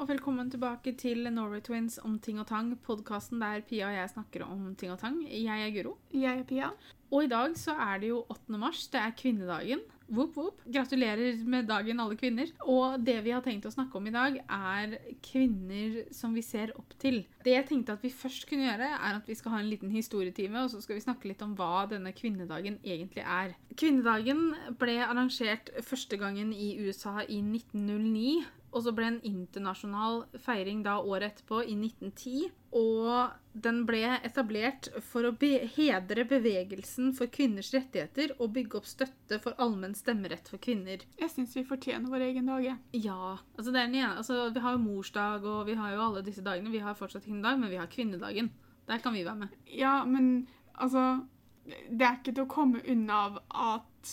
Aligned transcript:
og 0.00 0.08
velkommen 0.08 0.48
tilbake 0.48 0.94
til 0.96 1.26
Norway 1.28 1.60
Twins 1.60 1.98
om 2.00 2.14
ting 2.24 2.38
og 2.40 2.46
tang, 2.48 2.70
podkasten 2.86 3.42
der 3.42 3.60
Pia 3.68 3.90
og 3.90 3.92
jeg 3.98 4.08
snakker 4.14 4.46
om 4.46 4.70
ting 4.80 4.94
og 4.94 4.96
tang. 5.02 5.18
Jeg 5.28 5.66
er 5.66 5.74
Guro. 5.74 5.98
Jeg 6.14 6.40
er 6.40 6.46
Pia. 6.48 6.70
Og 7.10 7.26
i 7.26 7.28
dag 7.28 7.52
så 7.60 7.74
er 7.74 8.00
det 8.00 8.08
jo 8.08 8.22
8. 8.32 8.56
mars. 8.62 8.86
Det 8.88 8.96
er 8.96 9.12
kvinnedagen. 9.18 9.82
Whoop, 10.08 10.38
whoop. 10.38 10.62
Gratulerer 10.64 11.42
med 11.44 11.68
dagen, 11.68 12.00
alle 12.00 12.16
kvinner. 12.16 12.48
Og 12.64 12.96
det 13.04 13.18
vi 13.26 13.34
har 13.34 13.44
tenkt 13.44 13.68
å 13.68 13.74
snakke 13.74 14.00
om 14.00 14.08
i 14.08 14.14
dag, 14.14 14.40
er 14.40 14.96
kvinner 15.26 16.00
som 16.16 16.32
vi 16.32 16.46
ser 16.48 16.72
opp 16.80 16.96
til. 17.02 17.20
Det 17.44 17.54
jeg 17.54 17.66
tenkte 17.70 17.96
at 17.96 18.04
vi 18.04 18.12
først 18.12 18.46
kunne 18.48 18.66
gjøre, 18.66 18.90
er 19.00 19.16
at 19.16 19.28
vi 19.28 19.36
skal 19.38 19.54
ha 19.54 19.62
en 19.62 19.70
liten 19.70 19.92
historietime, 19.94 20.64
og 20.64 20.70
så 20.72 20.82
skal 20.84 20.98
vi 20.98 21.04
snakke 21.04 21.30
litt 21.30 21.42
om 21.44 21.54
hva 21.56 21.86
denne 21.90 22.12
kvinnedagen 22.16 22.78
egentlig 22.84 23.24
er. 23.24 23.54
Kvinnedagen 23.80 24.50
ble 24.80 24.98
arrangert 25.06 25.72
første 25.86 26.20
gangen 26.20 26.52
i 26.52 26.74
USA 26.84 27.20
i 27.24 27.40
1909 27.40 28.60
og 28.70 28.84
så 28.84 28.94
ble 28.94 29.08
en 29.10 29.20
internasjonal 29.26 30.24
feiring 30.44 30.84
da 30.86 31.00
året 31.02 31.32
etterpå, 31.34 31.62
i 31.66 31.74
1910. 31.74 32.50
Og 32.78 33.32
den 33.50 33.80
ble 33.82 34.04
etablert 34.22 34.86
for 35.02 35.26
å 35.26 35.32
be 35.34 35.64
hedre 35.74 36.22
bevegelsen 36.30 37.10
for 37.18 37.30
kvinners 37.34 37.72
rettigheter 37.74 38.36
og 38.36 38.52
bygge 38.54 38.78
opp 38.78 38.86
støtte 38.86 39.40
for 39.42 39.58
allmenn 39.58 39.96
stemmerett 39.98 40.46
for 40.46 40.62
kvinner. 40.62 41.02
Jeg 41.18 41.32
syns 41.32 41.56
vi 41.58 41.66
fortjener 41.66 42.12
vår 42.12 42.28
egen 42.28 42.46
dag, 42.52 42.62
jeg. 42.68 42.78
Ja. 43.08 43.40
altså 43.56 43.74
det 43.74 43.82
er 43.82 43.88
ene, 43.88 44.12
altså 44.22 44.52
Vi 44.54 44.62
har 44.62 44.76
jo 44.76 44.84
morsdag, 44.84 45.48
og 45.50 45.66
vi 45.66 45.74
har 45.80 45.96
jo 45.96 46.04
alle 46.04 46.22
disse 46.26 46.46
dagene. 46.46 46.70
Vi 46.70 46.84
har 46.84 46.94
fortsatt 46.98 47.26
kvinnedag, 47.30 47.60
men 47.60 47.70
vi 47.70 47.76
har 47.76 47.86
kvinnedagen. 47.86 48.50
Der 48.86 48.98
kan 48.98 49.14
vi 49.14 49.24
være 49.24 49.36
med. 49.36 49.48
Ja, 49.64 50.04
men 50.04 50.48
altså 50.74 51.26
Det 51.64 52.02
er 52.02 52.16
ikke 52.18 52.32
til 52.34 52.42
å 52.42 52.50
komme 52.50 52.80
unna 52.88 53.16
av 53.28 53.36
at 53.54 54.12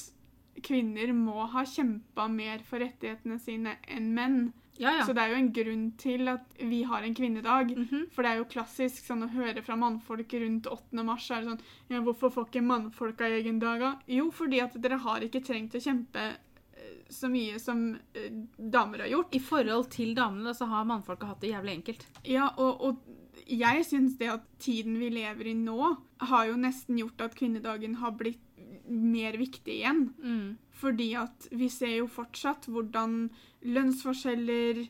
kvinner 0.62 1.10
må 1.16 1.48
ha 1.50 1.64
kjempa 1.66 2.28
mer 2.30 2.62
for 2.68 2.84
rettighetene 2.84 3.40
sine 3.42 3.78
enn 3.90 4.12
menn. 4.14 4.40
Ja, 4.78 4.92
ja. 5.00 5.06
Så 5.08 5.16
det 5.18 5.24
er 5.24 5.32
jo 5.32 5.40
en 5.40 5.52
grunn 5.54 5.86
til 5.98 6.30
at 6.30 6.60
vi 6.60 6.84
har 6.86 7.04
en 7.04 7.16
kvinnedag. 7.16 7.72
Mm 7.78 7.88
-hmm. 7.90 8.04
For 8.12 8.22
det 8.22 8.32
er 8.32 8.38
jo 8.38 8.52
klassisk 8.52 9.06
sånn 9.06 9.24
å 9.24 9.32
høre 9.34 9.62
fra 9.62 9.76
mannfolk 9.76 10.34
rundt 10.34 10.68
8. 10.68 11.04
mars. 11.04 11.32
Er 11.32 11.42
det 11.42 11.50
sånn 11.50 11.62
Ja, 11.90 12.02
hvorfor 12.02 12.30
får 12.30 12.46
ikke 12.46 12.62
mannfolka 12.62 13.26
egen 13.26 13.60
dag. 13.60 13.98
Jo, 14.08 14.32
fordi 14.32 14.62
at 14.62 14.82
dere 14.82 14.98
har 14.98 15.22
ikke 15.22 15.44
trengt 15.46 15.76
å 15.76 15.82
kjempe 15.82 16.38
så 17.14 17.30
mye 17.32 17.60
som 17.62 17.84
uh, 17.96 18.42
damer 18.58 19.06
har 19.06 19.14
gjort. 19.14 19.36
I 19.38 19.44
forhold 19.44 19.92
til 19.94 20.16
damene 20.18 20.54
så 20.58 20.68
har 20.72 20.88
mannfolka 20.90 21.30
hatt 21.32 21.44
det 21.44 21.54
jævlig 21.54 21.78
enkelt. 21.80 22.08
Ja, 22.28 22.50
og, 22.58 22.84
og 22.84 23.48
jeg 23.48 23.86
syns 23.88 24.18
det 24.20 24.32
at 24.34 24.46
tiden 24.60 24.98
vi 25.00 25.12
lever 25.14 25.52
i 25.52 25.56
nå, 25.58 25.96
har 26.32 26.50
jo 26.50 26.58
nesten 26.60 26.98
gjort 27.00 27.22
at 27.24 27.38
kvinnedagen 27.38 28.00
har 28.02 28.16
blitt 28.18 28.42
mer 28.88 29.38
viktig 29.38 29.80
igjen. 29.80 30.08
Mm. 30.24 30.58
Fordi 30.78 31.12
at 31.20 31.48
vi 31.52 31.70
ser 31.74 31.98
jo 32.00 32.10
fortsatt 32.12 32.68
hvordan 32.72 33.28
lønnsforskjeller, 33.68 34.84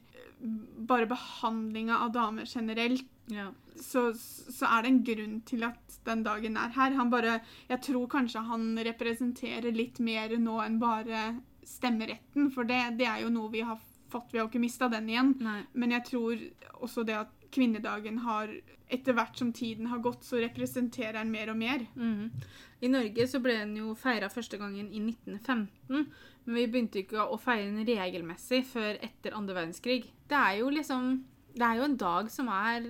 bare 0.87 1.09
behandlinga 1.09 2.01
av 2.05 2.11
damer 2.13 2.45
generelt, 2.45 3.07
ja. 3.31 3.49
så, 3.75 4.11
så, 4.13 4.67
er 4.67 4.83
det 4.83 4.91
en 4.91 5.03
grunn 5.07 5.37
til 5.47 5.65
at 5.67 5.99
den 6.07 6.23
dagen 6.27 6.59
er 6.59 6.75
her. 6.75 6.95
Han 6.99 7.11
bare 7.11 7.39
Jeg 7.69 7.81
tror 7.89 8.07
kanskje 8.11 8.45
han 8.47 8.77
representerer 8.87 9.75
litt 9.75 9.99
mer 9.99 10.37
nå 10.39 10.59
enn 10.63 10.79
bare 10.79 11.23
stemmeretten, 11.67 12.49
for 12.55 12.67
det, 12.67 12.79
det 12.99 13.07
er 13.09 13.25
jo 13.25 13.33
noe 13.33 13.51
vi 13.53 13.63
har 13.67 13.79
fått. 14.11 14.31
Vi 14.31 14.39
har 14.39 14.47
ikke 14.47 14.63
mista 14.63 14.89
den 14.91 15.09
igjen. 15.11 15.33
Nei. 15.43 15.61
Men 15.73 15.95
jeg 15.97 16.05
tror 16.11 16.43
også 16.79 17.03
det 17.07 17.17
at 17.25 17.33
kvinnedagen 17.53 18.23
har 18.25 18.51
Etter 18.87 19.17
hvert 19.17 19.35
som 19.35 19.49
tiden 19.51 19.89
har 19.91 19.99
gått, 19.99 20.21
så 20.23 20.37
representerer 20.39 21.17
den 21.17 21.31
mer 21.33 21.49
og 21.51 21.57
mer. 21.59 21.81
Mm. 21.99 22.29
I 22.79 22.87
Norge 22.87 23.25
så 23.27 23.41
ble 23.43 23.57
den 23.57 23.73
jo 23.75 23.91
feira 23.99 24.29
første 24.31 24.55
gangen 24.61 24.85
i 24.87 25.01
1915, 25.01 26.05
men 26.45 26.55
vi 26.55 26.63
begynte 26.71 27.01
ikke 27.01 27.25
å 27.25 27.35
feire 27.35 27.65
den 27.65 27.83
regelmessig 27.83 28.61
før 28.69 28.95
etter 29.03 29.35
andre 29.35 29.57
verdenskrig. 29.57 30.05
Det 30.31 30.39
er 30.39 30.61
jo 30.61 30.71
liksom 30.71 31.09
Det 31.57 31.65
er 31.65 31.79
jo 31.79 31.85
en 31.87 31.97
dag 31.97 32.27
som 32.29 32.49
er 32.53 32.83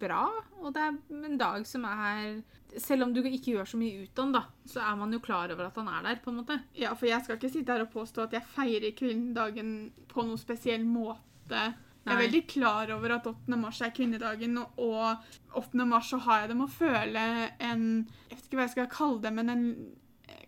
bra, 0.00 0.26
og 0.60 0.74
det 0.74 0.82
er 0.84 1.22
en 1.30 1.38
dag 1.40 1.64
som 1.68 1.86
er 1.88 2.42
Selv 2.80 3.06
om 3.06 3.12
du 3.12 3.20
ikke 3.20 3.54
gjør 3.54 3.68
så 3.68 3.78
mye 3.80 4.04
ut 4.04 4.18
av 4.18 4.24
den, 4.24 4.34
da, 4.36 4.42
så 4.68 4.80
er 4.80 4.98
man 5.00 5.12
jo 5.12 5.20
klar 5.20 5.50
over 5.52 5.66
at 5.66 5.76
han 5.76 5.88
er 5.92 6.06
der, 6.06 6.20
på 6.24 6.32
en 6.32 6.38
måte. 6.40 6.56
Ja, 6.72 6.94
for 6.96 7.04
jeg 7.04 7.20
skal 7.24 7.36
ikke 7.36 7.50
sitte 7.52 7.74
her 7.74 7.84
og 7.84 7.90
påstå 7.92 8.24
at 8.24 8.36
jeg 8.36 8.48
feirer 8.48 8.94
kvinnedagen 8.96 9.74
på 10.08 10.24
noen 10.24 10.40
spesiell 10.40 10.86
måte 10.88 11.66
jeg 12.02 12.16
er 12.16 12.18
veldig 12.24 12.42
klar 12.50 12.90
over 12.96 13.14
at 13.14 13.26
8. 13.30 13.56
mars 13.60 13.78
er 13.84 13.92
kvinnedagen, 13.94 14.56
og 14.58 15.58
8. 15.58 15.84
mars 15.86 16.08
så 16.10 16.18
har 16.24 16.42
jeg 16.42 16.50
det 16.50 16.56
med 16.58 16.66
å 16.66 16.74
føle 16.74 17.26
en 17.62 17.84
Jeg 18.30 18.38
vet 18.38 18.46
ikke 18.48 18.58
hva 18.58 18.66
jeg 18.66 18.74
skal 18.74 18.88
kalle 18.90 19.22
det, 19.22 19.32
men 19.36 19.52
en, 19.52 19.66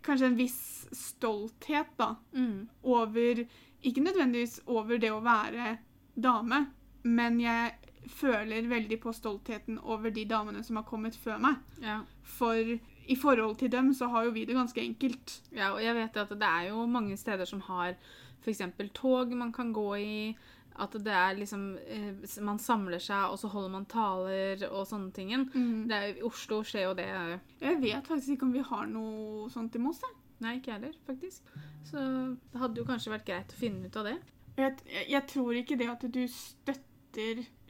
kanskje 0.03 0.33
en 0.33 0.39
viss 0.39 0.63
stolthet, 0.95 1.93
da. 2.01 2.17
Mm. 2.35 2.67
Over 2.83 3.45
Ikke 3.85 4.03
nødvendigvis 4.03 4.63
over 4.67 4.99
det 4.99 5.13
å 5.15 5.23
være 5.23 5.77
dame, 6.15 6.65
men 7.05 7.39
jeg 7.41 7.75
føler 8.11 8.69
veldig 8.69 8.99
på 9.01 9.13
stoltheten 9.17 9.79
over 9.81 10.13
de 10.13 10.27
damene 10.29 10.63
som 10.65 10.77
har 10.81 10.87
kommet 10.89 11.17
før 11.17 11.39
meg. 11.41 11.61
Ja. 11.83 12.01
For 12.37 12.59
i 13.05 13.17
forhold 13.21 13.57
til 13.61 13.73
dem 13.73 13.93
så 13.97 14.09
har 14.13 14.27
jo 14.27 14.35
vi 14.35 14.45
det 14.49 14.57
ganske 14.57 14.81
enkelt. 14.81 15.39
Ja, 15.53 15.73
og 15.73 15.83
jeg 15.85 15.95
vet 15.97 16.17
at 16.21 16.33
det 16.33 16.49
er 16.49 16.69
jo 16.71 16.87
mange 16.87 17.17
steder 17.21 17.49
som 17.49 17.63
har 17.69 17.95
f.eks. 18.45 18.63
tog 18.95 19.33
man 19.37 19.53
kan 19.53 19.73
gå 19.73 19.89
i. 19.97 20.37
At 20.75 20.91
det 21.07 21.13
er 21.15 21.37
liksom 21.39 21.77
eh, 21.87 22.41
Man 22.43 22.59
samler 22.59 22.99
seg, 22.99 23.31
og 23.31 23.39
så 23.39 23.47
holder 23.47 23.71
man 23.71 23.85
taler 23.87 24.65
og 24.73 24.89
sånne 24.91 25.13
ting. 25.15 25.31
Mm. 25.55 25.85
Det 25.89 25.97
er, 25.97 26.17
I 26.19 26.25
Oslo 26.27 26.65
skjer 26.67 26.89
jo 26.89 26.97
det. 26.99 27.07
Jeg 27.61 27.79
vet 27.81 28.11
faktisk 28.11 28.35
ikke 28.35 28.49
om 28.49 28.57
vi 28.57 28.65
har 28.67 28.89
noe 28.91 29.47
sånt 29.55 29.77
i 29.77 29.83
Moss. 29.83 30.03
Nei, 30.43 30.57
ikke 30.59 30.75
heller, 30.75 30.97
faktisk. 31.07 31.47
Så 31.87 32.01
det 32.51 32.59
hadde 32.61 32.83
jo 32.83 32.89
kanskje 32.89 33.15
vært 33.15 33.29
greit 33.29 33.55
å 33.55 33.61
finne 33.61 33.87
ut 33.87 34.01
av 34.01 34.09
det. 34.11 34.17
Jeg, 34.57 34.75
jeg, 34.91 35.07
jeg 35.13 35.27
tror 35.31 35.61
ikke 35.61 35.79
det 35.79 35.89
at 35.93 36.03
du 36.11 36.21
støtter, 36.31 36.91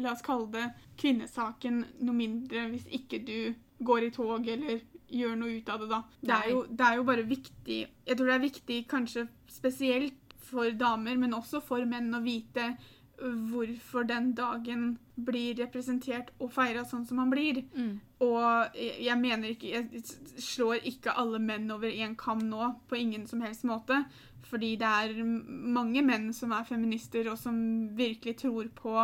la 0.03 0.13
oss 0.13 0.25
kalle 0.25 0.51
det, 0.55 0.65
kvinnesaken 1.01 1.85
noe 2.01 2.17
mindre 2.17 2.69
hvis 2.73 2.89
ikke 2.99 3.21
du 3.27 3.39
går 3.85 4.09
i 4.09 4.11
tog 4.15 4.49
eller 4.49 4.83
gjør 5.15 5.37
noe 5.39 5.59
ut 5.59 5.71
av 5.71 5.83
det, 5.83 5.89
da. 5.91 6.01
Det 6.21 6.35
er, 6.35 6.51
jo, 6.51 6.65
det 6.71 6.87
er 6.87 6.99
jo 6.99 7.07
bare 7.07 7.25
viktig 7.29 7.79
Jeg 7.85 8.17
tror 8.17 8.31
det 8.31 8.35
er 8.35 8.45
viktig 8.49 8.79
kanskje 8.91 9.27
spesielt 9.51 10.37
for 10.45 10.71
damer, 10.77 11.17
men 11.21 11.35
også 11.37 11.61
for 11.65 11.85
menn 11.89 12.13
å 12.15 12.23
vite 12.25 12.75
hvorfor 13.19 14.03
den 14.03 14.33
dagen 14.35 14.97
blir 15.15 15.55
representert 15.61 16.33
og 16.43 16.51
feira 16.53 16.83
sånn 16.85 17.05
som 17.07 17.21
han 17.23 17.31
blir. 17.31 17.63
Mm. 17.77 18.01
Og 18.25 18.75
jeg 18.75 19.17
mener 19.21 19.53
ikke 19.53 19.71
Jeg 19.71 20.03
slår 20.43 20.83
ikke 20.91 21.15
alle 21.21 21.39
menn 21.39 21.71
over 21.71 21.89
én 21.89 22.17
kam 22.19 22.43
nå, 22.51 22.73
på 22.89 22.99
ingen 22.99 23.27
som 23.31 23.43
helst 23.45 23.65
måte. 23.65 24.03
Fordi 24.45 24.75
det 24.81 24.87
er 24.89 25.23
mange 25.25 26.03
menn 26.05 26.33
som 26.37 26.53
er 26.53 26.67
feminister, 26.69 27.31
og 27.31 27.39
som 27.41 27.57
virkelig 27.97 28.37
tror 28.43 28.69
på 28.77 28.97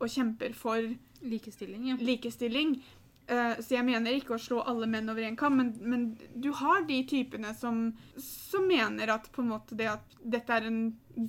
og 0.00 0.10
kjemper 0.10 0.56
for 0.56 0.88
likestilling. 1.20 1.90
Ja. 1.90 1.98
likestilling. 2.00 2.80
Uh, 3.30 3.54
så 3.62 3.76
jeg 3.76 3.86
mener 3.86 4.16
ikke 4.16 4.34
å 4.34 4.42
slå 4.42 4.62
alle 4.66 4.88
menn 4.90 5.10
over 5.12 5.22
én 5.22 5.36
kam, 5.38 5.60
men, 5.60 5.68
men, 5.86 6.06
du 6.34 6.48
har 6.58 6.82
de 6.88 6.96
typene 7.06 7.52
som, 7.54 7.92
som, 8.18 8.64
mener 8.66 9.12
at 9.14 9.28
på 9.30 9.44
en 9.44 9.52
måte 9.52 9.76
det 9.78 9.86
at 9.92 10.16
dette 10.18 10.56
er 10.56 10.66
en 10.66 10.80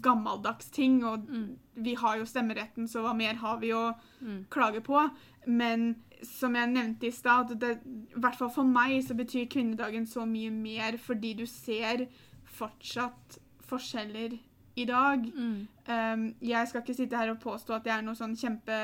gammeldags 0.01 0.71
ting, 0.73 1.03
og 1.05 1.27
mm. 1.29 1.45
vi 1.85 1.93
har 1.99 2.17
jo 2.17 2.25
stemmeretten, 2.25 2.89
så 2.89 3.03
hva 3.05 3.13
mer 3.17 3.37
har 3.43 3.61
vi 3.61 3.69
å 3.77 3.91
mm. 4.23 4.39
klage 4.49 4.81
på? 4.87 5.03
Men 5.45 5.91
som 6.25 6.57
jeg 6.57 6.73
nevnte 6.73 7.09
i 7.09 7.13
stad, 7.13 7.53
i 7.53 8.17
hvert 8.17 8.39
fall 8.39 8.51
for 8.53 8.65
meg 8.65 8.97
så 9.05 9.17
betyr 9.17 9.49
kvinnedagen 9.51 10.09
så 10.09 10.25
mye 10.29 10.49
mer 10.53 10.97
fordi 11.01 11.35
du 11.37 11.45
ser 11.49 12.07
fortsatt 12.49 13.37
forskjeller 13.69 14.39
i 14.75 14.85
dag. 14.85 15.25
Mm. 15.35 15.67
Um, 15.87 16.27
jeg 16.41 16.69
skal 16.69 16.83
ikke 16.83 16.95
sitte 16.95 17.19
her 17.19 17.33
og 17.33 17.41
påstå 17.43 17.75
at 17.77 17.89
jeg 17.89 17.97
er 17.97 18.05
noen 18.05 18.19
sånn 18.19 18.37
kjempe, 18.39 18.77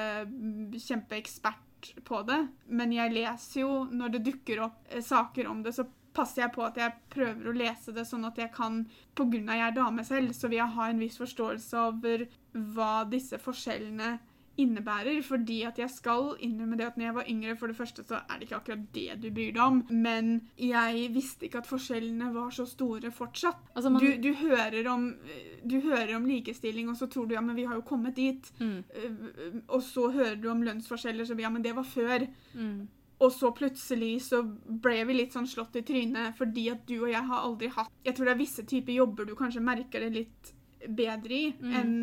kjempeekspert 0.76 1.92
på 2.08 2.24
det, 2.28 2.40
men 2.74 2.92
jeg 2.96 3.14
leser 3.14 3.62
jo 3.62 3.72
når 3.94 4.16
det 4.16 4.26
dukker 4.32 4.64
opp 4.66 4.90
eh, 4.90 5.04
saker 5.06 5.48
om 5.48 5.62
det, 5.64 5.76
så 5.78 5.86
passer 6.18 6.44
jeg 6.44 6.54
på 6.56 6.64
at 6.66 6.80
jeg 6.82 6.96
prøver 7.14 7.50
å 7.50 7.56
lese 7.56 7.94
det 7.94 8.08
sånn 8.10 8.26
at 8.26 8.40
jeg 8.42 8.50
kan 8.56 8.82
Pga. 9.18 9.40
jeg 9.46 9.66
er 9.68 9.76
dame 9.76 10.04
selv, 10.06 10.34
så 10.34 10.50
vil 10.50 10.60
jeg 10.60 10.74
ha 10.78 10.88
en 10.90 11.02
viss 11.02 11.20
forståelse 11.22 11.84
over 11.92 12.26
hva 12.74 13.06
disse 13.10 13.38
forskjellene 13.42 14.18
innebærer. 14.58 15.22
Fordi 15.26 15.62
at 15.68 15.80
jeg 15.82 15.90
skal 15.94 16.34
innrømme 16.44 16.78
det 16.80 16.88
at 16.88 16.98
når 16.98 17.06
jeg 17.06 17.16
var 17.18 17.30
yngre, 17.30 17.56
for 17.60 17.72
det 17.72 17.78
første 17.78 18.06
så 18.08 18.22
er 18.24 18.40
det 18.40 18.48
ikke 18.48 18.60
akkurat 18.60 18.86
det 18.96 19.08
du 19.24 19.30
bryr 19.30 19.54
deg 19.56 19.64
om, 19.64 19.80
men 19.90 20.34
jeg 20.62 21.08
visste 21.16 21.48
ikke 21.48 21.62
at 21.64 21.70
forskjellene 21.70 22.32
var 22.36 22.52
så 22.56 22.68
store 22.70 23.12
fortsatt. 23.12 23.72
Altså 23.76 23.94
man... 23.94 24.04
du, 24.04 24.18
du, 24.24 24.34
hører 24.42 24.92
om, 24.92 25.08
du, 25.64 25.80
hører 25.86 26.16
om, 26.18 26.28
likestilling, 26.28 26.90
og 26.90 26.98
så 27.00 27.10
tror 27.12 27.28
du 27.28 27.38
ja, 27.38 27.42
men 27.42 27.58
vi 27.58 27.68
har 27.70 27.78
jo 27.80 27.86
kommet 27.88 28.18
dit. 28.18 28.52
Mm. 28.60 28.84
Uh, 28.84 29.58
og 29.68 29.82
så 29.86 30.10
hører 30.12 30.38
du 30.42 30.52
om 30.52 30.64
lønnsforskjeller, 30.66 31.28
så 31.28 31.38
ja, 31.40 31.52
men 31.54 31.66
det 31.66 31.76
var 31.78 31.88
før. 31.88 32.28
Mm. 32.54 32.88
Og 33.18 33.32
så 33.34 33.50
plutselig 33.56 34.12
så 34.28 34.44
ble 34.44 35.00
vi 35.10 35.16
litt 35.18 35.34
sånn 35.34 35.48
slått 35.50 35.80
i 35.80 35.82
trynet 35.86 36.38
fordi 36.38 36.68
at 36.70 36.84
du 36.86 37.00
og 37.00 37.10
jeg 37.10 37.24
har 37.26 37.48
aldri 37.48 37.70
hatt 37.74 37.90
Jeg 38.06 38.14
tror 38.14 38.30
det 38.30 38.34
er 38.36 38.42
visse 38.44 38.66
typer 38.70 38.94
jobber 38.94 39.26
du 39.26 39.34
kanskje 39.38 39.64
merker 39.66 40.06
det 40.06 40.12
litt 40.14 40.52
bedre 40.86 41.34
i 41.34 41.48
mm. 41.50 41.72
enn 41.80 41.96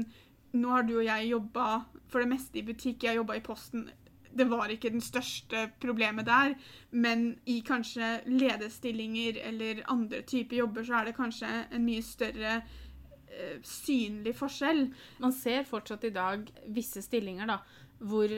nå 0.54 0.70
har 0.70 0.86
du 0.86 0.96
og 1.00 1.04
jeg 1.06 1.28
jobba 1.32 1.66
for 2.10 2.22
det 2.22 2.30
meste 2.30 2.60
i 2.60 2.64
butikk. 2.66 3.04
Jeg 3.08 3.18
jobba 3.18 3.36
i 3.38 3.42
Posten. 3.44 3.88
Det 4.34 4.46
var 4.50 4.70
ikke 4.70 4.90
den 4.90 5.02
største 5.04 5.68
problemet 5.82 6.26
der, 6.26 6.56
men 6.90 7.36
i 7.46 7.60
kanskje 7.66 8.22
lederstillinger 8.26 9.38
eller 9.46 9.84
andre 9.92 10.22
typer 10.26 10.58
jobber, 10.64 10.82
så 10.86 10.96
er 11.00 11.04
det 11.10 11.16
kanskje 11.18 11.50
en 11.70 11.84
mye 11.86 12.02
større 12.02 12.56
eh, 12.58 13.60
synlig 13.62 14.34
forskjell. 14.38 14.88
Man 15.22 15.32
ser 15.34 15.66
fortsatt 15.70 16.06
i 16.08 16.14
dag 16.14 16.50
visse 16.74 17.02
stillinger 17.06 17.46
da, 17.50 17.60
hvor 18.02 18.34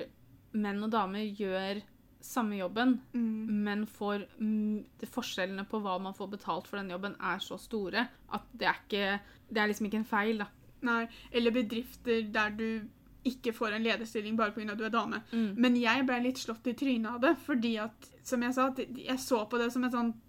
menn 0.56 0.84
og 0.84 0.92
damer 0.92 1.24
gjør 1.36 1.80
samme 2.26 2.56
jobben, 2.58 2.96
Mm. 3.14 3.62
men 3.64 3.86
får 3.86 4.24
de 4.40 5.06
forskjellene 5.06 5.64
på 5.70 5.78
hva 5.80 5.96
man 6.02 6.14
får 6.16 6.28
betalt 6.32 6.66
for 6.66 6.76
den 6.80 6.90
jobben, 6.90 7.14
er 7.20 7.38
så 7.38 7.56
store 7.60 8.08
at 8.34 8.42
det 8.52 8.66
er 8.66 8.80
ikke 8.84 9.20
Det 9.48 9.60
er 9.62 9.68
liksom 9.70 9.86
ikke 9.86 10.00
en 10.00 10.04
feil, 10.10 10.38
da. 10.42 10.46
Nei, 10.82 11.06
eller 11.32 11.54
bedrifter 11.54 12.26
der 12.32 12.50
du 12.56 12.68
ikke 13.26 13.52
får 13.52 13.74
en 13.74 13.82
lederstilling 13.82 14.36
bare 14.38 14.52
pga. 14.54 14.72
at 14.72 14.78
du 14.78 14.84
er 14.84 14.92
dame. 14.94 15.22
Mm. 15.32 15.54
Men 15.56 15.80
jeg 15.80 16.04
ble 16.06 16.20
litt 16.22 16.38
slått 16.38 16.66
i 16.70 16.76
trynet 16.78 17.10
av 17.10 17.20
det, 17.20 17.34
fordi 17.46 17.76
at, 17.82 18.10
som 18.22 18.42
jeg 18.42 18.54
sa, 18.54 18.68
jeg 18.78 19.18
så 19.20 19.44
på 19.50 19.58
det 19.58 19.72
som 19.72 19.84
et 19.84 19.92
sånt 19.92 20.22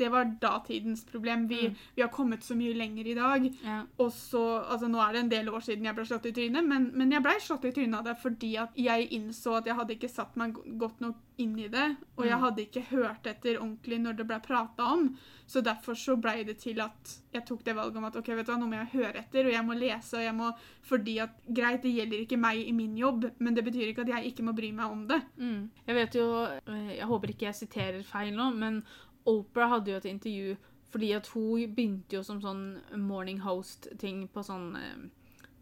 Det 0.00 0.08
var 0.12 0.24
datidens 0.40 1.04
problem. 1.04 1.46
Vi, 1.50 1.60
Mm. 1.68 1.74
vi 1.96 2.02
har 2.02 2.08
kommet 2.14 2.42
så 2.46 2.56
mye 2.56 2.74
lenger 2.74 3.06
i 3.06 3.14
dag. 3.18 3.46
Ja. 3.64 3.82
Og 4.00 4.10
så, 4.16 4.42
altså 4.64 4.88
Nå 4.90 4.98
er 5.04 5.12
det 5.12 5.20
en 5.26 5.28
del 5.32 5.48
år 5.52 5.60
siden 5.66 5.84
jeg 5.84 5.94
ble 5.98 6.04
slått 6.08 6.26
i 6.30 6.32
trynet, 6.36 6.64
men, 6.66 6.90
men 6.96 7.12
jeg 7.12 7.22
ble 7.22 7.36
slått 7.40 7.64
i 7.68 7.72
trynet 7.76 7.98
av 8.00 8.04
det 8.08 8.16
fordi 8.22 8.54
at 8.62 8.74
jeg 8.80 9.10
innså 9.16 9.58
at 9.58 9.66
jeg 9.68 9.76
hadde 9.76 9.94
ikke 9.98 10.08
satt 10.10 10.36
meg 10.40 10.56
godt 10.80 11.00
nok 11.04 11.16
inn 11.40 11.54
i 11.58 11.68
det, 11.72 11.96
og 12.18 12.24
jeg 12.26 12.36
Mm. 12.36 12.42
hadde 12.44 12.62
ikke 12.66 12.82
hørt 12.90 13.26
etter 13.26 13.56
ordentlig 13.60 13.98
når 14.00 14.16
det 14.16 14.26
ble 14.28 14.38
prata 14.44 14.88
om. 14.92 15.06
Så 15.50 15.62
derfor 15.64 15.94
så 15.98 16.14
ble 16.20 16.44
det 16.46 16.58
til 16.62 16.78
at 16.80 17.14
jeg 17.34 17.44
tok 17.48 17.64
det 17.64 17.74
valget 17.76 17.96
om 17.96 18.04
at 18.06 18.16
ok, 18.16 18.28
vet 18.36 18.46
du 18.46 18.52
hva, 18.52 18.58
nå 18.60 18.68
må 18.68 18.76
jeg 18.78 18.92
høre 19.00 19.18
etter, 19.24 19.46
og 19.48 19.52
jeg 19.52 19.64
må 19.66 19.74
lese, 19.78 20.16
og 20.18 20.22
jeg 20.24 20.34
må 20.36 20.50
Fordi 20.90 21.18
at 21.22 21.30
greit, 21.54 21.82
det 21.82 21.92
gjelder 21.94 22.22
ikke 22.24 22.38
meg 22.40 22.58
i 22.66 22.72
min 22.72 22.96
jobb, 22.98 23.24
men 23.38 23.54
det 23.54 23.64
betyr 23.64 23.88
ikke 23.92 24.00
at 24.02 24.08
jeg 24.08 24.32
ikke 24.32 24.42
må 24.42 24.52
bry 24.56 24.70
meg 24.72 24.90
om 24.90 25.06
det. 25.06 25.20
Mm. 25.38 25.70
Jeg 25.86 25.94
vet 25.94 26.14
jo 26.18 26.24
eh, 26.44 26.96
Jeg 26.96 27.06
håper 27.06 27.28
ikke 27.30 27.46
jeg 27.46 27.54
siterer 27.54 28.02
feil 28.02 28.34
nå, 28.34 28.50
men 28.56 28.82
Oprah 29.28 29.74
hadde 29.74 29.92
jo 29.92 30.00
et 30.00 30.10
intervju 30.10 30.56
fordi 30.90 31.12
at 31.14 31.28
hun 31.34 31.74
begynte 31.74 32.16
jo 32.16 32.22
som 32.26 32.40
sånn 32.42 32.64
morning 33.06 33.40
host-ting 33.44 34.24
på 34.32 34.42
sånn 34.42 34.72
eh, 34.78 35.02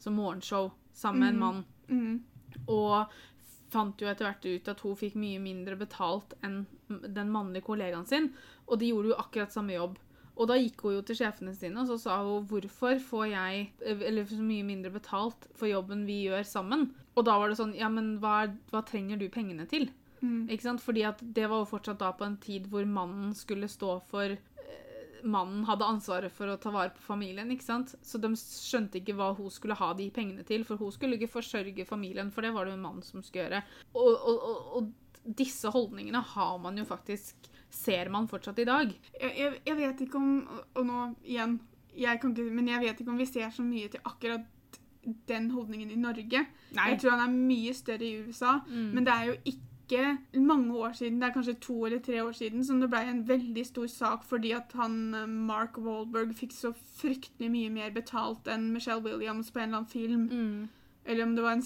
som 0.01 0.17
morgenshow 0.17 0.71
sammen 0.97 1.21
med 1.21 1.35
en 1.35 1.41
mann. 1.43 1.65
mann. 1.89 1.99
Mm. 1.99 2.65
Og 2.73 3.13
fant 3.73 4.01
jo 4.01 4.09
etter 4.09 4.25
hvert 4.25 4.47
ut 4.47 4.71
at 4.73 4.83
hun 4.85 4.97
fikk 4.97 5.17
mye 5.21 5.41
mindre 5.43 5.77
betalt 5.77 6.33
enn 6.45 6.63
den 6.89 7.33
mannlige 7.33 7.67
kollegaen 7.67 8.09
sin. 8.09 8.31
Og 8.67 8.81
de 8.81 8.93
gjorde 8.93 9.13
jo 9.13 9.19
akkurat 9.21 9.53
samme 9.53 9.77
jobb. 9.77 9.99
Og 10.39 10.47
da 10.47 10.57
gikk 10.57 10.85
hun 10.87 10.95
jo 10.95 11.05
til 11.05 11.19
sjefene 11.19 11.53
sine 11.57 11.83
og 11.83 11.89
så 11.91 11.97
sa 11.99 12.21
hun, 12.23 12.47
hvorfor 12.49 13.01
får 13.03 13.25
jeg 13.33 13.65
eller 13.85 14.29
så 14.31 14.39
mye 14.39 14.67
mindre 14.67 14.93
betalt 14.95 15.49
for 15.59 15.69
jobben 15.71 16.07
vi 16.09 16.23
gjør 16.29 16.47
sammen. 16.47 16.93
Og 17.19 17.27
da 17.27 17.35
var 17.41 17.51
det 17.51 17.59
sånn 17.59 17.75
ja, 17.77 17.91
men 17.91 18.17
hva, 18.23 18.45
hva 18.71 18.85
trenger 18.87 19.19
du 19.19 19.27
pengene 19.35 19.67
til? 19.71 19.91
Mm. 20.21 20.49
Ikke 20.51 20.67
sant? 20.67 20.85
Fordi 20.85 21.05
at 21.09 21.23
det 21.23 21.49
var 21.51 21.63
jo 21.63 21.73
fortsatt 21.73 22.01
da 22.03 22.13
på 22.17 22.27
en 22.27 22.39
tid 22.43 22.69
hvor 22.71 22.87
mannen 22.89 23.35
skulle 23.37 23.71
stå 23.71 23.99
for 24.11 24.35
eh, 24.35 25.19
Mannen 25.25 25.65
hadde 25.67 25.87
ansvaret 25.89 26.33
for 26.35 26.51
å 26.51 26.59
ta 26.63 26.71
vare 26.75 26.93
på 26.95 27.03
familien, 27.03 27.51
ikke 27.51 27.67
sant? 27.67 27.97
Så 28.07 28.21
de 28.23 28.31
skjønte 28.39 29.01
ikke 29.01 29.17
hva 29.19 29.33
hun 29.39 29.51
skulle 29.51 29.79
ha 29.79 29.91
de 29.99 30.09
pengene 30.15 30.47
til, 30.47 30.63
for 30.67 30.79
hun 30.79 30.95
skulle 30.95 31.19
ikke 31.19 31.33
forsørge 31.39 31.89
familien, 31.89 32.31
for 32.35 32.47
det 32.47 32.53
var 32.55 32.67
det 32.67 32.77
jo 32.77 32.79
en 32.79 32.87
mann 32.87 33.03
som 33.03 33.25
skulle 33.27 33.49
gjøre. 33.49 33.63
Og, 33.95 34.13
og, 34.15 34.45
og, 34.51 34.69
og 34.79 35.35
disse 35.39 35.71
holdningene 35.75 36.23
har 36.35 36.59
man 36.63 36.79
jo 36.79 36.87
faktisk 36.89 37.51
Ser 37.69 38.09
man 38.09 38.25
fortsatt 38.25 38.63
i 38.63 38.65
dag. 38.65 38.93
Jeg, 39.21 39.33
jeg, 39.37 39.59
jeg 39.67 39.77
vet 39.77 39.99
ikke 40.01 40.17
om 40.17 40.29
Og 40.73 40.87
nå 40.89 41.03
igjen 41.29 41.59
jeg 41.99 42.21
kan 42.23 42.33
ikke, 42.33 42.55
Men 42.55 42.71
jeg 42.71 42.81
vet 42.81 43.03
ikke 43.03 43.13
om 43.13 43.19
vi 43.21 43.27
ser 43.29 43.51
så 43.53 43.65
mye 43.67 43.91
til 43.93 44.01
akkurat 44.09 44.47
den 45.29 45.51
holdningen 45.51 45.91
i 45.91 45.97
Norge. 45.97 46.43
Nei. 46.77 46.89
Jeg 46.93 46.99
tror 47.01 47.15
han 47.17 47.23
er 47.25 47.47
mye 47.49 47.73
større 47.75 48.05
i 48.05 48.19
USA. 48.27 48.59
Mm. 48.69 48.89
Men 48.93 49.07
det 49.07 49.15
er 49.15 49.25
jo 49.31 49.37
ikke 49.53 49.68
mange 50.35 50.75
år 50.77 50.93
siden, 50.93 51.21
det 51.21 51.29
er 51.29 51.35
kanskje 51.35 51.55
to 51.61 51.85
eller 51.87 51.99
tre 51.99 52.23
år 52.23 52.33
siden, 52.33 52.65
som 52.65 52.81
det 52.81 52.91
ble 52.91 53.01
en 53.09 53.23
veldig 53.29 53.67
stor 53.67 53.87
sak 53.87 54.25
fordi 54.29 54.53
at 54.53 54.73
han 54.75 55.15
eh, 55.15 55.27
Mark 55.27 55.79
Wahlberg 55.79 56.35
fikk 56.37 56.53
så 56.53 56.73
fryktelig 56.99 57.51
mye 57.51 57.71
mer 57.71 57.91
betalt 57.95 58.49
enn 58.49 58.71
Michelle 58.73 59.03
Williams 59.05 59.51
på 59.51 59.63
en 59.63 59.69
eller 59.69 59.79
annen 59.83 59.93
film. 59.93 60.29
Mm. 60.29 60.69
Eller 61.05 61.25
om 61.25 61.35
det 61.37 61.47
var 61.47 61.57
en 61.59 61.65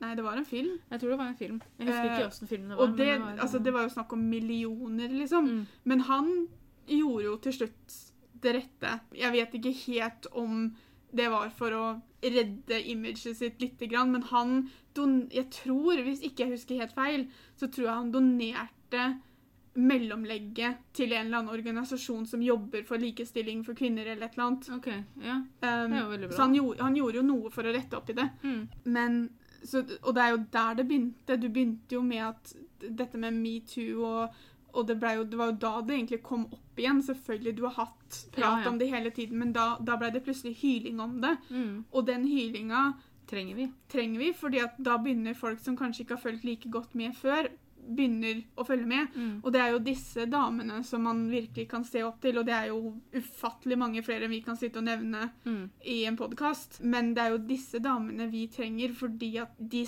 Nei, 0.00 0.14
det 0.16 0.22
var 0.24 0.38
en 0.40 0.46
film. 0.48 0.78
Jeg 0.88 1.00
tror 1.00 1.10
det 1.10 1.16
var 1.20 1.26
en 1.28 1.36
film. 1.36 1.56
Jeg 1.76 1.86
husker 1.86 2.06
Eh, 2.06 2.14
ikke 2.14 2.28
åssen 2.30 2.48
filmen 2.48 2.70
det 2.70 2.76
var. 2.78 2.86
Og 2.86 2.96
det, 2.96 3.08
men 3.20 3.40
altså, 3.44 3.58
det 3.58 3.72
var 3.74 3.82
jo 3.82 3.88
snakk 3.92 4.12
om 4.16 4.22
millioner, 4.30 5.08
liksom. 5.12 5.44
Mm. 5.44 5.66
Men 5.84 6.00
han 6.00 6.30
gjorde 6.88 7.24
jo 7.24 7.34
til 7.36 7.52
slutt 7.52 7.96
det 8.40 8.54
rette. 8.56 8.94
Jeg 9.12 9.32
vet 9.32 9.58
ikke 9.58 9.74
helt 9.86 10.26
om 10.32 10.70
det 11.12 11.28
var 11.30 11.52
for 11.52 11.76
å 11.76 11.84
redde 12.22 12.82
imaget 12.92 13.36
sitt 13.36 13.60
lite 13.62 13.86
grann, 13.88 14.12
men 14.12 14.22
han 14.28 14.68
don 14.96 15.28
Jeg 15.32 15.50
tror, 15.50 16.02
hvis 16.02 16.20
ikke 16.26 16.44
jeg 16.44 16.50
husker 16.56 16.80
helt 16.82 16.94
feil, 16.94 17.26
så 17.56 17.68
tror 17.70 17.86
jeg 17.86 17.94
han 17.94 18.12
donerte 18.12 19.04
mellomlegget 19.80 20.80
til 20.96 21.12
en 21.14 21.26
eller 21.26 21.38
annen 21.38 21.54
organisasjon 21.54 22.26
som 22.26 22.42
jobber 22.42 22.82
for 22.88 22.98
likestilling 22.98 23.62
for 23.64 23.78
kvinner 23.78 24.02
eller 24.06 24.26
et 24.26 24.34
eller 24.34 24.46
annet. 24.48 24.70
Okay, 24.76 25.02
Ja. 25.22 25.36
Um, 25.36 25.46
Det 25.62 25.98
er 25.98 26.02
jo 26.02 26.08
veldig 26.10 26.28
bra. 26.28 26.36
så 26.36 26.42
han 26.42 26.54
gjorde, 26.54 26.82
han 26.82 26.96
gjorde 26.96 27.16
jo 27.16 27.22
noe 27.22 27.50
for 27.50 27.62
å 27.62 27.74
rette 27.74 27.96
opp 27.96 28.10
i 28.10 28.16
det. 28.18 28.28
Mm. 28.42 28.68
Men, 28.84 29.30
så, 29.62 29.84
og 30.02 30.14
det 30.14 30.22
er 30.24 30.30
jo 30.34 30.44
der 30.52 30.74
det 30.74 30.86
begynte. 30.88 31.36
Du 31.40 31.48
begynte 31.48 31.94
jo 31.94 32.02
med 32.02 32.24
at 32.24 32.54
dette 32.80 33.18
med 33.18 33.32
metoo 33.36 34.04
og, 34.04 34.34
og 34.74 34.86
det, 34.88 34.96
jo, 35.16 35.24
det 35.24 35.38
var 35.38 35.50
jo 35.52 35.56
da 35.62 35.72
det 35.82 35.94
egentlig 35.96 36.22
kom 36.22 36.44
opp 36.52 36.78
igjen. 36.80 37.02
Selvfølgelig, 37.02 37.56
du 37.56 37.62
har 37.68 37.76
hatt 37.84 38.18
prat 38.32 38.44
Ja, 38.44 38.52
ja. 38.64 38.68
om 38.70 38.78
det 38.78 38.88
hele 38.90 39.10
tiden, 39.10 39.38
men 39.38 39.52
da, 39.52 39.76
da 39.80 39.96
ble 40.00 40.10
det 40.14 40.24
plutselig 40.24 40.56
hyling 40.62 41.00
om 41.00 41.20
det. 41.20 41.36
Mm. 41.50 41.84
Og 41.92 42.06
den 42.06 42.26
hylinga 42.30 42.92
Trenger 43.30 43.54
vi. 43.54 43.68
trenger 43.88 44.18
vi, 44.18 44.32
fordi 44.34 44.58
at 44.58 44.78
da 44.82 44.96
begynner 44.98 45.34
folk 45.38 45.60
som 45.62 45.76
kanskje 45.78 46.02
ikke 46.02 46.16
har 46.16 46.22
fulgt 46.24 46.44
like 46.44 46.70
godt 46.74 46.94
med 46.98 47.14
før, 47.14 47.46
begynner 47.80 48.40
å 48.58 48.64
følge 48.66 48.86
med. 48.90 49.14
Mm. 49.14 49.36
Og 49.44 49.52
det 49.54 49.60
er 49.62 49.70
jo 49.70 49.78
disse 49.86 50.24
damene 50.26 50.80
som 50.84 51.04
man 51.06 51.20
virkelig 51.30 51.68
kan 51.70 51.84
se 51.86 52.02
opp 52.02 52.18
til, 52.24 52.38
og 52.42 52.46
det 52.48 52.56
er 52.56 52.66
jo 52.72 52.96
ufattelig 53.14 53.78
mange 53.78 54.02
flere 54.02 54.26
enn 54.26 54.34
vi 54.34 54.42
kan 54.42 54.58
sitte 54.58 54.82
og 54.82 54.88
nevne 54.88 55.30
Mm. 55.46 55.70
i 55.86 56.00
en 56.10 56.16
podkast. 56.18 56.80
Men 56.82 57.14
det 57.14 57.22
er 57.22 57.30
jo 57.36 57.38
disse 57.38 57.78
damene 57.78 58.26
vi 58.30 58.48
trenger 58.48 58.92
fordi 58.98 59.30
at 59.38 59.54
de, 59.58 59.84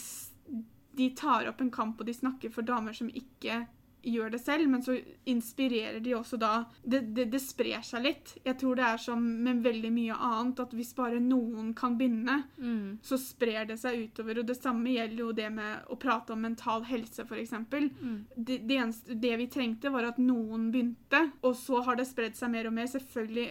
de 0.95 1.11
tar 1.19 1.49
opp 1.51 1.61
en 1.61 1.71
kamp, 1.75 1.99
og 2.01 2.07
de 2.07 2.15
snakker 2.15 2.51
for 2.55 2.63
damer 2.63 2.93
som 2.95 3.09
ikke 3.11 3.67
gjør 4.03 4.31
det 4.35 4.41
selv, 4.43 4.69
men 4.69 4.83
så 4.83 4.97
inspirerer 5.31 6.01
de 6.03 6.15
også 6.17 6.39
da 6.41 6.51
det, 6.83 7.01
det, 7.15 7.29
det 7.33 7.41
sprer 7.43 7.83
seg 7.87 8.03
litt. 8.07 8.33
Jeg 8.45 8.59
tror 8.61 8.79
det 8.79 8.85
er 8.89 9.01
som 9.03 9.23
med 9.45 9.63
veldig 9.65 9.91
mye 9.95 10.17
annet, 10.17 10.61
at 10.65 10.75
hvis 10.77 10.93
bare 10.99 11.21
noen 11.23 11.73
kan 11.79 11.97
begynne, 11.99 12.41
Mm. 12.63 12.99
så 13.03 13.17
sprer 13.19 13.67
det 13.67 13.79
seg 13.81 13.99
utover. 14.09 14.39
Og 14.43 14.47
det 14.47 14.57
samme 14.59 14.93
gjelder 14.95 15.19
jo 15.25 15.33
det 15.33 15.49
med 15.53 15.89
å 15.91 15.97
prate 15.99 16.33
om 16.35 16.41
mental 16.43 16.85
helse, 16.87 17.25
f.eks. 17.27 17.53
Mm. 17.53 18.25
Det, 18.37 18.59
det, 18.69 18.77
eneste, 18.79 19.15
det 19.19 19.37
vi 19.41 19.47
trengte, 19.51 19.91
var 19.91 20.05
at 20.13 20.19
noen 20.23 20.71
begynte, 20.73 21.25
og 21.43 21.57
så 21.59 21.83
har 21.87 21.97
det 21.99 22.07
spredd 22.11 22.37
seg 22.39 22.51
mer 22.55 22.69
og 22.71 22.77
mer. 22.77 22.87
Selvfølgelig, 22.93 23.49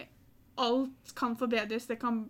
alt 0.60 1.12
kan 1.16 1.36
forbedres, 1.38 1.86
det 1.88 1.98
kan 2.00 2.24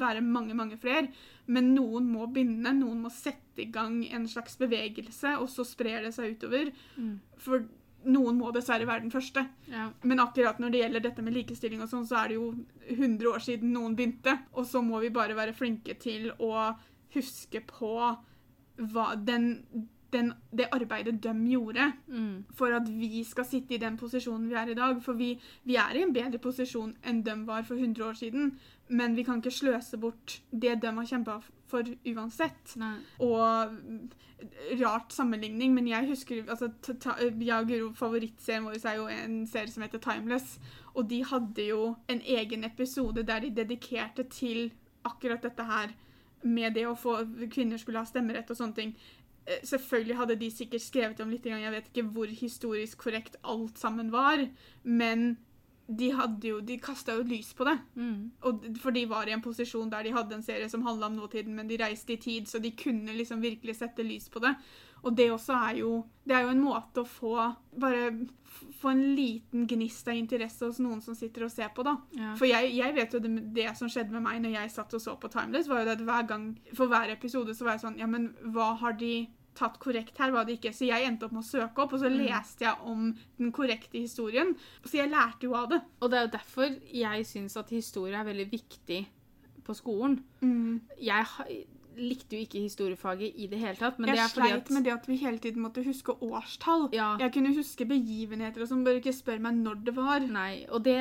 være 0.00 0.22
mange, 0.22 0.54
mange 0.54 0.76
flere, 0.80 1.08
men 1.46 1.72
noen 1.74 2.06
må 2.10 2.28
begynne, 2.32 2.72
noen 2.78 3.00
må 3.02 3.10
sette 3.12 3.64
i 3.64 3.70
gang 3.74 4.02
en 4.14 4.28
slags 4.30 4.58
bevegelse, 4.60 5.36
og 5.40 5.48
så 5.50 5.66
sprer 5.66 6.06
det 6.06 6.12
seg 6.16 6.36
utover. 6.36 6.70
Mm. 6.96 7.16
For 7.42 7.66
noen 8.04 8.38
må 8.38 8.50
dessverre 8.54 8.86
være 8.88 9.06
den 9.06 9.14
første. 9.14 9.46
Ja. 9.70 9.88
Men 10.04 10.22
akkurat 10.22 10.60
når 10.60 10.72
det 10.72 10.82
gjelder 10.82 11.04
dette 11.06 11.24
med 11.24 11.36
likestilling 11.36 11.82
og 11.84 11.90
sånn, 11.90 12.06
så 12.08 12.20
er 12.20 12.30
det 12.30 12.38
jo 12.38 12.50
100 12.94 13.30
år 13.30 13.44
siden 13.44 13.74
noen 13.74 13.96
begynte, 13.98 14.36
og 14.54 14.68
så 14.68 14.82
må 14.84 15.00
vi 15.04 15.12
bare 15.14 15.36
være 15.36 15.56
flinke 15.56 15.96
til 16.00 16.30
å 16.38 16.70
huske 17.14 17.62
på 17.68 17.94
hva 18.74 19.08
den, 19.16 19.52
den, 20.14 20.30
det 20.54 20.68
arbeidet 20.72 21.18
de 21.24 21.32
gjorde 21.50 21.90
Mm. 22.08 22.44
for 22.54 22.72
at 22.76 22.86
vi 22.88 23.24
skal 23.26 23.44
sitte 23.44 23.74
i 23.74 23.80
den 23.82 23.96
posisjonen 24.00 24.48
vi 24.48 24.54
er 24.60 24.70
i 24.72 24.78
dag. 24.78 25.02
For 25.02 25.18
vi, 25.18 25.34
vi 25.64 25.76
er 25.76 25.98
i 25.98 26.02
en 26.06 26.14
bedre 26.14 26.38
posisjon 26.38 26.94
enn 27.04 27.22
de 27.26 27.34
var 27.48 27.62
for 27.66 27.74
100 27.76 28.04
år 28.06 28.14
siden. 28.22 28.54
Men 28.88 29.14
vi 29.16 29.24
kan 29.24 29.40
ikke 29.40 29.50
sløse 29.54 29.96
bort 29.98 30.40
det 30.52 30.78
de 30.82 30.92
har 30.92 31.06
kjempa 31.08 31.38
for 31.70 31.82
uansett. 32.06 32.76
Nei. 32.76 32.98
Og 33.24 33.72
rart 34.80 35.12
sammenligning, 35.14 35.72
men 35.74 35.86
jeg 35.88 36.08
husker 36.08 36.42
altså, 36.48 36.68
Jeg 37.40 37.52
og 37.56 37.68
Guro, 37.68 37.92
favorittserien 37.96 38.64
vår 38.66 38.80
er 38.84 38.96
jo 38.98 39.06
en 39.08 39.46
serie 39.46 39.72
som 39.72 39.82
heter 39.86 40.02
Timeless. 40.04 40.58
Og 40.94 41.08
de 41.10 41.22
hadde 41.24 41.68
jo 41.68 41.94
en 42.08 42.20
egen 42.20 42.64
episode 42.64 43.24
der 43.26 43.40
de 43.40 43.50
dedikerte 43.50 44.24
til 44.30 44.72
akkurat 45.04 45.42
dette 45.42 45.64
her 45.64 45.94
med 46.44 46.74
det 46.76 46.84
å 46.86 46.94
få 46.96 47.22
kvinner 47.52 47.80
skulle 47.80 48.02
ha 48.02 48.04
stemmerett 48.08 48.50
og 48.52 48.56
sånne 48.58 48.76
ting. 48.76 48.94
Eh, 49.46 49.60
Selvfølgelig 49.64 50.16
hadde 50.16 50.36
de 50.40 50.50
sikkert 50.50 50.84
skrevet 50.84 51.20
om 51.20 51.32
litt, 51.32 51.46
jeg 51.46 51.72
vet 51.74 51.90
ikke 51.90 52.06
hvor 52.14 52.26
historisk 52.26 52.98
korrekt 53.06 53.36
alt 53.44 53.78
sammen 53.78 54.12
var, 54.14 54.46
men 54.82 55.36
de 55.86 56.08
hadde 56.16 56.48
jo, 56.48 56.60
de 56.64 56.78
kasta 56.80 57.18
jo 57.18 57.24
lys 57.28 57.52
på 57.56 57.66
det. 57.68 57.76
Mm. 58.00 58.30
Og, 58.48 58.64
for 58.80 58.94
de 58.96 59.04
var 59.10 59.28
i 59.28 59.34
en 59.36 59.44
posisjon 59.44 59.90
der 59.92 60.06
de 60.06 60.14
hadde 60.14 60.38
en 60.38 60.46
serie 60.46 60.68
som 60.72 60.84
handla 60.86 61.10
om 61.10 61.18
nåtiden, 61.18 61.54
men 61.56 61.68
de 61.68 61.78
reiste 61.80 62.16
i 62.16 62.20
tid, 62.20 62.48
så 62.48 62.60
de 62.62 62.72
kunne 62.78 63.12
liksom 63.16 63.42
virkelig 63.44 63.76
sette 63.82 64.06
lys 64.06 64.30
på 64.32 64.40
det. 64.44 64.54
Og 65.04 65.12
det 65.16 65.28
også 65.32 65.52
er 65.52 65.78
jo 65.82 66.06
Det 66.24 66.32
er 66.32 66.46
jo 66.46 66.54
en 66.54 66.62
måte 66.64 67.02
å 67.02 67.04
få 67.04 67.34
Bare 67.76 68.06
få 68.78 68.92
en 68.92 69.02
liten 69.16 69.64
gnist 69.66 70.06
av 70.08 70.14
interesse 70.14 70.62
hos 70.62 70.78
noen 70.78 71.00
som 71.02 71.16
sitter 71.18 71.42
og 71.42 71.50
ser 71.50 71.72
på, 71.74 71.82
da. 71.82 71.96
Ja. 72.14 72.34
For 72.38 72.46
jeg, 72.46 72.70
jeg 72.76 72.94
vet 72.94 73.16
jo 73.16 73.20
det, 73.24 73.32
det 73.56 73.66
som 73.74 73.90
skjedde 73.90 74.14
med 74.14 74.22
meg 74.22 74.38
når 74.44 74.54
jeg 74.54 74.70
satt 74.70 74.94
og 74.94 75.02
så 75.02 75.16
på 75.18 75.30
Timeless, 75.32 75.66
var 75.68 75.82
jo 75.82 75.88
det 75.88 75.96
at 75.98 76.04
hver 76.06 76.28
gang 76.30 76.44
For 76.72 76.90
hver 76.92 77.10
episode 77.12 77.56
så 77.56 77.66
var 77.66 77.76
jeg 77.76 77.84
sånn 77.84 77.98
Ja, 77.98 78.06
men 78.10 78.30
hva 78.54 78.70
har 78.80 78.94
de 79.00 79.26
tatt 79.54 79.78
korrekt 79.78 80.18
her, 80.18 80.30
var 80.32 80.44
det 80.44 80.60
ikke? 80.60 80.72
Så 80.74 80.86
jeg 80.86 81.06
endte 81.06 81.24
opp 81.24 81.32
med 81.32 81.42
å 81.42 81.46
søke 81.46 81.78
opp, 81.84 81.92
og 81.92 82.00
så 82.00 82.10
Mm. 82.10 82.26
leste 82.26 82.60
jeg 82.64 82.74
om 82.84 83.16
den 83.38 83.52
korrekte 83.52 83.98
historien. 84.00 84.54
Så 84.84 84.92
jeg 84.98 85.10
lærte 85.10 85.42
jo 85.44 85.54
av 85.54 85.68
det. 85.70 85.80
Og 86.02 86.10
det 86.10 86.18
er 86.18 86.26
jo 86.26 86.38
derfor 86.38 86.80
jeg 86.92 87.24
syns 87.26 87.56
at 87.56 87.70
historie 87.70 88.14
er 88.18 88.24
veldig 88.24 88.50
viktig 88.50 89.06
på 89.64 89.74
skolen. 89.74 90.22
Mm. 90.42 90.80
Jeg 91.00 91.24
likte 91.96 92.34
jo 92.34 92.42
ikke 92.42 92.58
historiefaget 92.66 93.36
i 93.38 93.46
det 93.46 93.58
hele 93.60 93.76
tatt, 93.76 93.98
men 94.00 94.08
jeg 94.08 94.16
det 94.16 94.24
er 94.24 94.28
fordi 94.34 94.48
sleit 94.50 94.64
at 94.66 94.70
med 94.70 94.84
det 94.84 94.92
at 94.92 95.06
vi 95.06 95.16
hele 95.16 95.38
tiden 95.38 95.62
måtte 95.62 95.84
huske 95.84 96.12
årstall. 96.20 96.88
ja, 96.92 97.16
Jeg 97.18 97.32
kunne 97.32 97.54
huske 97.54 97.86
begivenheter 97.86 98.60
og 98.62 98.68
sånn, 98.68 98.82
bare 98.84 99.00
ikke 99.00 99.14
spør 99.14 99.38
meg 99.40 99.54
når 99.54 99.84
det 99.84 99.94
var. 99.94 100.18
Nei, 100.18 100.66
det 100.82 100.98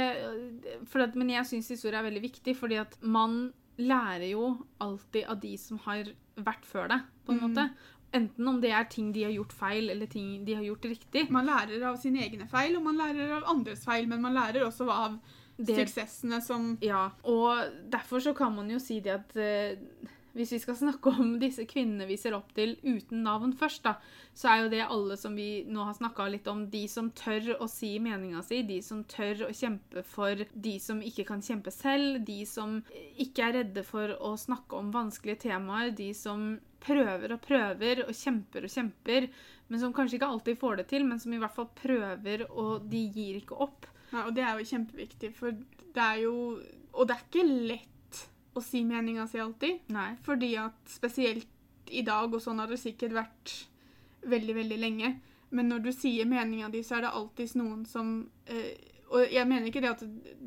at, 1.01 1.15
Men 1.15 1.29
jeg 1.29 1.45
syns 1.45 1.67
historie 1.69 1.97
er 1.99 2.03
veldig 2.11 2.21
viktig, 2.21 2.55
fordi 2.55 2.79
at 2.79 2.95
man 3.01 3.51
lærer 3.79 4.29
jo 4.31 4.65
alltid 4.79 5.25
av 5.27 5.39
de 5.41 5.57
som 5.57 5.79
har 5.79 6.03
vært 6.37 6.63
før 6.63 6.87
deg, 6.89 7.01
på 7.25 7.31
en 7.33 7.39
Mm. 7.39 7.49
måte. 7.55 7.71
Enten 8.13 8.47
om 8.47 8.59
det 8.61 8.71
er 8.75 8.89
ting 8.89 9.11
de 9.13 9.25
har 9.25 9.33
gjort 9.33 9.53
feil, 9.57 9.89
eller 9.89 10.09
ting 10.09 10.43
de 10.45 10.57
har 10.57 10.65
gjort 10.67 10.85
riktig. 10.85 11.25
Man 11.33 11.47
lærer 11.49 11.81
av 11.89 11.97
sine 12.01 12.21
egne 12.25 12.45
feil, 12.51 12.75
og 12.77 12.85
man 12.85 12.99
lærer 12.99 13.39
av 13.39 13.47
andres 13.55 13.85
feil, 13.87 14.05
men 14.09 14.21
man 14.21 14.37
lærer 14.37 14.67
også 14.67 14.89
av 14.93 15.17
Det, 15.57 15.75
suksessene 15.77 16.39
som 16.41 16.71
ja, 16.81 17.11
og 17.29 17.73
derfor 17.93 18.23
så 18.25 18.31
kan 18.33 18.55
man 18.55 18.71
jo 18.73 18.79
si 18.81 18.95
det 19.05 19.11
at 19.13 19.35
eh, 19.37 19.75
hvis 20.33 20.51
vi 20.55 20.59
skal 20.63 20.77
snakke 20.77 21.11
om 21.13 21.35
disse 21.43 21.65
kvinnene 21.69 22.07
vi 22.09 22.17
ser 22.17 22.35
opp 22.37 22.49
til 22.57 22.75
uten 22.83 23.23
navn 23.25 23.53
først, 23.57 23.83
da, 23.85 23.95
så 24.33 24.49
er 24.49 24.63
jo 24.63 24.71
det 24.73 24.81
alle 24.85 25.17
som 25.19 25.37
vi 25.37 25.63
nå 25.69 25.85
har 25.85 25.97
snakka 25.97 26.27
litt 26.33 26.49
om, 26.49 26.65
de 26.73 26.83
som 26.89 27.11
tør 27.17 27.53
å 27.61 27.69
si 27.69 27.95
meninga 28.01 28.41
si, 28.45 28.63
de 28.67 28.79
som 28.85 29.03
tør 29.09 29.45
å 29.47 29.53
kjempe 29.53 30.03
for 30.09 30.45
de 30.53 30.75
som 30.81 31.01
ikke 31.05 31.27
kan 31.29 31.45
kjempe 31.45 31.73
selv, 31.73 32.23
de 32.25 32.41
som 32.49 32.79
ikke 33.21 33.47
er 33.47 33.57
redde 33.61 33.85
for 33.87 34.15
å 34.17 34.33
snakke 34.39 34.79
om 34.79 34.93
vanskelige 34.93 35.45
temaer, 35.47 35.93
de 35.93 36.11
som 36.17 36.55
prøver 36.83 37.35
og 37.35 37.41
prøver 37.43 38.03
og 38.05 38.13
kjemper 38.17 38.67
og 38.67 38.73
kjemper, 38.73 39.27
men 39.69 39.81
som 39.81 39.95
kanskje 39.95 40.19
ikke 40.19 40.29
alltid 40.29 40.59
får 40.61 40.81
det 40.81 40.87
til, 40.91 41.07
men 41.07 41.21
som 41.21 41.33
i 41.33 41.39
hvert 41.41 41.55
fall 41.55 41.69
prøver, 41.77 42.45
og 42.51 42.85
de 42.91 43.05
gir 43.15 43.39
ikke 43.39 43.57
opp. 43.63 43.87
Nei, 44.13 44.27
og 44.27 44.35
det 44.37 44.43
er 44.45 44.59
jo 44.59 44.69
kjempeviktig, 44.69 45.33
for 45.37 45.55
det 45.93 46.03
er 46.03 46.23
jo 46.25 46.37
Og 46.93 47.07
det 47.09 47.15
er 47.15 47.21
ikke 47.25 47.43
lett 47.49 48.17
å 48.53 48.61
si 48.61 48.83
meninga 48.85 49.23
si 49.25 49.39
alltid. 49.41 49.87
Nei. 49.95 50.11
Fordi 50.21 50.51
at 50.61 50.77
spesielt 50.85 51.49
i 51.89 52.03
dag, 52.05 52.29
og 52.29 52.41
sånn 52.41 52.61
har 52.61 52.69
det 52.69 52.77
sikkert 52.77 53.15
vært 53.17 53.53
veldig, 54.29 54.53
veldig 54.59 54.77
lenge, 54.77 55.09
men 55.53 55.69
når 55.69 55.81
du 55.87 55.91
sier 55.93 56.29
meninga 56.29 56.69
di, 56.73 56.83
så 56.85 56.99
er 56.99 57.07
det 57.07 57.15
alltid 57.17 57.55
noen 57.59 57.81
som 57.89 58.13
eh, 58.45 58.77
Og 59.13 59.27
jeg 59.31 59.45
mener 59.47 59.67
ikke 59.69 59.81
det 59.83 59.91
at 59.93 59.99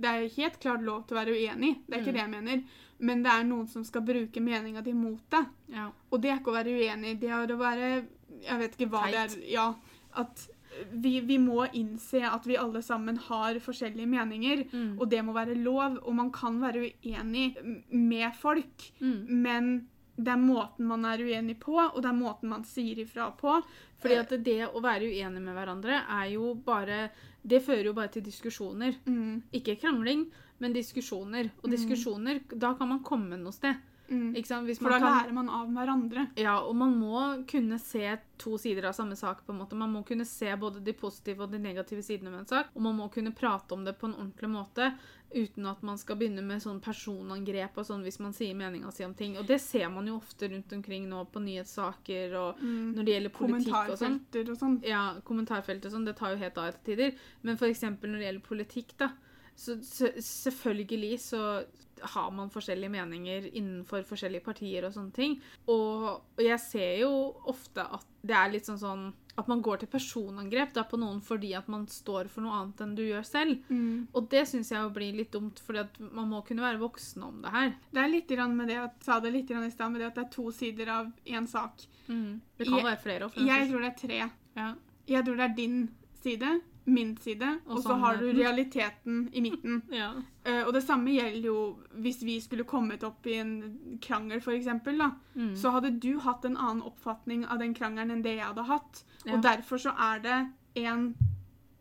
det 0.03 0.11
er 0.11 0.29
helt 0.37 0.59
klart 0.61 0.83
lov 0.83 1.05
til 1.07 1.17
å 1.17 1.21
være 1.21 1.37
uenig, 1.37 1.77
det 1.87 1.95
er 1.95 2.01
ikke 2.03 2.11
Mm. 2.13 2.19
det 2.19 2.25
jeg 2.25 2.31
mener, 2.35 2.63
men 2.99 3.23
det 3.23 3.31
er 3.33 3.45
noen 3.45 3.69
som 3.69 3.85
skal 3.85 4.03
bruke 4.03 4.41
meninga 4.43 4.83
di 4.83 4.93
mot 4.93 5.21
deg. 5.31 5.47
Ja. 5.71 5.91
Og 6.11 6.21
det 6.21 6.31
er 6.33 6.39
ikke 6.41 6.51
å 6.51 6.59
være 6.59 6.75
uenig, 6.75 7.21
det 7.21 7.31
er 7.31 7.47
å 7.55 7.59
være 7.59 8.07
Jeg 8.43 8.59
vet 8.59 8.75
ikke 8.77 8.91
hva 8.91 9.03
Teit. 9.07 9.13
det 9.13 9.39
er. 9.39 9.51
Ja, 9.53 9.75
at 10.17 10.49
vi, 10.93 11.21
vi 11.21 11.39
må 11.39 11.65
innse 11.73 12.21
at 12.29 12.45
vi 12.45 12.57
alle 12.61 12.83
sammen 12.83 13.17
har 13.17 13.55
forskjellige 13.55 14.07
meninger, 14.07 14.65
Mm. 14.73 14.99
og 15.01 15.09
det 15.09 15.23
må 15.25 15.33
være 15.33 15.55
lov, 15.57 15.99
og 16.03 16.15
man 16.15 16.31
kan 16.31 16.61
være 16.61 16.91
uenig 17.05 17.55
med 17.91 18.35
folk, 18.35 18.93
Mm. 19.01 19.27
men 19.29 19.87
det 20.17 20.33
er 20.33 20.41
måten 20.41 20.87
man 20.89 21.05
er 21.05 21.21
uenig 21.21 21.59
på, 21.61 21.77
og 21.77 21.99
det 22.01 22.09
er 22.09 22.17
måten 22.17 22.49
man 22.49 22.65
sier 22.65 23.03
ifra 23.03 23.29
på. 23.37 23.59
Fordi 24.01 24.17
at 24.21 24.33
det 24.45 24.61
å 24.69 24.81
være 24.85 25.09
uenig 25.11 25.43
med 25.43 25.57
hverandre 25.57 26.03
er 26.05 26.31
jo 26.35 26.55
bare 26.55 27.11
Det 27.47 27.63
fører 27.63 27.85
jo 27.91 27.93
bare 27.95 28.11
til 28.11 28.25
diskusjoner. 28.27 28.97
Mm, 29.07 29.43
Ikke 29.55 29.77
krangling, 29.79 30.27
men 30.59 30.73
diskusjoner. 30.75 31.53
Og 31.63 31.71
diskusjoner, 31.71 32.41
diskusjoner, 32.41 32.59
da 32.59 32.73
kan 32.75 32.89
man 32.89 33.05
komme 33.07 33.39
noe 33.39 33.55
sted. 33.55 33.77
mm. 34.09 34.35
For 34.79 34.91
da 34.91 34.99
kan, 34.99 35.13
lærer 35.13 35.33
man 35.35 35.49
av 35.49 35.69
hverandre. 35.71 36.27
ja, 36.37 36.57
og 36.61 36.75
man 36.77 36.97
må 36.99 37.45
kunne 37.47 37.79
se 37.79 38.19
to 38.39 38.59
sider 38.59 38.89
av 38.89 38.93
samme 38.93 39.17
sak. 39.17 39.45
på 39.47 39.53
en 39.53 39.59
måte. 39.59 39.77
Man 39.77 39.93
må 39.93 40.03
kunne 40.03 40.25
se 40.25 40.57
både 40.57 40.81
de 40.81 40.93
positive 40.93 41.45
og 41.45 41.51
de 41.53 41.59
negative 41.59 42.03
sidene 42.03 42.31
ved 42.31 42.41
en 42.41 42.47
sak. 42.47 42.67
Og 42.75 42.83
man 42.83 42.97
må 42.97 43.09
kunne 43.09 43.35
prate 43.35 43.75
om 43.75 43.85
det 43.85 43.99
på 43.99 44.07
en 44.07 44.15
ordentlig 44.15 44.51
måte 44.51 44.93
uten 45.35 45.67
at 45.67 45.83
man 45.83 45.99
skal 45.99 46.17
begynne 46.17 46.43
med 46.47 46.63
sånn 46.63 46.81
personangrep 46.81 47.77
og 47.77 47.87
sånn 47.89 48.03
hvis 48.07 48.19
man 48.23 48.33
sier 48.33 48.55
meninga 48.55 48.93
si 48.95 49.05
om 49.05 49.15
ting. 49.15 49.37
Og 49.39 49.47
det 49.47 49.61
ser 49.61 49.89
man 49.93 50.07
jo 50.07 50.17
ofte 50.21 50.49
rundt 50.53 50.73
omkring 50.73 51.09
nå 51.11 51.25
på 51.33 51.43
nyhetssaker 51.43 52.35
og 52.39 52.61
Mm. 52.63 52.95
når 52.95 53.05
det 53.05 53.15
gjelder 53.15 53.35
politikk 53.35 53.91
og 53.91 53.99
sånn. 53.99 54.21
Og 54.51 54.59
sånn. 54.59 54.83
Ja, 54.85 55.21
kommentarfeltet 55.25 55.87
og 55.87 55.93
sånn, 55.93 56.07
det 56.07 56.17
tar 56.17 56.31
jo 56.31 56.37
helt 56.37 56.59
av 56.59 56.69
etter 56.75 56.85
tider. 56.97 57.15
Men 57.43 57.57
eksempel 57.69 58.11
når 58.11 58.19
det 58.19 58.29
gjelder 58.29 58.49
politikk, 58.49 58.97
da, 58.99 59.11
så 59.57 59.77
så 59.83 60.13
selvfølgelig 60.15 61.21
så 61.21 61.65
har 62.03 62.31
man 62.31 62.51
forskjellige 62.51 62.91
meninger 62.93 63.47
innenfor 63.53 64.03
forskjellige 64.09 64.45
partier 64.45 64.85
og 64.89 64.93
sånne 64.95 65.13
ting. 65.17 65.39
Og, 65.69 66.09
og 66.37 66.43
jeg 66.43 66.59
ser 66.61 66.99
jo 67.01 67.13
ofte 67.47 67.85
at 67.85 68.05
det 68.27 68.35
er 68.35 68.51
litt 68.53 68.67
sånn 68.67 68.81
sånn 68.81 69.07
at 69.37 69.49
man 69.49 69.61
går 69.61 69.83
til 69.83 69.91
personangrep 69.93 70.73
da 70.73 70.83
på 70.89 70.97
noen 70.99 71.19
fordi 71.21 71.51
at 71.59 71.67
man 71.69 71.85
står 71.93 72.31
for 72.33 72.41
noe 72.41 72.55
annet 72.57 72.81
enn 72.81 72.95
du 72.97 73.03
gjør 73.05 73.27
selv. 73.29 73.59
Mm. 73.69 74.07
Og 74.17 74.31
det 74.33 74.47
syns 74.49 74.71
jeg 74.73 74.93
blir 74.97 75.13
litt 75.19 75.33
dumt, 75.35 75.61
for 75.61 75.77
man 76.01 76.31
må 76.31 76.41
kunne 76.47 76.65
være 76.65 76.81
voksen 76.81 77.23
om 77.27 77.43
det 77.45 77.53
her. 77.53 77.75
Det 77.93 78.01
er 78.03 78.13
litt 78.15 78.33
med 78.57 78.69
det 78.73 78.79
at, 78.81 78.97
sa 79.05 79.21
det 79.21 79.35
litt 79.35 79.51
i 79.53 79.71
sted, 79.71 79.91
med 79.93 80.01
det 80.01 80.09
at 80.09 80.15
det 80.17 80.25
er 80.25 80.33
to 80.39 80.51
sider 80.57 80.89
av 80.89 81.13
én 81.27 81.47
sak. 81.47 81.85
Det 82.07 82.65
kan 82.65 82.79
Jeg- 82.79 82.85
være 82.85 83.03
flere. 83.03 83.29
for 83.31 83.41
Jeg 83.41 83.69
tror 83.71 83.81
det 83.81 83.93
er 83.93 84.07
tre. 84.07 84.31
ja. 84.57 84.75
Jeg 85.07 85.25
tror 85.25 85.37
det 85.37 85.45
er 85.51 85.55
din 85.55 85.89
side, 86.23 86.61
min 86.87 87.17
side, 87.17 87.59
Og 87.67 87.77
og 87.77 87.83
så 87.83 87.95
har 87.95 88.17
du 88.17 88.27
realiteten 88.33 89.29
i 89.33 89.41
midten. 89.41 89.83
Ja. 89.93 90.13
uh, 90.49 90.67
og 90.67 90.73
det 90.75 90.83
samme 90.83 91.11
gjelder 91.11 91.47
jo 91.49 91.77
hvis 92.03 92.23
vi 92.25 92.41
skulle 92.41 92.65
kommet 92.65 93.05
opp 93.05 93.27
i 93.27 93.39
en 93.41 93.79
krangel, 94.03 94.43
eksempel. 94.55 95.03
Mm. 95.35 95.57
Så 95.57 95.71
hadde 95.71 95.99
du 96.01 96.19
hatt 96.19 96.45
en 96.45 96.57
annen 96.57 96.83
oppfatning 96.83 97.47
av 97.47 97.59
den 97.59 97.75
krangelen 97.75 98.11
enn 98.11 98.23
det 98.23 98.37
jeg 98.37 98.47
hadde 98.47 98.67
hatt. 98.69 99.05
Ja. 99.25 99.35
Og 99.35 99.43
derfor 99.43 99.83
så 99.83 99.91
er 99.91 100.23
det 100.23 100.39
en 100.87 101.15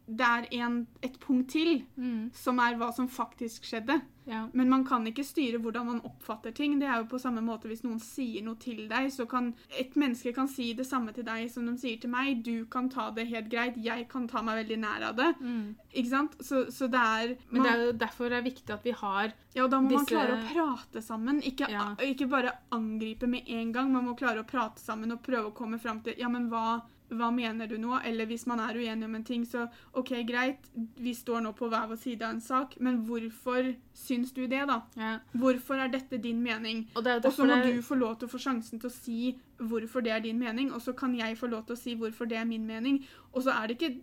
Det 0.08 0.22
er 0.26 0.48
en, 0.62 0.88
et 1.02 1.20
punkt 1.20 1.50
til 1.50 1.84
Mm. 1.98 2.32
som 2.34 2.60
er 2.60 2.76
hva 2.78 2.92
som 2.94 3.08
faktisk 3.08 3.64
skjedde. 3.66 4.02
ja. 4.28 4.48
Men 4.54 4.70
man 4.70 4.84
kan 4.86 5.06
ikke 5.06 5.24
styre 5.26 5.60
hvordan 5.62 5.86
man 5.86 6.02
oppfatter 6.02 6.52
ting. 6.54 6.80
Det 6.80 6.88
er 6.88 6.98
jo 7.02 7.06
på 7.06 7.20
samme 7.20 7.42
måte 7.42 7.68
hvis 7.68 7.84
noen 7.84 8.00
sier 8.00 8.44
noe 8.44 8.56
til 8.56 8.88
deg, 8.88 9.10
så 9.12 9.28
kan 9.30 9.54
et 9.80 9.94
menneske 9.96 10.34
kan 10.34 10.48
si 10.48 10.74
det 10.74 10.86
samme 10.86 11.12
til 11.14 11.24
deg 11.24 11.50
som 11.50 11.66
de 11.66 11.76
sier 11.78 12.00
til 12.02 12.10
meg. 12.10 12.44
Du 12.44 12.66
kan 12.66 12.90
ta 12.90 13.10
det 13.12 13.28
helt 13.28 13.50
greit, 13.50 13.78
jeg 13.84 14.08
kan 14.10 14.28
ta 14.28 14.42
meg 14.42 14.66
veldig 14.66 14.80
nær 14.80 15.10
av 15.10 15.16
det. 15.16 15.36
Mm. 15.42 15.76
Ikke 15.94 16.10
sant? 16.10 16.36
Så, 16.42 16.66
så 16.72 16.88
det 16.90 17.00
er 17.02 17.36
Men 17.52 17.64
det 17.64 17.72
er 17.72 17.86
jo 17.86 17.92
derfor 17.94 18.30
det 18.30 18.38
er 18.40 18.50
viktig 18.52 18.74
at 18.74 18.84
vi 18.84 18.92
har 18.92 19.34
Ja, 19.56 19.64
og 19.64 19.72
da 19.72 19.80
må 19.80 19.90
man 19.92 20.06
klare 20.06 20.36
å 20.38 20.50
prate 20.54 21.02
sammen. 21.02 21.42
Ikke, 21.42 21.70
Ja. 21.72 21.96
ikke 21.96 22.28
bare 22.30 22.52
angripe 22.72 23.28
med 23.28 23.44
en 23.48 23.72
gang. 23.72 23.92
Man 23.94 24.06
må 24.06 24.18
klare 24.18 24.44
å 24.44 24.48
prate 24.48 24.80
sammen 24.80 25.12
og 25.14 25.24
prøve 25.24 25.52
å 25.52 25.54
komme 25.54 25.80
fram 25.80 26.02
til 26.02 26.14
Ja, 26.18 26.28
men 26.30 26.50
hva, 26.50 26.82
hva 27.10 27.30
mener 27.32 27.68
du 27.70 27.78
nå? 27.78 28.00
Eller 28.06 28.26
hvis 28.30 28.46
man 28.50 28.60
er 28.64 28.78
uenig 28.78 29.06
om 29.06 29.16
en 29.16 29.24
ting, 29.24 29.46
så 29.46 29.68
OK, 29.94 30.12
greit, 30.28 30.70
vi 30.98 31.14
står 31.14 31.44
nå 31.46 31.52
på 31.58 31.70
hver 31.70 31.88
vår 31.92 32.00
side 32.02 32.26
av 32.26 32.36
en 32.36 32.42
sak, 32.42 32.76
men 32.80 33.04
hvorfor 33.08 33.74
syns 33.94 34.34
du 34.34 34.46
det, 34.48 34.64
da? 34.70 34.82
ja. 34.98 35.14
Hvorfor 35.34 35.80
er 35.82 35.94
dette 35.94 36.18
din 36.22 36.42
mening? 36.44 36.86
Og 36.96 37.04
så 37.34 37.46
må 37.46 37.62
det 37.64 37.76
du 37.78 37.82
få 37.86 38.00
lov 38.00 38.18
til 38.20 38.30
å 38.30 38.34
få 38.34 38.42
sjansen 38.42 38.82
til 38.82 38.90
å 38.90 38.96
si 38.96 39.36
hvorfor 39.58 40.04
det 40.04 40.12
er 40.12 40.26
din 40.26 40.40
mening, 40.40 40.74
og 40.74 40.82
så 40.82 40.94
kan 40.98 41.16
jeg 41.16 41.38
få 41.38 41.48
lov 41.52 41.66
til 41.68 41.78
å 41.78 41.80
si 41.80 41.96
hvorfor 41.96 42.30
det 42.30 42.38
er 42.42 42.50
min 42.50 42.66
mening. 42.68 43.04
Og 43.34 43.46
så 43.46 43.56
er 43.56 43.68
det 43.68 43.80
ikke 43.80 43.96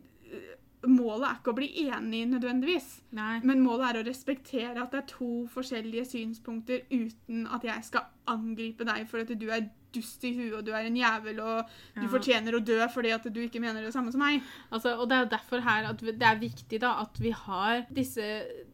Målet 0.89 1.29
er 1.29 1.37
ikke 1.39 1.53
å 1.53 1.57
bli 1.61 1.69
enig 1.87 2.25
nødvendigvis. 2.33 2.89
Nei. 3.15 3.37
Men 3.47 3.61
målet 3.63 3.91
er 3.93 4.01
å 4.03 4.07
respektere 4.09 4.83
at 4.83 4.91
det 4.91 4.99
er 5.03 5.07
to 5.13 5.29
forskjellige 5.53 6.09
synspunkter 6.11 6.83
uten 6.91 7.47
at 7.55 7.63
jeg 7.69 7.85
skal 7.87 8.09
angripe 8.27 8.85
deg 8.89 9.07
for 9.11 9.23
at 9.23 9.31
du 9.39 9.47
er 9.51 9.69
dust 9.93 10.23
i 10.25 10.31
huet 10.33 10.55
og 10.57 10.65
du 10.65 10.71
er 10.73 10.87
en 10.89 10.97
jævel 10.97 11.39
og 11.45 11.67
du 11.95 12.01
Ja. 12.01 12.09
fortjener 12.09 12.55
å 12.57 12.65
dø 12.65 12.79
fordi 12.89 13.11
at 13.13 13.23
du 13.31 13.41
ikke 13.47 13.61
mener 13.61 13.83
det 13.85 13.93
samme 13.93 14.11
som 14.11 14.21
meg. 14.25 14.41
Altså, 14.73 14.97
og 14.99 15.07
det 15.09 15.17
er 15.19 15.25
jo 15.27 15.31
derfor 15.37 15.61
her 15.61 15.85
at 15.91 15.99
det 15.99 16.23
er 16.23 16.39
viktig 16.41 16.81
da, 16.81 16.95
at 17.03 17.19
vi 17.21 17.31
har 17.31 17.87
disse 17.93 18.25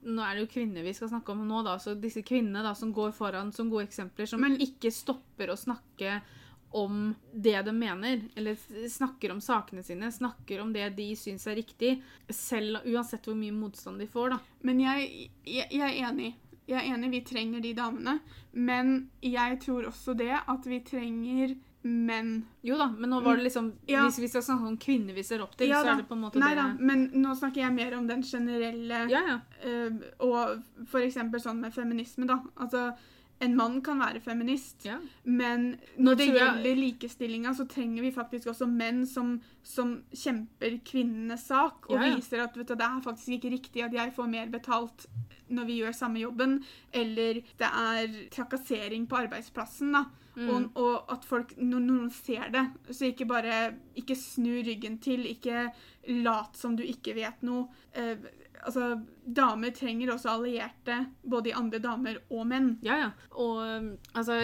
Nå 0.05 0.23
er 0.23 0.37
det 0.38 0.47
jo 0.47 0.53
kvinner 0.61 0.83
vi 0.87 0.93
skal 0.95 1.09
snakke 1.11 1.31
om 1.35 1.43
nå, 1.47 1.62
da, 1.65 1.77
så 1.77 1.93
disse 2.00 2.23
kvinnene 2.23 2.62
da, 2.62 2.73
som 2.73 2.93
går 2.95 3.11
foran 3.12 3.53
som 3.53 3.69
gode 3.69 3.88
eksempler, 3.88 4.27
som 4.27 4.41
Men- 4.41 4.57
ikke 4.57 4.93
stopper 4.95 5.49
å 5.50 5.59
snakke 5.59 6.23
om 6.71 7.15
det 7.33 7.63
de 7.65 7.73
mener, 7.73 8.21
eller 8.37 8.57
snakker 8.89 9.33
om 9.33 9.41
sakene 9.41 9.83
sine, 9.83 10.11
snakker 10.13 10.61
om 10.61 10.73
det 10.73 10.91
de 10.97 11.07
syns 11.17 11.47
er 11.49 11.57
riktig, 11.57 11.95
selv 12.29 12.83
uansett 12.85 13.25
hvor 13.25 13.37
mye 13.39 13.55
motstand 13.57 13.99
de 14.03 14.07
får. 14.07 14.31
da. 14.35 14.39
Men 14.69 14.81
jeg, 14.85 15.31
jeg, 15.49 15.69
jeg 15.71 15.87
er 15.89 16.11
enig. 16.11 16.35
Jeg 16.69 16.83
er 16.83 16.91
enig, 16.95 17.09
vi 17.15 17.21
trenger 17.25 17.63
de 17.65 17.73
damene. 17.73 18.19
Men 18.53 19.09
jeg 19.25 19.57
tror 19.65 19.87
også 19.89 20.13
det 20.19 20.35
at 20.37 20.67
vi 20.69 20.83
trenger 20.85 21.55
menn. 21.89 22.43
Jo 22.67 22.77
da, 22.77 22.89
men 22.91 23.09
nå 23.15 23.21
var 23.25 23.39
det 23.39 23.47
liksom 23.47 23.71
Ja. 23.89 24.03
Hvis 24.05 24.19
vi 24.21 24.29
skal 24.29 24.43
snakke 24.43 24.67
om 24.67 24.77
kvinner 24.77 25.15
vi 25.17 25.23
ser 25.25 25.41
opp 25.41 25.55
til, 25.57 25.71
Ja 25.71 25.79
så 25.81 25.95
er 25.95 26.03
det 26.03 26.09
på 26.11 26.17
en 26.19 26.25
måte 26.27 26.41
Nei 26.43 26.51
det 26.53 26.59
da, 26.61 26.65
men 26.81 27.07
nå 27.23 27.33
snakker 27.39 27.63
jeg 27.63 27.73
mer 27.73 27.95
om 27.97 28.09
den 28.11 28.21
generelle 28.27 29.05
Ja, 29.09 29.23
ja. 29.31 29.39
eh, 29.63 29.95
Og 30.27 30.59
for 30.91 31.01
eksempel 31.07 31.41
sånn 31.41 31.63
med 31.63 31.73
feminisme, 31.73 32.27
da. 32.29 32.41
Altså, 32.61 32.91
en 33.40 33.54
mann 33.57 33.80
kan 33.83 33.99
være 34.00 34.21
feminist. 34.21 34.85
ja. 34.85 34.97
Men 35.25 35.78
når 35.99 36.16
det 36.16 36.26
jeg- 36.26 36.37
gjelder 36.38 36.75
likestillinga, 36.76 37.52
så 37.54 37.66
trenger 37.68 38.02
vi 38.02 38.11
faktisk 38.11 38.47
også 38.49 38.66
menn 38.68 39.07
som, 39.07 39.40
som 39.62 40.02
kjemper 40.12 40.80
kvinnenes 40.85 41.47
sak, 41.47 41.87
og 41.90 41.97
Ja, 42.00 42.07
ja. 42.09 42.14
viser 42.16 42.42
at 42.42 42.57
vet 42.57 42.66
du, 42.66 42.75
det 42.75 42.83
er 42.85 43.00
faktisk 43.00 43.28
ikke 43.28 43.50
riktig 43.52 43.85
at 43.85 43.92
jeg 43.92 44.12
får 44.14 44.28
mer 44.28 44.47
betalt 44.47 45.07
når 45.50 45.64
vi 45.66 45.78
gjør 45.83 45.95
samme 45.95 46.21
jobben, 46.21 46.64
eller 46.92 47.35
det 47.35 47.68
er 47.73 48.28
trakassering 48.30 49.07
på 49.09 49.16
arbeidsplassen. 49.16 49.92
da. 49.92 50.04
Mm. 50.37 50.49
Og, 50.50 50.76
og 50.76 51.04
at 51.12 51.25
folk, 51.25 51.57
når 51.59 51.80
noen 51.80 52.11
ser 52.14 52.49
det, 52.50 52.66
så 52.95 53.07
ikke 53.12 53.26
bare 53.26 53.75
ikke 53.97 54.14
snu 54.16 54.62
ryggen 54.62 54.99
til, 55.02 55.25
ikke 55.26 55.73
lat 56.23 56.54
som 56.57 56.76
du 56.76 56.83
ikke 56.85 57.14
vet 57.16 57.42
noe. 57.42 57.66
Eh, 57.95 58.14
Altså, 58.67 59.00
damer 59.23 59.71
trenger 59.77 60.11
også 60.12 60.31
allierte, 60.33 60.97
både 61.23 61.50
i 61.50 61.55
andre 61.57 61.79
damer 61.83 62.19
og 62.33 62.47
menn. 62.49 62.71
Ja, 62.85 62.97
ja. 63.03 63.09
Og, 63.37 63.61
um, 63.61 63.88
altså, 64.19 64.38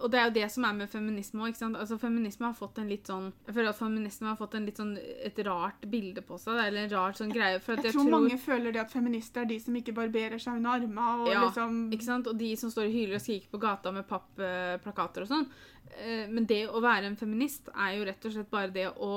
og 0.00 0.10
det 0.12 0.20
er 0.20 0.28
jo 0.28 0.34
det 0.36 0.48
som 0.52 0.66
er 0.68 0.76
med 0.78 0.90
feminisme 0.92 1.46
òg. 1.46 1.56
Altså, 1.70 1.98
feminisme 2.00 2.48
har 2.48 2.56
fått 2.58 2.80
en 2.82 2.90
litt 2.90 3.08
sånn 3.10 3.30
Jeg 3.46 3.56
føler 3.56 3.70
at 3.70 3.78
feminisme 3.78 4.28
har 4.30 4.38
fått 4.40 4.56
en 4.58 4.66
litt 4.68 4.80
sånn 4.80 4.94
et 4.98 5.38
rart 5.46 5.86
bilde 5.90 6.24
på 6.26 6.38
seg. 6.40 6.60
Eller 6.66 6.84
en 6.84 6.92
rar 6.92 7.16
sånn 7.18 7.32
greie. 7.32 7.60
At 7.60 7.68
Jeg, 7.68 7.84
jeg, 7.84 7.94
tror, 7.96 8.10
mange 8.12 8.40
føler 8.42 8.74
det 8.74 8.82
at 8.84 8.94
feminister 8.94 9.44
er 9.44 9.50
de 9.52 9.60
som 9.62 9.78
ikke 9.80 9.96
barberer 9.96 10.42
seg 10.42 10.60
under 10.60 10.80
armene 10.80 11.24
og 11.24 11.32
Ja, 11.32 11.46
liksom 11.46 11.80
Ikke 11.94 12.08
sant? 12.08 12.28
Og 12.30 12.38
de 12.40 12.50
som 12.60 12.72
står 12.74 12.90
og 12.90 12.98
hyler 12.98 13.20
og 13.20 13.24
skriker 13.24 13.54
på 13.54 13.62
gata 13.62 13.94
med 13.94 14.08
pappplakater 14.10 15.24
og 15.24 15.32
sånn. 15.32 15.48
Eh, 15.98 16.26
Men 16.28 16.46
det 16.50 16.66
å 16.68 16.82
være 16.84 17.08
en 17.10 17.18
feminist 17.20 17.70
er 17.72 17.98
jo 17.98 18.06
rett 18.10 18.28
og 18.28 18.36
slett 18.36 18.52
bare 18.52 18.74
det 18.74 18.90
å 18.92 19.14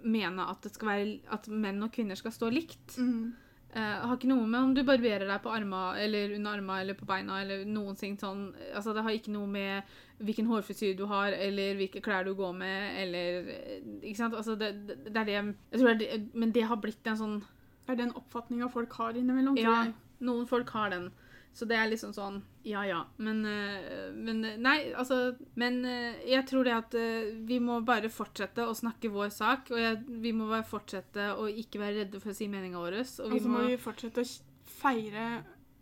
mene 0.00 0.46
at, 0.48 0.62
det 0.64 0.72
skal 0.74 0.88
være, 0.88 1.14
at 1.34 1.48
menn 1.52 1.82
og 1.84 1.92
kvinner 1.92 2.18
skal 2.18 2.32
stå 2.32 2.50
likt. 2.52 2.96
mm. 2.96 3.48
Eh, 3.70 3.98
har 4.02 4.16
ikke 4.16 4.26
noe 4.26 4.48
med 4.50 4.58
om 4.58 4.72
du 4.74 4.80
barberer 4.82 5.28
deg 5.28 5.42
på 5.44 5.50
arma, 5.54 5.92
eller 6.02 6.32
under 6.34 6.56
arma 6.58 6.80
eller 6.82 6.96
på 6.98 7.06
beina 7.06 7.36
eller 7.38 7.62
noen 7.68 7.94
ting 7.98 8.16
sånn. 8.18 8.48
Altså, 8.74 8.94
det 8.96 9.04
har 9.06 9.14
ikke 9.14 9.30
noe 9.30 9.46
med 9.46 9.92
hvilken 10.18 10.48
hårfrisyre 10.50 10.98
du 10.98 11.04
har, 11.06 11.30
eller 11.36 11.78
hvilke 11.78 12.02
klær 12.02 12.26
du 12.26 12.32
går 12.34 12.56
med, 12.58 12.98
eller 13.04 13.52
eh, 13.54 13.78
Ikke 14.02 14.18
sant? 14.18 14.34
Altså, 14.34 14.56
det, 14.58 14.72
det, 14.88 14.98
det 15.06 15.22
er 15.22 15.28
det 15.28 15.36
jeg 15.38 15.78
tror 15.78 15.86
det 15.86 15.94
er 15.94 16.02
det, 16.02 16.18
Men 16.34 16.54
det 16.56 16.66
har 16.66 16.80
blitt 16.82 17.06
en 17.08 17.20
sånn 17.20 17.36
Er 17.86 17.96
Det 17.96 18.08
en 18.08 18.16
oppfatning 18.18 18.64
av 18.66 18.74
folk 18.74 18.92
har 18.98 19.14
innimellom, 19.18 19.56
Ja, 19.58 19.84
noen 20.20 20.50
folk 20.50 20.68
har 20.74 20.90
den. 20.92 21.08
Så 21.52 21.66
det 21.66 21.76
er 21.76 21.88
liksom 21.90 22.12
sånn 22.14 22.40
Ja, 22.62 22.84
ja. 22.86 23.00
Men, 23.18 23.42
eh, 23.44 24.10
men 24.14 24.44
eh, 24.46 24.58
Nei, 24.60 24.92
altså 24.94 25.34
Men 25.58 25.80
eh, 25.84 26.20
jeg 26.30 26.46
tror 26.46 26.68
det 26.68 26.76
at 26.76 26.96
vi 27.48 27.58
må 27.62 27.80
bare 27.86 28.10
fortsette 28.12 28.66
å 28.66 28.76
snakke 28.76 29.10
vår 29.12 29.32
sak. 29.34 29.72
Og 29.74 29.80
jeg, 29.82 29.98
vi 30.22 30.32
må 30.36 30.48
bare 30.50 30.66
fortsette 30.68 31.32
å 31.34 31.48
ikke 31.50 31.82
være 31.82 32.04
redde 32.04 32.22
for 32.22 32.32
å 32.32 32.36
si 32.38 32.48
meninga 32.50 32.80
vår. 32.80 33.00
Og 33.02 33.10
så 33.10 33.30
må, 33.34 33.56
må 33.58 33.64
vi 33.66 33.80
fortsette 33.80 34.22
å 34.22 34.30
feire 34.80 35.26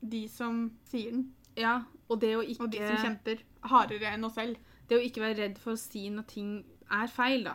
de 0.01 0.25
som 0.31 0.69
sier 0.89 1.13
den, 1.13 1.29
ja, 1.59 1.81
og 2.07 2.21
det 2.23 2.37
å 2.39 2.43
ikke 2.43 2.69
og 2.69 2.73
de 2.73 2.83
som 2.85 3.01
kjemper 3.03 3.41
hardere 3.71 4.13
enn 4.15 4.27
oss 4.29 4.37
selv. 4.39 4.59
Det 4.89 4.97
å 4.97 5.05
ikke 5.05 5.25
være 5.25 5.41
redd 5.43 5.59
for 5.61 5.75
å 5.75 5.81
si 5.81 6.07
når 6.13 6.27
ting 6.31 6.53
er 6.91 7.11
feil, 7.13 7.45
da. 7.45 7.55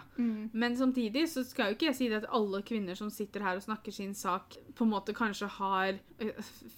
Men 0.53 0.77
samtidig 0.77 1.25
så 1.31 1.43
skal 1.47 1.71
jo 1.71 1.77
ikke 1.77 1.89
jeg 1.89 1.97
si 1.97 2.07
det 2.11 2.21
at 2.21 2.29
alle 2.33 2.61
kvinner 2.65 2.97
som 2.97 3.09
sitter 3.13 3.43
her 3.45 3.59
og 3.59 3.65
snakker 3.65 3.95
sin 3.95 4.13
sak, 4.17 4.57
på 4.75 4.85
en 4.85 4.93
måte 4.93 5.15
kanskje 5.17 5.49
har 5.59 5.99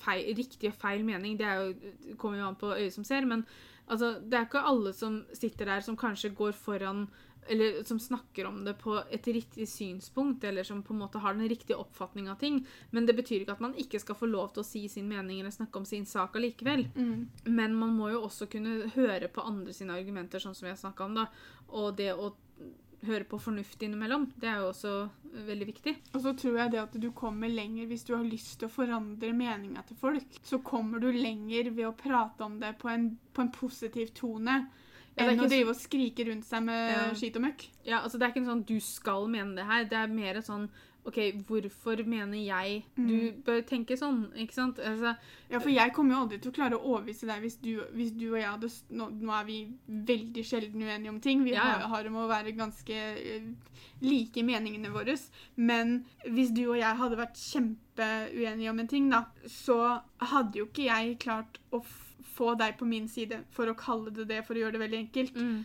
feil, 0.02 0.26
riktig 0.38 0.72
og 0.72 0.80
feil 0.82 1.06
mening. 1.08 1.38
Det 1.40 1.48
er 1.48 1.62
jo, 1.62 1.94
det 2.06 2.18
kommer 2.22 2.40
jo 2.40 2.50
an 2.50 2.60
på 2.60 2.74
øyet 2.76 2.96
som 2.96 3.08
ser. 3.08 3.26
Men 3.26 3.46
altså, 3.88 4.16
det 4.22 4.40
er 4.40 4.50
ikke 4.50 4.66
alle 4.66 4.94
som 4.94 5.24
sitter 5.34 5.74
der 5.74 5.86
som 5.86 6.00
kanskje 6.00 6.34
går 6.36 6.56
foran 6.58 7.08
eller 7.48 7.84
som 7.84 8.00
snakker 8.00 8.46
om 8.46 8.66
det 8.66 8.74
på 8.74 8.96
et 9.12 9.28
riktig 9.28 9.68
synspunkt, 9.70 10.44
eller 10.44 10.64
som 10.64 10.84
på 10.84 10.94
en 10.94 11.00
måte 11.00 11.22
har 11.22 11.34
den 11.34 11.50
riktige 11.50 11.78
oppfatning 11.78 12.30
av 12.30 12.40
ting. 12.42 12.66
Men 12.90 13.06
det 13.06 13.16
betyr 13.16 13.44
ikke 13.44 13.58
at 13.58 13.62
man 13.62 13.76
ikke 13.78 14.00
skal 14.02 14.18
få 14.18 14.30
lov 14.30 14.54
til 14.54 14.64
å 14.64 14.68
si 14.68 14.86
sin 14.90 15.08
mening 15.10 15.40
eller 15.40 15.54
snakke 15.54 15.80
om 15.80 15.86
sin 15.86 16.08
sak 16.10 16.36
allikevel. 16.36 16.88
Mm. 16.96 17.28
Men 17.46 17.76
man 17.78 17.94
må 17.98 18.10
jo 18.14 18.24
også 18.26 18.50
kunne 18.52 18.90
høre 18.96 19.30
på 19.30 19.46
andre 19.46 19.76
sine 19.78 19.94
argumenter, 19.94 20.42
sånn 20.42 20.58
som 20.58 20.70
jeg 20.70 20.82
snakka 20.82 21.06
om. 21.06 21.22
da. 21.22 21.28
Og 21.78 21.94
det 21.98 22.14
å 22.14 22.34
høre 23.08 23.26
på 23.30 23.40
fornuft 23.42 23.82
innimellom, 23.86 24.28
det 24.40 24.50
er 24.50 24.62
jo 24.62 24.70
også 24.72 24.94
veldig 25.48 25.68
viktig. 25.68 25.94
Og 26.14 26.22
så 26.24 26.34
tror 26.38 26.58
jeg 26.62 26.72
det 26.72 26.80
at 26.82 26.96
du 27.02 27.10
kommer 27.12 27.52
lenger 27.52 27.88
hvis 27.90 28.06
du 28.08 28.14
har 28.16 28.24
lyst 28.24 28.60
til 28.60 28.70
å 28.70 28.72
forandre 28.72 29.34
meninga 29.36 29.84
til 29.88 29.98
folk. 30.00 30.40
Så 30.44 30.60
kommer 30.64 31.00
du 31.04 31.10
lenger 31.12 31.72
ved 31.72 31.88
å 31.90 31.96
prate 31.98 32.44
om 32.46 32.60
det 32.60 32.74
på 32.82 32.90
en, 32.90 33.10
på 33.34 33.42
en 33.46 33.52
positiv 33.52 34.14
tone. 34.16 34.66
Ja, 35.16 35.24
enn 35.24 35.38
ikke 35.38 35.46
å 35.48 35.52
drive 35.52 35.72
og 35.72 35.80
skrike 35.80 36.26
rundt 36.28 36.44
seg 36.48 36.64
med 36.68 36.90
Ja. 36.92 37.04
skit 37.16 37.38
og 37.40 37.46
møkk. 37.46 37.68
Ja, 37.86 38.02
altså 38.02 38.20
Det 38.20 38.26
er 38.28 38.34
ikke 38.34 38.44
en 38.44 38.52
sånn 38.52 38.66
'du 38.66 38.80
skal 38.84 39.28
mene 39.32 39.56
det 39.56 39.66
her'. 39.66 39.88
Det 39.90 39.98
er 39.98 40.08
mer 40.08 40.36
et 40.36 40.46
sånn 40.46 40.70
OK, 41.06 41.18
hvorfor 41.46 42.00
mener 42.10 42.40
jeg 42.42 42.80
Du 42.98 43.32
bør 43.46 43.60
tenke 43.68 43.94
sånn, 43.98 44.24
ikke 44.42 44.54
sant? 44.58 44.80
Altså, 44.80 45.16
Ja, 45.52 45.60
for 45.60 45.70
jeg 45.70 45.94
kommer 45.94 46.16
jo 46.16 46.22
aldri 46.24 46.40
til 46.42 46.50
å 46.52 46.56
klare 46.56 46.80
å 46.80 46.94
overbevise 46.96 47.28
deg 47.30 47.44
hvis 47.44 47.60
du, 47.62 47.76
hvis 47.94 48.12
du 48.18 48.32
og 48.32 48.40
jeg 48.40 48.50
hadde 48.50 48.70
nå, 48.98 49.10
nå 49.22 49.36
er 49.38 49.46
vi 49.46 49.60
veldig 49.88 50.44
sjelden 50.46 50.82
uenige 50.82 51.14
om 51.14 51.20
ting. 51.22 51.44
Vi 51.46 51.54
Ja, 51.54 51.68
ja. 51.68 51.76
har, 51.86 51.88
har 51.94 52.10
om 52.10 52.18
å 52.24 52.28
være 52.32 52.56
ganske 52.58 52.98
eh, 52.98 53.46
like 54.02 54.42
i 54.42 54.44
meningene 54.48 54.90
våre. 54.94 55.14
Men 55.56 56.00
hvis 56.26 56.50
du 56.56 56.64
og 56.72 56.80
jeg 56.80 56.98
hadde 56.98 57.22
vært 57.22 57.38
kjempeuenige 57.38 58.74
om 58.74 58.80
en 58.82 58.88
ting, 58.92 59.10
da, 59.14 59.26
så 59.46 60.02
hadde 60.34 60.60
jo 60.60 60.66
ikke 60.66 60.90
jeg 60.90 61.20
klart 61.22 61.62
å 61.72 61.84
få 62.36 62.56
deg 62.60 62.76
på 62.80 62.88
min 62.90 63.06
side, 63.08 63.44
for 63.56 63.70
å 63.72 63.78
kalle 63.80 64.12
det 64.12 64.26
det, 64.28 64.42
for 64.44 64.58
å 64.58 64.64
gjøre 64.66 64.76
det 64.76 64.82
veldig 64.82 64.98
enkelt 65.06 65.38
mm, 65.40 65.60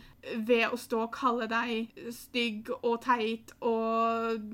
ved 0.47 0.69
å 0.71 0.77
stå 0.79 1.01
og 1.03 1.11
kalle 1.15 1.47
deg 1.51 1.89
stygg 2.15 2.69
og 2.77 3.01
teit 3.03 3.51
og 3.59 4.45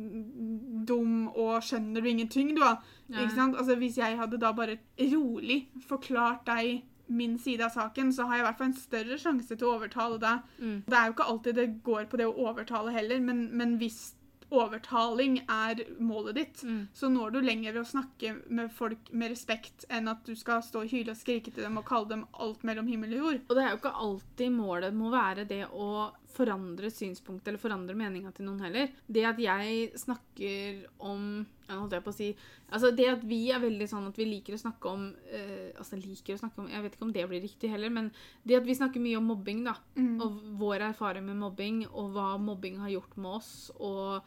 skjønner 1.64 2.02
du 2.02 2.10
ingenting, 2.10 2.54
du, 2.56 2.62
da. 2.62 2.76
Ikke 3.10 3.36
sant? 3.36 3.56
Altså, 3.58 3.76
hvis 3.80 3.98
jeg 3.98 4.18
hadde 4.20 4.38
da 4.42 4.52
bare 4.54 4.78
rolig 5.00 5.68
forklart 5.88 6.46
deg 6.46 6.84
min 7.08 7.38
side 7.40 7.64
av 7.64 7.72
saken, 7.72 8.10
så 8.12 8.26
har 8.28 8.36
jeg 8.36 8.44
i 8.44 8.48
hvert 8.50 8.58
fall 8.58 8.68
en 8.68 8.74
større 8.82 9.18
sjanse 9.18 9.56
til 9.56 9.68
å 9.68 9.76
overtale 9.78 10.18
deg. 10.20 10.42
mm. 10.60 10.78
Det 10.88 10.98
er 10.98 11.06
jo 11.08 11.14
ikke 11.16 11.28
alltid 11.32 11.56
det 11.56 11.68
går 11.84 12.06
på 12.12 12.18
det 12.20 12.26
å 12.28 12.36
overtale 12.50 12.92
heller, 12.92 13.20
men, 13.24 13.46
men 13.56 13.78
hvis 13.80 14.14
overtaling 14.52 15.38
er 15.52 15.82
målet 16.00 16.36
ditt, 16.36 16.62
Mm. 16.64 16.88
så 16.94 17.10
når 17.12 17.32
du 17.32 17.40
lenger 17.42 17.74
ved 17.74 17.82
å 17.82 17.90
snakke 17.90 18.36
med 18.50 18.72
folk 18.72 19.12
med 19.12 19.32
respekt 19.32 19.86
enn 19.90 20.08
at 20.08 20.24
du 20.26 20.36
skal 20.36 20.62
stå 20.64 20.82
og 20.84 20.88
hyle 20.92 21.12
og 21.12 21.18
skrike 21.20 21.52
til 21.54 21.64
dem 21.64 21.78
og 21.78 21.86
kalle 21.86 22.08
dem 22.10 22.26
alt 22.34 22.64
mellom 22.64 22.88
himmel 22.88 23.14
og 23.14 23.18
jord. 23.26 23.42
Og 23.50 23.56
det 23.56 23.64
er 23.66 23.70
jo 23.72 23.78
ikke 23.82 23.96
alltid 24.06 24.52
målet 24.52 24.94
må 24.96 25.12
være 25.12 25.46
det 25.48 25.66
å 25.68 26.12
forandre 26.28 26.90
synspunkt 26.92 27.48
eller 27.48 27.58
forandre 27.62 27.96
meninga 27.98 28.32
til 28.36 28.46
noen 28.46 28.60
heller. 28.62 28.90
Det 29.08 29.24
at 29.26 29.40
jeg 29.42 29.92
snakker 29.98 30.84
om 31.00 31.46
ja, 31.70 31.78
holdt 31.80 31.96
jeg 31.98 32.04
på 32.06 32.12
å 32.14 32.16
si, 32.16 32.28
altså 32.72 32.92
Det 32.96 33.08
at 33.12 33.24
vi 33.28 33.40
er 33.52 33.60
veldig 33.64 33.88
sånn 33.90 34.06
at 34.08 34.16
vi 34.20 34.28
liker 34.30 34.56
å 34.56 34.60
snakke 34.62 34.92
om 34.92 35.08
eh, 35.32 35.72
altså 35.78 35.98
liker 36.00 36.36
å 36.36 36.42
snakke 36.42 36.62
om, 36.62 36.70
Jeg 36.72 36.84
vet 36.84 36.94
ikke 36.96 37.08
om 37.08 37.14
det 37.16 37.26
blir 37.32 37.42
riktig 37.44 37.72
heller, 37.72 37.90
men 37.90 38.12
det 38.46 38.60
at 38.60 38.68
vi 38.68 38.76
snakker 38.78 39.04
mye 39.04 39.18
om 39.18 39.28
mobbing, 39.34 39.64
da, 39.66 39.76
Mm. 39.98 40.22
og 40.22 40.38
vår 40.60 40.86
erfaring 40.92 41.26
med 41.26 41.38
mobbing, 41.42 41.86
og 41.92 42.14
hva 42.14 42.38
mobbing 42.40 42.78
har 42.80 42.90
gjort 42.94 43.18
med 43.18 43.32
oss, 43.40 43.72
og 43.80 44.22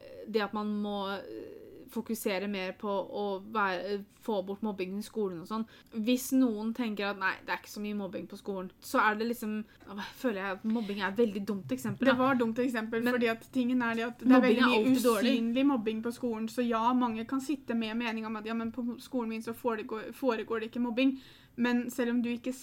eh, 0.00 0.24
det 0.28 0.42
at 0.42 0.54
man 0.56 0.72
må 0.82 0.96
fokusere 1.90 2.48
mer 2.50 2.72
på 2.78 2.90
å 2.90 3.24
være, 3.52 4.00
få 4.24 4.40
bort 4.46 4.62
mobbing 4.62 4.98
i 4.98 5.04
skolen 5.04 5.40
og 5.42 5.48
sånn. 5.48 5.64
Hvis 6.06 6.30
noen 6.36 6.72
tenker 6.76 7.10
at 7.10 7.20
nei, 7.20 7.32
det 7.46 7.54
er 7.54 7.62
ikke 7.62 7.72
så 7.72 7.82
mye 7.84 7.98
mobbing 7.98 8.26
på 8.30 8.38
skolen, 8.40 8.70
så 8.84 9.02
er 9.04 9.20
det 9.20 9.30
liksom 9.30 9.56
føler 10.20 10.40
jeg 10.42 10.58
at 10.58 10.66
mobbing 10.76 11.00
er 11.02 11.08
et 11.10 11.22
veldig 11.22 11.44
dumt 11.48 11.74
eksempel. 11.76 12.10
Det 12.10 12.16
var 12.18 12.36
et 12.36 12.42
dumt 12.42 12.60
eksempel, 12.62 13.02
Men 13.04 13.16
fordi 13.16 13.30
at 13.32 13.48
tingen 13.54 13.82
er 13.86 13.98
det 13.98 14.06
at 14.08 14.22
det 14.24 14.36
er 14.36 14.44
veldig 14.46 14.68
mye 14.68 14.82
alltid 14.82 15.08
dårlig. 15.08 15.32
usynlig 15.34 15.66
mobbing 15.72 16.04
på 16.04 16.14
skolen, 16.16 16.50
så 16.52 16.66
ja, 16.66 16.84
mange 16.94 17.26
kan 17.30 17.42
sitte 17.44 17.74
med 17.74 17.96
meninga 18.00 18.30
om 18.30 18.38
at 18.40 18.46
ja, 18.46 18.54
men 18.54 18.72
på 18.74 18.86
skolen 19.00 19.34
min 19.34 19.42
så 19.42 19.56
foregår, 19.56 20.12
foregår 20.16 20.60
det 20.60 20.70
ikke 20.70 20.84
mobbing, 20.86 21.18
men 21.56 21.88
selv 21.90 22.16
om 22.16 22.22
du 22.22 22.30
ikke 22.32 22.54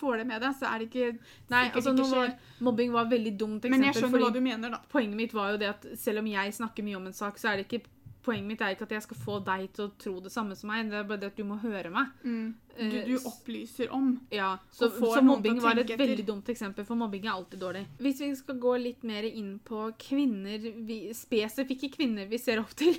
får 0.00 0.16
det 0.16 0.26
med 0.30 0.42
deg, 0.42 0.56
så 0.56 0.68
er 0.70 0.80
det 0.80 0.88
ikke 0.88 1.08
Nei, 1.52 1.64
altså 1.68 1.92
ikke 1.92 2.08
var, 2.14 2.34
Mobbing 2.64 2.92
var 2.94 3.08
et 3.08 3.14
veldig 3.14 3.32
dumt 3.40 3.64
eksempel. 3.64 3.76
Men 3.76 3.88
jeg 3.88 3.98
skjønner 3.98 4.24
hva 4.24 4.32
du 4.34 4.40
mener, 4.44 4.74
da. 4.76 4.80
Poenget 4.92 5.18
mitt 5.18 5.34
var 5.36 5.54
jo 5.54 5.60
det 5.60 5.70
at 5.74 5.86
selv 6.00 6.22
om 6.22 6.30
jeg 6.30 6.54
snakker 6.56 6.86
mye 6.86 7.00
om 7.00 7.08
en 7.10 7.16
sak, 7.16 7.40
så 7.40 7.52
er 7.52 7.60
det 7.60 7.68
ikke 7.68 7.82
Poenget 8.24 8.48
mitt 8.48 8.64
er 8.64 8.74
ikke 8.74 8.88
at 8.88 8.96
jeg 8.98 9.06
skal 9.06 9.20
få 9.20 9.38
deg 9.44 9.68
til 9.76 9.86
å 9.86 9.92
tro 10.00 10.18
det 10.20 10.32
samme 10.34 10.56
som 10.58 10.72
meg, 10.72 10.90
det 10.90 10.98
er 11.00 11.06
bare 11.08 11.22
det 11.22 11.30
at 11.32 11.38
du 11.40 11.46
må 11.48 11.56
høre 11.62 11.92
meg. 11.94 12.10
Mm. 12.24 12.50
Du, 12.76 12.82
Eh, 12.86 13.06
du 13.06 13.16
opplyser 13.24 13.90
om. 13.92 14.20
Ja, 14.30 14.58
så, 14.70 14.90
så 14.90 15.22
mobbing 15.22 15.60
var 15.60 15.78
et 15.78 15.90
veldig 15.98 16.24
dumt 16.26 16.48
eksempel, 16.48 16.84
for 16.88 16.98
mobbing 16.98 17.26
er 17.26 17.34
alltid 17.34 17.60
dårlig. 17.60 17.84
Hvis 18.00 18.20
vi 18.22 18.30
skal 18.38 18.58
gå 18.62 18.74
litt 18.80 19.04
mer 19.06 19.26
inn 19.28 19.58
på 19.64 19.90
kvinner, 20.00 20.70
vi, 20.86 21.00
spesifikke 21.16 21.90
kvinner 21.92 22.28
vi 22.30 22.40
ser 22.40 22.62
opp 22.62 22.72
til, 22.78 22.96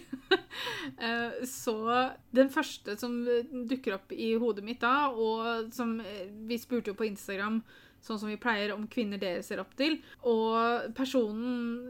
eh, 1.07 1.41
så 1.49 1.77
den 2.35 2.51
første 2.53 2.97
som 3.01 3.21
dukker 3.51 3.97
opp 3.97 4.13
i 4.13 4.33
hodet 4.41 4.65
mitt 4.67 4.83
da, 4.83 5.09
og 5.09 5.71
som 5.75 5.97
eh, 6.03 6.27
vi 6.47 6.59
spurte 6.61 6.93
jo 6.93 6.99
på 6.99 7.09
Instagram, 7.09 7.61
sånn 8.01 8.21
som 8.21 8.31
vi 8.31 8.39
pleier, 8.41 8.73
om 8.75 8.89
kvinner 8.89 9.21
dere 9.21 9.43
ser 9.45 9.61
opp 9.61 9.73
til, 9.77 9.99
og 10.25 10.91
personen 10.97 11.89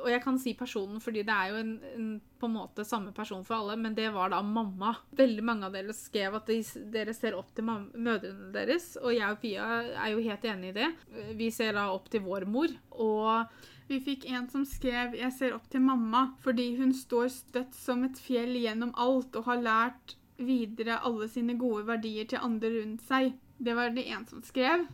og 0.00 0.10
jeg 0.12 0.22
kan 0.24 0.38
si 0.40 0.54
personen 0.58 1.00
fordi 1.02 1.24
det 1.26 1.34
er 1.34 1.52
jo 1.52 1.60
en, 1.60 1.72
en 1.94 2.10
på 2.40 2.48
en 2.48 2.56
måte 2.56 2.86
samme 2.88 3.12
person 3.16 3.42
for 3.44 3.58
alle, 3.58 3.76
men 3.76 3.94
det 3.96 4.08
var 4.14 4.32
da 4.32 4.40
mamma. 4.42 4.94
Veldig 5.16 5.44
mange 5.44 5.68
av 5.68 5.74
dere 5.76 5.94
skrev 5.96 6.38
at 6.38 6.48
de, 6.48 6.60
dere 6.92 7.14
ser 7.16 7.36
opp 7.38 7.52
til 7.56 7.66
mødrene 7.68 8.48
deres, 8.54 8.94
og 9.00 9.12
jeg 9.12 9.28
og 9.28 9.42
Pia 9.42 9.66
er 9.90 10.14
jo 10.14 10.24
helt 10.24 10.46
enig 10.48 10.72
i 10.72 10.78
det. 10.80 10.88
Vi 11.36 11.50
ser 11.54 11.76
da 11.76 11.90
opp 11.92 12.08
til 12.12 12.24
vår 12.24 12.48
mor, 12.48 12.72
og 12.96 13.60
Vi 13.90 13.98
fikk 13.98 14.28
en 14.30 14.44
som 14.46 14.62
skrev 14.64 15.16
'Jeg 15.18 15.32
ser 15.34 15.54
opp 15.54 15.64
til 15.70 15.82
mamma 15.82 16.36
fordi 16.44 16.76
hun 16.78 16.92
står 16.94 17.26
støtt 17.34 17.74
som 17.74 18.04
et 18.06 18.18
fjell 18.22 18.54
gjennom 18.54 18.92
alt 18.94 19.34
og 19.34 19.48
har 19.50 19.64
lært 19.64 20.14
videre 20.38 21.00
alle 21.02 21.26
sine 21.28 21.58
gode 21.58 21.82
verdier 21.88 22.28
til 22.30 22.38
andre 22.38 22.70
rundt 22.70 23.02
seg'. 23.02 23.34
Det 23.58 23.74
var 23.74 23.90
det 23.90 24.06
en 24.06 24.26
som 24.26 24.42
skrev. 24.42 24.86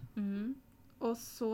Og 1.04 1.16
så 1.20 1.52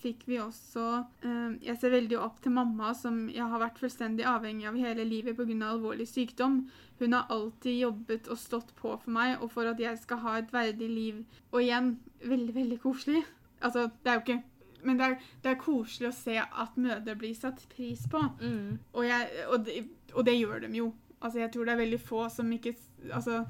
fikk 0.00 0.24
vi 0.26 0.40
også 0.42 0.84
eh, 1.22 1.52
Jeg 1.62 1.78
ser 1.78 1.92
veldig 1.94 2.16
opp 2.18 2.40
til 2.42 2.54
mamma, 2.56 2.90
som 2.96 3.28
jeg 3.30 3.46
har 3.46 3.62
vært 3.62 3.78
fullstendig 3.78 4.26
avhengig 4.26 4.66
av 4.66 4.78
hele 4.80 5.04
livet 5.06 5.36
pga. 5.38 5.58
alvorlig 5.68 6.08
sykdom. 6.10 6.64
Hun 6.98 7.12
har 7.14 7.30
alltid 7.30 7.78
jobbet 7.78 8.28
og 8.28 8.38
stått 8.38 8.74
på 8.76 8.96
for 8.98 9.10
meg 9.10 9.40
og 9.40 9.52
for 9.54 9.70
at 9.70 9.80
jeg 9.80 9.98
skal 10.02 10.22
ha 10.24 10.38
et 10.38 10.52
verdig 10.52 10.88
liv. 10.90 11.20
Og 11.52 11.62
igjen, 11.62 11.98
veldig, 12.24 12.54
veldig 12.54 12.80
koselig. 12.82 13.22
Altså, 13.62 13.88
det 14.02 14.10
er 14.10 14.18
jo 14.18 14.24
ikke 14.26 14.42
Men 14.82 14.96
det 14.96 15.04
er, 15.04 15.14
det 15.44 15.50
er 15.50 15.58
koselig 15.60 16.08
å 16.08 16.16
se 16.16 16.38
at 16.40 16.76
mødre 16.80 17.14
blir 17.20 17.34
satt 17.36 17.66
pris 17.68 18.06
på. 18.08 18.18
mm. 18.40 18.78
Og, 18.94 19.02
jeg, 19.04 19.28
og, 19.52 19.66
det, 19.66 19.82
og 20.14 20.24
det 20.24 20.38
gjør 20.38 20.62
de 20.64 20.70
jo. 20.78 20.92
Altså, 21.20 21.38
jeg 21.38 21.52
tror 21.52 21.64
det 21.68 21.72
er 21.74 21.82
veldig 21.82 22.00
få 22.00 22.28
som 22.32 22.52
ikke 22.52 22.74
Altså, 23.12 23.44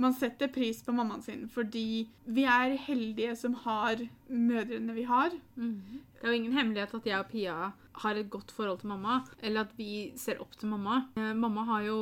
man 0.00 0.14
setter 0.16 0.50
pris 0.52 0.80
på 0.84 0.94
mammaen 0.96 1.22
sin 1.24 1.44
fordi 1.52 2.08
vi 2.24 2.44
er 2.48 2.76
heldige 2.86 3.36
som 3.38 3.54
har 3.64 4.00
mødrene 4.28 4.96
vi 4.96 5.04
har. 5.08 5.34
Det 5.56 6.22
er 6.24 6.32
jo 6.32 6.38
ingen 6.40 6.56
hemmelighet 6.56 6.94
at 6.94 7.08
jeg 7.10 7.18
og 7.20 7.30
Pia 7.32 7.72
har 8.02 8.16
et 8.16 8.30
godt 8.30 8.52
forhold 8.54 8.80
til 8.80 8.88
mamma, 8.88 9.20
eller 9.42 9.66
at 9.66 9.72
vi 9.76 10.12
ser 10.16 10.40
opp 10.40 10.54
til 10.56 10.70
mamma. 10.72 11.02
Eh, 11.16 11.32
mamma 11.36 11.64
har 11.68 11.82
jo, 11.84 11.98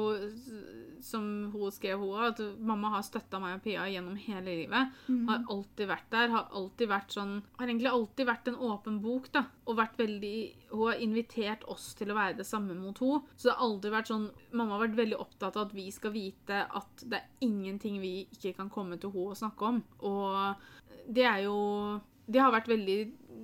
som 1.05 1.25
hun 1.53 1.73
skrev, 1.75 2.01
hun, 2.01 2.29
at 2.31 2.41
mamma 2.59 2.93
har 2.97 3.05
støtta 3.07 3.41
meg 3.43 3.59
og 3.59 3.65
Pia 3.65 3.87
gjennom 3.91 4.17
hele 4.21 4.57
livet. 4.63 4.97
Har 5.29 5.45
alltid 5.53 5.91
vært 5.91 6.09
der. 6.13 6.33
Har 6.35 6.51
alltid 6.57 6.91
vært 6.91 7.17
sånn 7.17 7.37
Har 7.59 7.67
egentlig 7.67 7.91
alltid 7.91 8.29
vært 8.29 8.51
en 8.51 8.59
åpen 8.71 9.01
bok, 9.03 9.31
da. 9.35 9.45
Og 9.67 9.79
vært 9.79 9.99
veldig 10.01 10.37
Hun 10.71 10.85
har 10.87 11.03
invitert 11.03 11.65
oss 11.71 11.91
til 11.99 12.13
å 12.13 12.19
være 12.19 12.39
det 12.41 12.47
samme 12.49 12.77
mot 12.79 12.99
henne. 13.03 13.23
Så 13.37 13.49
det 13.49 13.57
har 13.57 13.67
aldri 13.67 13.95
vært 13.95 14.13
sånn 14.13 14.29
Mamma 14.53 14.77
har 14.77 14.87
vært 14.87 15.01
veldig 15.01 15.19
opptatt 15.21 15.57
av 15.57 15.69
at 15.69 15.75
vi 15.77 15.89
skal 15.95 16.15
vite 16.15 16.65
at 16.67 17.05
det 17.07 17.21
er 17.21 17.47
ingenting 17.47 18.01
vi 18.03 18.15
ikke 18.31 18.55
kan 18.59 18.71
komme 18.73 18.99
til 19.01 19.13
henne 19.15 19.35
og 19.35 19.41
snakke 19.41 19.73
om. 19.73 19.83
Og 20.07 21.11
det 21.11 21.27
er 21.27 21.45
jo 21.47 22.01
Det 22.31 22.41
har 22.43 22.55
vært 22.55 22.71
veldig 22.71 22.99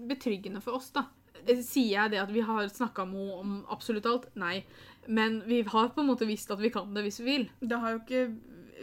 betryggende 0.06 0.62
for 0.62 0.78
oss, 0.78 0.92
da. 0.94 1.08
Sier 1.46 1.92
jeg 1.92 2.12
det 2.12 2.20
at 2.22 2.30
vi 2.34 2.42
har 2.42 2.66
snakka 2.70 3.04
med 3.06 3.20
henne 3.22 3.40
om 3.42 3.56
absolutt 3.74 4.06
alt? 4.10 4.28
Nei. 4.38 4.60
Men 5.08 5.40
vi 5.46 5.62
har 5.62 5.88
på 5.94 6.02
en 6.02 6.10
måte 6.10 6.28
visst 6.28 6.50
at 6.50 6.60
vi 6.62 6.70
kan 6.74 6.94
det 6.94 7.06
hvis 7.06 7.20
vi 7.22 7.26
vil. 7.30 7.48
Det 7.60 7.80
har 7.82 8.00
ikke 8.00 8.28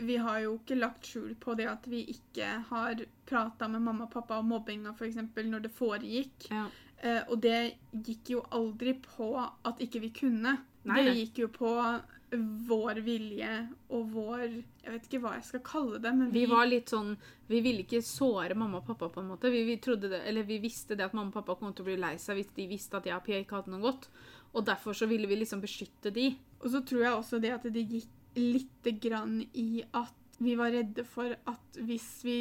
vi 0.03 0.15
har 0.17 0.39
jo 0.41 0.55
ikke 0.57 0.77
lagt 0.79 1.05
skjul 1.05 1.36
på 1.39 1.53
det 1.57 1.67
at 1.69 1.83
vi 1.86 1.99
ikke 2.09 2.47
har 2.69 3.03
prata 3.29 3.67
med 3.69 3.83
mamma 3.86 4.07
og 4.07 4.13
pappa 4.15 4.39
om 4.41 4.49
mobbinga 4.49 4.93
f.eks. 4.97 5.19
når 5.38 5.67
det 5.67 5.71
foregikk. 5.73 6.47
Ja. 6.49 6.65
Eh, 7.03 7.21
og 7.27 7.41
det 7.43 7.75
gikk 7.91 8.33
jo 8.33 8.41
aldri 8.55 8.95
på 9.03 9.36
at 9.38 9.81
ikke 9.83 10.01
vi 10.03 10.09
kunne. 10.15 10.57
Nei, 10.89 11.03
det 11.05 11.15
gikk 11.19 11.43
jo 11.45 11.49
på 11.53 11.71
vår 12.67 12.99
vilje 13.05 13.49
og 13.93 14.07
vår 14.09 14.41
Jeg 14.47 14.91
vet 14.91 15.05
ikke 15.07 15.19
hva 15.23 15.36
jeg 15.38 15.45
skal 15.47 15.62
kalle 15.63 15.99
det, 16.01 16.12
men 16.17 16.31
Vi 16.33 16.43
vi 16.43 16.51
var 16.51 16.65
litt 16.65 16.91
sånn 16.91 17.13
Vi 17.47 17.59
ville 17.63 17.86
ikke 17.86 18.01
såre 18.03 18.57
mamma 18.57 18.81
og 18.81 18.88
pappa, 18.88 19.09
på 19.13 19.21
en 19.21 19.29
måte. 19.29 19.51
Vi, 19.53 19.63
vi, 19.67 19.77
det, 19.77 20.23
eller 20.25 20.47
vi 20.47 20.57
visste 20.63 20.97
det 20.97 21.05
at 21.05 21.13
mamma 21.13 21.29
og 21.29 21.38
pappa 21.38 21.55
kom 21.59 21.73
til 21.73 21.86
å 21.86 21.91
bli 21.91 21.99
lei 22.01 22.15
seg 22.21 22.39
hvis 22.39 22.53
de 22.57 22.67
visste 22.71 22.97
at 22.97 23.07
jeg 23.07 23.15
og 23.15 23.25
Pia 23.27 23.41
ikke 23.43 23.59
hadde 23.59 23.75
noe 23.75 23.83
godt. 23.83 24.09
Og 24.53 24.65
derfor 24.65 24.93
så 24.93 25.07
ville 25.09 25.27
vi 25.27 25.35
liksom 25.39 25.61
beskytte 25.63 26.11
de. 26.13 26.27
Og 26.61 26.69
så 26.69 26.83
tror 26.85 27.01
jeg 27.03 27.13
også 27.17 27.39
det 27.41 27.51
at 27.55 27.63
det 27.73 27.87
gikk 27.89 28.09
lite 28.37 28.91
grann 29.01 29.39
i 29.53 29.83
at 29.93 30.13
vi 30.39 30.55
var 30.57 30.71
redde 30.73 31.03
for 31.05 31.35
at 31.47 31.79
hvis 31.85 32.07
vi 32.25 32.37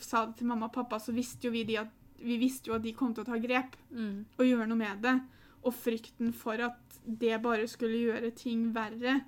sa 0.00 0.24
det 0.26 0.38
til 0.38 0.46
mamma 0.46 0.66
og 0.70 0.74
pappa, 0.74 0.98
så 1.02 1.12
visste 1.14 1.46
jo 1.48 1.52
vi 1.54 1.64
de 1.68 1.78
at 1.82 1.90
vi 2.22 2.36
visste 2.38 2.70
jo 2.70 2.76
at 2.76 2.84
de 2.84 2.92
kom 2.94 3.12
til 3.14 3.24
å 3.24 3.30
ta 3.32 3.38
grep 3.42 3.74
Mm. 3.90 4.24
og 4.38 4.46
gjøre 4.46 4.66
noe 4.70 4.78
med 4.78 5.02
det. 5.02 5.16
Og 5.64 5.74
frykten 5.74 6.32
for 6.32 6.58
at 6.62 6.98
det 7.06 7.40
bare 7.42 7.66
skulle 7.68 7.98
gjøre 7.98 8.30
ting 8.34 8.72
verre, 8.74 9.24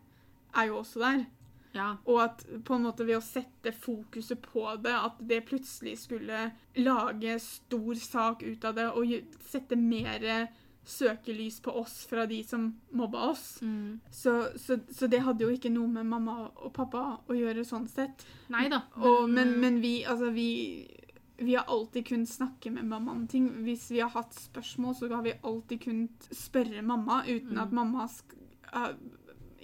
er 0.55 0.67
jo 0.67 0.79
også 0.79 1.01
der. 1.03 1.25
Ja. 1.75 1.97
Og 2.07 2.21
at 2.23 2.45
på 2.65 2.75
en 2.77 2.85
måte 2.87 3.05
ved 3.07 3.17
å 3.19 3.23
sette 3.23 3.73
fokuset 3.75 4.41
på 4.43 4.63
det, 4.83 4.93
at 4.95 5.19
det 5.27 5.41
plutselig 5.47 5.97
skulle 5.99 6.53
lage 6.77 7.39
stor 7.43 7.95
sak 7.99 8.43
ut 8.47 8.65
av 8.65 8.75
det 8.79 8.87
og 8.95 9.11
sette 9.51 9.77
mer 9.77 10.49
søkelys 10.85 11.61
på 11.65 11.73
oss 11.81 12.07
fra 12.11 12.27
de 12.27 12.43
som 12.45 12.67
mobba 12.93 13.29
oss. 13.31 13.59
Mm. 13.63 14.01
Så, 14.11 14.35
så, 14.61 14.79
så 14.93 15.07
det 15.09 15.23
hadde 15.25 15.45
jo 15.47 15.53
ikke 15.55 15.73
noe 15.73 15.89
med 15.89 16.07
mamma 16.07 16.51
og 16.55 16.73
pappa 16.77 17.05
å 17.27 17.37
gjøre 17.39 17.65
sånn 17.65 17.89
sett. 17.89 18.27
Neida. 18.53 18.83
Og, 19.01 19.25
men, 19.33 19.57
men 19.61 19.81
vi, 19.85 20.03
altså 20.05 20.31
vi 20.35 20.51
vi 21.37 21.57
har 21.59 21.65
alltid 21.67 22.07
kunnet 22.07 22.29
snakke 22.31 22.71
med 22.71 22.87
mamma 22.87 23.11
om 23.13 23.25
ting. 23.27 23.49
Hvis 23.67 23.89
vi 23.91 23.99
har 24.01 24.13
hatt 24.15 24.37
spørsmål, 24.39 24.95
så 24.95 25.09
har 25.11 25.25
vi 25.27 25.33
alltid 25.43 25.81
kunnet 25.83 26.29
spørre 26.31 26.83
mamma 26.87 27.25
uten 27.27 27.59
at 27.59 27.73
mamma 27.75 28.07
uh, 28.07 28.93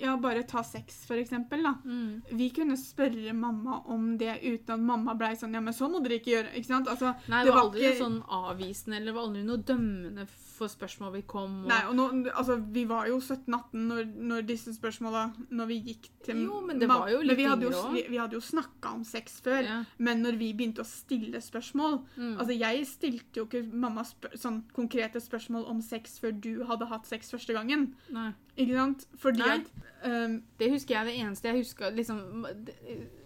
Ja, 0.01 0.17
bare 0.19 0.43
ta 0.49 0.65
sex, 0.65 1.05
for 1.07 1.21
eksempel, 1.21 1.63
da. 1.63 1.75
mm. 1.85 2.23
Vi 2.41 2.49
kunne 2.57 2.75
spørre 2.81 3.33
mamma 3.37 3.83
om 3.93 4.17
det 4.19 4.39
uten 4.43 4.75
at 4.75 4.81
mamma 4.83 5.15
blei 5.15 5.35
sånn 5.39 5.55
Ja, 5.55 5.61
men 5.63 5.77
sånn 5.77 5.93
må 5.95 6.01
dere 6.03 6.19
ikke 6.19 6.33
gjøre. 6.35 6.55
Ikke 6.59 6.73
sant? 6.73 6.89
Altså, 6.91 7.15
Nei, 7.31 7.45
det 7.45 7.53
var 7.53 7.61
var 7.61 7.67
aldri 7.69 7.87
ikke- 7.87 8.03
sånn 8.03 8.19
avvisende, 8.27 8.97
eller 8.97 9.13
det 9.13 9.17
var 9.21 9.29
aldri 9.29 9.43
noe 9.47 9.63
dømmende 9.71 10.27
for 10.61 10.73
spørsmål 10.73 11.15
vi 11.19 11.25
kom. 11.29 11.63
Og... 11.65 11.71
Nei, 11.73 11.81
og 11.89 11.97
nå, 11.99 12.07
altså, 12.35 12.59
vi 12.61 12.85
var 12.89 13.09
jo 13.11 13.19
17-18 13.19 13.87
når, 13.91 14.13
når 14.31 14.47
disse 14.49 14.75
spørsmåla 14.77 15.25
Når 15.49 15.69
vi 15.71 15.79
gikk 15.89 16.09
til 16.27 16.45
Jo, 16.45 16.61
men 16.65 16.81
det 16.81 16.89
var 16.91 17.09
jo 17.11 17.23
litt 17.25 17.39
vi 17.41 17.49
hadde 17.49 17.67
jo, 17.67 17.83
vi, 17.95 18.05
vi 18.13 18.21
hadde 18.21 18.37
jo 18.37 18.43
snakka 18.45 18.95
om 18.99 19.05
sex 19.09 19.41
før. 19.45 19.65
Ja. 19.65 19.79
Men 19.99 20.23
når 20.25 20.39
vi 20.41 20.53
begynte 20.57 20.85
å 20.85 20.89
stille 20.89 21.41
spørsmål 21.43 22.01
Mm. 22.21 22.37
Altså, 22.39 22.53
jeg 22.53 22.87
stilte 22.87 23.41
jo 23.41 23.47
ikke 23.47 23.63
mamma 23.73 24.03
spør 24.07 24.35
sånn 24.39 24.61
konkrete 24.77 25.21
spørsmål 25.23 25.67
om 25.71 25.81
sex 25.85 26.19
før 26.21 26.35
du 26.45 26.51
hadde 26.69 26.89
hatt 26.91 27.09
sex 27.09 27.33
første 27.33 27.55
gangen. 27.57 27.91
Nei. 28.13 28.31
Ikke 28.61 28.77
sant? 28.77 29.07
Fordi 29.21 29.43
Nei. 29.45 29.57
at 29.57 29.71
um, 30.05 30.41
Det 30.61 30.71
husker 30.73 30.97
jeg 30.97 31.09
det 31.09 31.17
eneste 31.23 31.49
jeg 31.49 31.63
husker 31.63 31.95
liksom, 31.97 32.47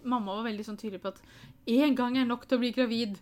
Mamma 0.05 0.37
var 0.37 0.47
veldig 0.47 0.67
sånn 0.67 0.79
tydelig 0.79 1.01
på 1.03 1.11
at 1.11 1.21
én 1.67 1.97
gang 1.97 2.17
er 2.19 2.27
nok 2.29 2.45
til 2.45 2.59
å 2.59 2.63
bli 2.63 2.71
gravid. 2.75 3.17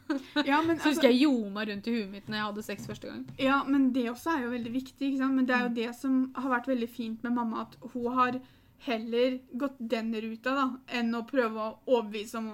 Ja, 0.46 0.62
men, 0.62 0.76
Så 0.78 0.88
altså, 0.88 0.88
husker 0.90 1.08
jeg 1.10 1.20
ljoma 1.22 1.64
rundt 1.68 1.86
i 1.86 1.94
huet 1.96 2.10
mitt 2.10 2.26
når 2.28 2.36
jeg 2.38 2.46
hadde 2.48 2.62
sex 2.66 2.86
første 2.86 3.08
gang. 3.10 3.22
ja, 3.38 3.62
men 3.68 3.92
det 3.92 4.06
også 4.10 4.36
er 4.36 4.42
jo 4.46 4.50
veldig 4.54 4.72
viktig. 4.72 5.12
Men 5.20 5.46
det 5.46 5.54
er 5.56 5.62
Mm. 5.62 5.68
jo 5.68 5.74
det 5.82 5.94
som 5.98 6.32
har 6.34 6.50
vært 6.60 6.66
veldig 6.72 6.88
fint 6.88 7.22
med 7.22 7.32
mamma, 7.34 7.62
at 7.66 7.76
hun 7.92 8.12
har 8.16 8.40
heller 8.82 9.38
gått 9.56 9.76
den 9.78 10.12
ruta 10.14 10.54
da, 10.56 10.64
enn 10.88 11.12
å 11.14 11.20
prøve 11.28 11.54
å 11.54 11.78
overbevise 11.86 12.34
om 12.40 12.52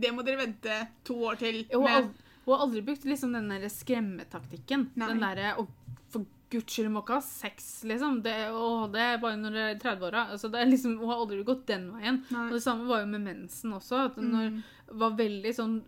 det 0.00 0.10
må 0.12 0.22
dere 0.22 0.42
vente 0.46 0.88
to 1.08 1.14
år 1.24 1.38
til. 1.40 1.62
Hun 1.72 1.86
har, 1.86 2.02
aldri, 2.02 2.26
hun 2.44 2.52
har 2.54 2.64
aldri 2.66 2.82
brukt 2.84 3.04
liksom 3.08 3.32
den 3.32 3.48
der 3.48 3.68
skremmetaktikken. 3.72 4.90
Nei. 4.94 5.08
Den 5.08 5.20
derre 5.24 5.54
å 5.62 5.66
for 6.12 6.24
guds 6.52 6.72
skyld 6.76 6.90
må 6.92 7.02
ikke 7.02 7.16
ha 7.18 7.24
sex, 7.24 7.82
liksom. 7.88 8.20
Det, 8.24 8.34
å, 8.52 8.90
det 8.92 9.00
er 9.00 9.18
bare 9.24 9.36
når 9.40 9.56
det 9.56 9.64
er 9.64 9.80
30-åra. 9.82 10.26
Altså, 10.32 10.48
liksom, 10.52 10.98
hun 11.00 11.08
har 11.10 11.18
aldri 11.24 11.42
gått 11.44 11.66
den 11.68 11.90
veien. 11.96 12.22
Nei. 12.32 12.46
Og 12.46 12.52
det 12.56 12.62
samme 12.64 12.86
var 12.88 13.02
jo 13.02 13.10
med 13.12 13.24
mensen 13.26 13.72
også. 13.76 14.04
At 14.10 14.16
hun 14.20 14.30
Mm. 14.32 14.62
var 15.00 15.10
veldig 15.18 15.52
sånn 15.56 15.82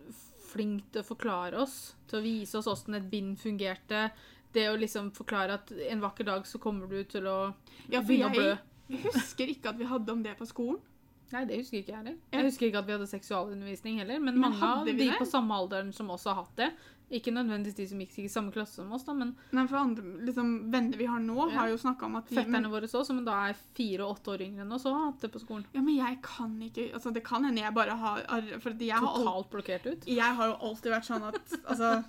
flink 0.51 0.89
til 0.91 1.01
å 1.03 1.07
forklare 1.07 1.61
oss, 1.63 1.95
til 2.07 2.19
å 2.19 2.25
vise 2.25 2.59
oss 2.59 2.67
åssen 2.71 2.97
et 2.97 3.09
bind 3.11 3.37
fungerte. 3.39 4.09
Det 4.51 4.67
å 4.69 4.75
liksom 4.79 5.11
forklare 5.15 5.55
at 5.59 5.71
en 5.87 6.01
vakker 6.03 6.27
dag 6.27 6.45
så 6.47 6.59
kommer 6.59 6.89
du 6.91 7.03
til 7.07 7.27
å 7.31 7.37
Ja, 7.89 8.01
begynne 8.01 8.27
å 8.31 8.35
blø. 8.35 8.49
jeg 8.91 9.03
husker 9.13 9.47
ikke 9.53 9.71
at 9.71 9.79
vi 9.79 9.87
hadde 9.87 10.11
om 10.11 10.23
det 10.23 10.35
på 10.37 10.47
skolen. 10.49 10.81
Nei, 11.31 11.45
det 11.45 11.57
husker 11.61 11.77
ikke 11.81 11.93
jeg 11.93 11.97
heller. 12.01 12.15
Jeg 12.33 12.43
husker 12.49 12.67
ikke 12.67 12.79
at 12.83 12.87
vi 12.87 12.95
hadde 12.97 13.07
seksualundervisning 13.11 13.99
heller, 14.01 14.19
men, 14.19 14.39
Men 14.39 14.51
mange 14.51 14.63
av 14.67 14.85
de 14.85 14.93
det? 14.97 15.13
på 15.19 15.25
samme 15.29 15.55
alderen 15.55 15.93
som 15.95 16.09
også 16.11 16.33
har 16.33 16.43
hatt 16.43 16.55
det. 16.59 16.71
Ikke 17.11 17.31
nødvendigvis 17.35 17.75
de 17.75 17.85
som 17.89 17.99
gikk 17.99 18.13
i 18.23 18.27
samme 18.31 18.53
klasse 18.55 18.75
som 18.79 18.91
oss, 18.95 19.03
da, 19.03 19.11
men 19.13 19.33
Nei, 19.51 19.65
for 19.67 19.75
andre 19.81 20.01
liksom, 20.23 20.51
venner 20.71 20.95
vi 20.97 21.05
har 21.11 21.19
nå, 21.19 21.35
Ja. 21.49 21.57
har 21.59 21.67
jo 21.73 21.75
snakka 21.81 22.05
om 22.07 22.15
at 22.15 22.29
de 22.29 22.35
fetterne 22.37 22.69
våre 22.71 22.87
så, 22.87 23.01
som 23.05 23.19
da 23.25 23.49
er 23.49 23.57
fire 23.75 24.05
og 24.05 24.15
åtte 24.15 24.31
år 24.31 24.41
yngre 24.45 24.61
enn 24.63 24.71
oss, 24.71 24.83
har 24.87 25.11
hatt 25.11 25.19
det 25.25 25.31
på 25.33 25.41
skolen. 25.43 25.65
Ja, 25.75 25.81
men 25.81 25.97
jeg 25.97 26.21
kan 26.23 26.55
ikke 26.61 26.93
altså 26.95 27.11
Det 27.13 27.23
kan 27.27 27.43
hende 27.43 27.59
jeg 27.65 27.73
bare 27.75 27.97
har 27.99 28.23
For 28.63 28.71
jeg 28.71 28.95
Totalt 28.95 29.03
har, 29.03 29.25
Totalt 29.25 29.49
blokkert 29.51 29.85
ut. 29.91 30.05
jeg 30.07 30.35
har 30.39 30.47
jo 30.47 30.55
alltid 30.69 30.91
vært 30.91 31.09
sånn 31.11 31.27
at 31.27 31.41
Altså, 31.67 32.03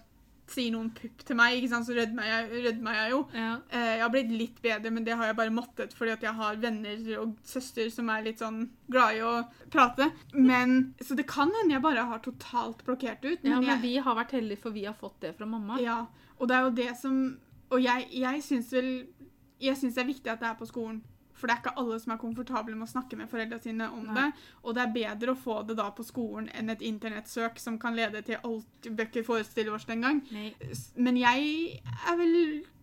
sier 0.49 0.73
noen 0.75 0.91
pupp 0.93 1.23
til 1.25 1.37
meg, 1.39 1.55
ikke 1.57 1.69
sant, 1.71 1.87
så 1.87 1.95
rødmer 1.97 2.27
jeg, 2.27 2.63
rødmer 2.67 2.97
jeg 2.99 3.11
jo. 3.13 3.21
Ja. 3.33 3.53
Eh, 3.71 3.87
jeg 3.97 4.03
har 4.03 4.11
blitt 4.13 4.31
litt 4.35 4.59
bedre, 4.63 4.91
men 4.91 5.05
det 5.07 5.15
har 5.17 5.27
jeg 5.31 5.37
bare 5.39 5.51
måttet 5.55 5.95
fordi 5.97 6.11
at 6.13 6.23
jeg 6.27 6.35
har 6.35 6.57
venner 6.61 7.07
og 7.23 7.37
søster 7.47 7.89
som 7.95 8.11
er 8.13 8.23
litt 8.27 8.43
sånn 8.43 8.69
glad 8.91 9.17
i 9.17 9.23
å 9.25 9.33
prate. 9.71 10.11
Men, 10.35 10.95
Så 11.01 11.15
det 11.17 11.27
kan 11.31 11.49
hende 11.61 11.73
jeg 11.79 11.83
bare 11.83 12.05
har 12.05 12.19
totalt 12.21 12.85
blokkert 12.85 13.25
ut. 13.25 13.39
ja, 13.45 13.57
Men 13.57 13.61
men 13.61 13.69
jeg, 13.71 13.81
vi 13.83 13.95
har 13.99 14.15
vært 14.19 14.33
heldige, 14.33 14.61
for 14.61 14.71
vi 14.71 14.85
har 14.85 14.95
fått 14.99 15.21
det 15.21 15.35
fra 15.39 15.47
mamma. 15.47 15.79
ja, 15.81 16.07
og 16.39 16.49
det 16.49 16.57
er 16.57 16.63
jo 16.63 16.71
det 16.71 16.97
som 17.01 17.39
Og 17.71 17.81
jeg, 17.81 18.09
jeg 18.13 18.43
syns 18.43 18.73
vel 18.73 19.07
Jeg 19.61 19.77
syns 19.77 19.95
det 19.95 20.03
er 20.03 20.07
viktig 20.11 20.31
at 20.33 20.41
det 20.41 20.49
er 20.49 20.55
på 20.59 20.67
skolen. 20.67 21.03
For 21.35 21.47
det 21.47 21.55
er 21.57 21.61
ikke 21.63 21.79
alle 21.81 21.99
som 22.01 22.13
er 22.13 22.21
komfortable 22.21 22.75
med 22.77 22.87
å 22.89 22.93
snakke 22.93 23.17
med 23.17 23.31
foreldra 23.31 23.59
sine 23.63 23.89
om 23.93 24.05
Nei. 24.07 24.15
det. 24.15 24.43
Og 24.65 24.75
det 24.75 24.83
er 24.83 24.93
bedre 24.93 25.33
å 25.33 25.39
få 25.39 25.63
det 25.67 25.77
da 25.77 25.91
på 25.91 26.05
skolen 26.05 26.49
enn 26.55 26.71
et 26.71 26.83
internettsøk 26.83 27.59
som 27.59 27.79
kan 27.79 27.97
lede 27.97 28.23
til 28.27 28.37
alt 28.45 28.91
bøker 28.99 29.25
forestiller 29.25 29.75
oss 29.75 29.85
den 29.89 30.03
gang. 30.03 30.23
Nei. 30.31 30.53
Men 30.97 31.17
jeg 31.17 31.81
er 32.09 32.17
vel 32.21 32.37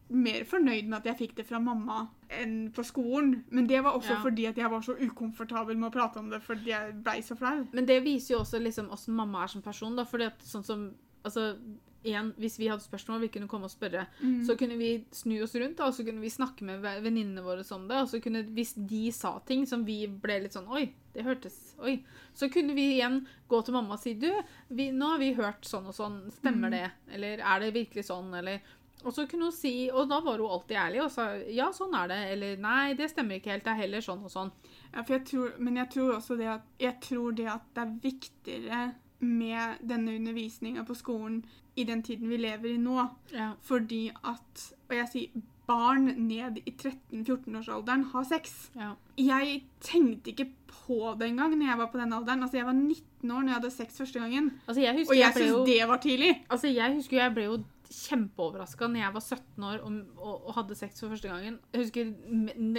mer 0.10 0.44
fornøyd 0.50 0.88
med 0.90 0.98
at 0.98 1.06
jeg 1.06 1.18
fikk 1.20 1.36
det 1.38 1.46
fra 1.46 1.60
mamma 1.62 2.08
enn 2.34 2.72
på 2.74 2.82
skolen. 2.84 3.44
Men 3.54 3.68
det 3.70 3.84
var 3.86 3.94
også 3.94 4.16
Ja. 4.16 4.22
fordi 4.24 4.46
at 4.50 4.58
jeg 4.58 4.72
var 4.72 4.82
så 4.82 4.96
ukomfortabel 4.98 5.78
med 5.78 5.92
å 5.92 5.94
prate 5.94 6.18
om 6.18 6.30
det 6.32 6.42
fordi 6.42 6.72
jeg 6.74 7.04
blei 7.04 7.20
så 7.22 7.38
flau. 7.38 7.68
Men 7.72 7.86
det 7.86 8.04
viser 8.04 8.34
jo 8.36 8.40
også 8.42 8.60
liksom 8.64 8.90
åssen 8.90 9.14
mamma 9.14 9.44
er 9.44 9.48
som 9.48 9.62
person, 9.62 9.96
da. 9.96 10.04
Fordi 10.04 10.26
at 10.26 10.40
sånn 10.42 10.66
som 10.66 10.92
Altså, 11.26 11.58
igjen, 12.04 12.34
hvis 12.40 12.58
vi 12.60 12.68
hadde 12.70 12.82
spørsmål, 12.84 13.20
vi 13.22 13.28
kunne 13.34 13.48
komme 13.48 13.66
og 13.66 13.72
spørre, 13.74 14.06
Mm. 14.22 14.46
så 14.46 14.56
kunne 14.58 14.78
vi 14.78 15.06
snu 15.12 15.42
oss 15.44 15.56
rundt, 15.56 15.78
da, 15.78 15.86
og 15.88 15.94
så 15.94 16.06
kunne 16.06 16.22
vi 16.22 16.30
snakke 16.30 16.62
med 16.64 16.82
venninnene 16.82 17.44
våre 17.44 17.64
om 17.76 17.88
det. 17.88 17.98
Og 18.02 18.08
så 18.10 18.22
kunne, 18.22 18.44
hvis 18.56 18.74
de 18.76 19.12
sa 19.12 19.40
ting 19.46 19.66
som 19.66 19.84
vi 19.86 20.06
ble 20.08 20.40
litt 20.44 20.54
sånn 20.54 20.68
Oi, 20.70 20.94
det 21.14 21.24
hørtes 21.26 21.76
Oi. 21.80 22.04
Så 22.34 22.50
kunne 22.52 22.74
vi 22.76 23.00
igjen 23.00 23.26
gå 23.50 23.62
til 23.66 23.74
mamma 23.74 23.94
og 23.94 24.00
si 24.00 24.14
Du, 24.14 24.32
vi, 24.70 24.92
nå 24.92 25.12
har 25.12 25.20
vi 25.20 25.34
hørt 25.34 25.62
sånn 25.66 25.88
og 25.88 25.94
sånn. 25.94 26.32
Stemmer 26.32 26.70
Mm. 26.70 26.72
det? 26.72 26.92
Eller 27.14 27.38
er 27.40 27.60
det 27.60 27.74
virkelig 27.74 28.06
sånn? 28.06 28.34
Eller 28.38 28.62
og 29.06 29.14
så 29.14 29.26
kunne 29.30 29.44
hun 29.44 29.52
si, 29.54 29.90
og 29.90 30.10
da 30.10 30.20
var 30.20 30.38
hun 30.40 30.50
alltid 30.52 30.76
ærlig 30.76 31.02
og 31.06 31.12
sa 31.12 31.34
ja, 31.48 31.70
sånn 31.72 31.94
er 31.96 32.08
det. 32.10 32.32
Eller 32.34 32.58
nei, 32.58 32.94
det 32.96 33.10
stemmer 33.10 33.40
ikke 33.40 33.52
helt. 33.52 33.64
Det 33.64 33.72
er 33.72 33.82
heller 33.88 34.02
sånn 34.02 34.24
og 34.26 34.30
sånn. 34.30 34.52
Ja, 34.94 35.04
for 35.04 35.14
jeg 35.14 35.26
tror, 35.26 35.54
men 35.58 35.76
jeg 35.78 35.90
tror 35.90 36.16
også 36.18 36.38
det 36.38 36.48
at, 36.48 36.62
jeg 36.80 37.00
tror 37.00 37.32
det 37.34 37.48
at 37.48 37.62
det 37.74 37.82
er 37.82 38.00
viktigere 38.04 38.96
med 39.20 39.82
denne 39.84 40.16
undervisninga 40.16 40.84
på 40.88 40.96
skolen 40.96 41.42
i 41.76 41.84
den 41.88 42.04
tiden 42.04 42.30
vi 42.30 42.38
lever 42.38 42.74
i 42.74 42.82
nå. 42.82 43.08
Ja. 43.34 43.54
Fordi 43.62 44.10
at 44.24 44.68
Og 44.90 44.96
jeg 44.96 45.10
sier 45.12 45.42
barn 45.70 46.08
ned 46.28 46.58
i 46.66 46.72
13-14-årsalderen 46.74 48.08
har 48.14 48.24
sex. 48.26 48.72
Ja. 48.76 48.94
Jeg 49.22 49.60
tenkte 49.86 50.32
ikke 50.32 50.48
på 50.72 51.14
det 51.20 51.28
engang 51.30 51.54
når 51.54 51.68
jeg 51.70 51.82
var 51.84 51.92
på 51.92 52.00
den 52.02 52.14
alderen. 52.14 52.42
Altså, 52.44 52.58
Jeg 52.58 52.66
var 52.66 52.74
19 52.74 53.32
år 53.32 53.44
når 53.44 53.52
jeg 53.52 53.60
hadde 53.60 53.72
sex 53.76 54.00
første 54.02 54.20
gangen. 54.24 54.48
Altså, 54.68 54.82
jeg 54.82 55.06
Og 55.06 55.14
jeg 55.16 55.20
jeg 55.20 55.34
syns 55.36 55.52
jo 55.52 55.66
det 55.66 55.88
var 55.88 55.98
tidlig. 55.98 56.32
Altså, 56.50 56.68
jeg 56.74 56.96
husker 56.96 57.18
jeg 57.18 57.36
ble 57.36 57.44
jo 57.44 57.60
kjempeoverraska 57.90 58.88
når 58.88 59.02
jeg 59.02 59.14
var 59.14 59.24
17 59.26 59.64
år 59.66 59.84
og, 59.86 59.94
og, 60.18 60.48
og 60.48 60.54
hadde 60.60 60.78
sex 60.78 61.00
for 61.02 61.14
første 61.14 61.30
gangen. 61.30 61.60
Jeg 61.74 61.82
husker 61.82 62.12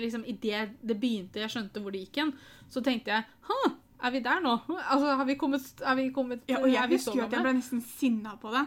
liksom 0.00 0.24
Idet 0.26 0.76
det 0.82 0.98
begynte, 1.00 1.40
jeg 1.42 1.50
skjønte 1.50 1.82
hvor 1.82 1.94
det 1.94 2.04
gikk 2.06 2.20
hen, 2.22 2.34
så 2.70 2.82
tenkte 2.82 3.14
jeg 3.14 3.26
Hæ, 3.48 3.58
er 4.02 4.10
vi 4.10 4.20
der 4.20 4.40
nå? 4.40 4.54
Altså, 4.78 5.16
har 5.16 5.24
vi 5.28 5.34
kommet, 5.36 5.62
er 5.82 5.94
vi 5.98 6.08
kommet 6.10 6.40
Ja, 6.48 6.58
og 6.62 6.70
jeg 6.72 6.88
husker 6.88 7.16
jo 7.20 7.24
at 7.26 7.32
jeg 7.32 7.42
ble 7.42 7.52
nesten 7.58 7.82
sinna 7.82 8.36
på 8.40 8.50
det. 8.54 8.66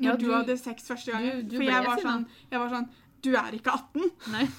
Når 0.00 0.04
Ja, 0.10 0.16
du, 0.16 0.26
du- 0.26 0.34
hadde 0.34 0.56
sex 0.58 0.88
første 0.88 1.12
gangen. 1.12 1.42
du- 1.44 1.50
du 1.50 1.56
For 1.56 1.64
jeg 1.64 1.84
var, 1.86 1.96
sånn, 2.00 2.26
jeg 2.50 2.58
var 2.60 2.68
sånn 2.70 2.88
Du 3.22 3.30
er 3.36 3.52
ikke 3.52 3.70
18. 3.70 4.10
Nei. 4.32 4.48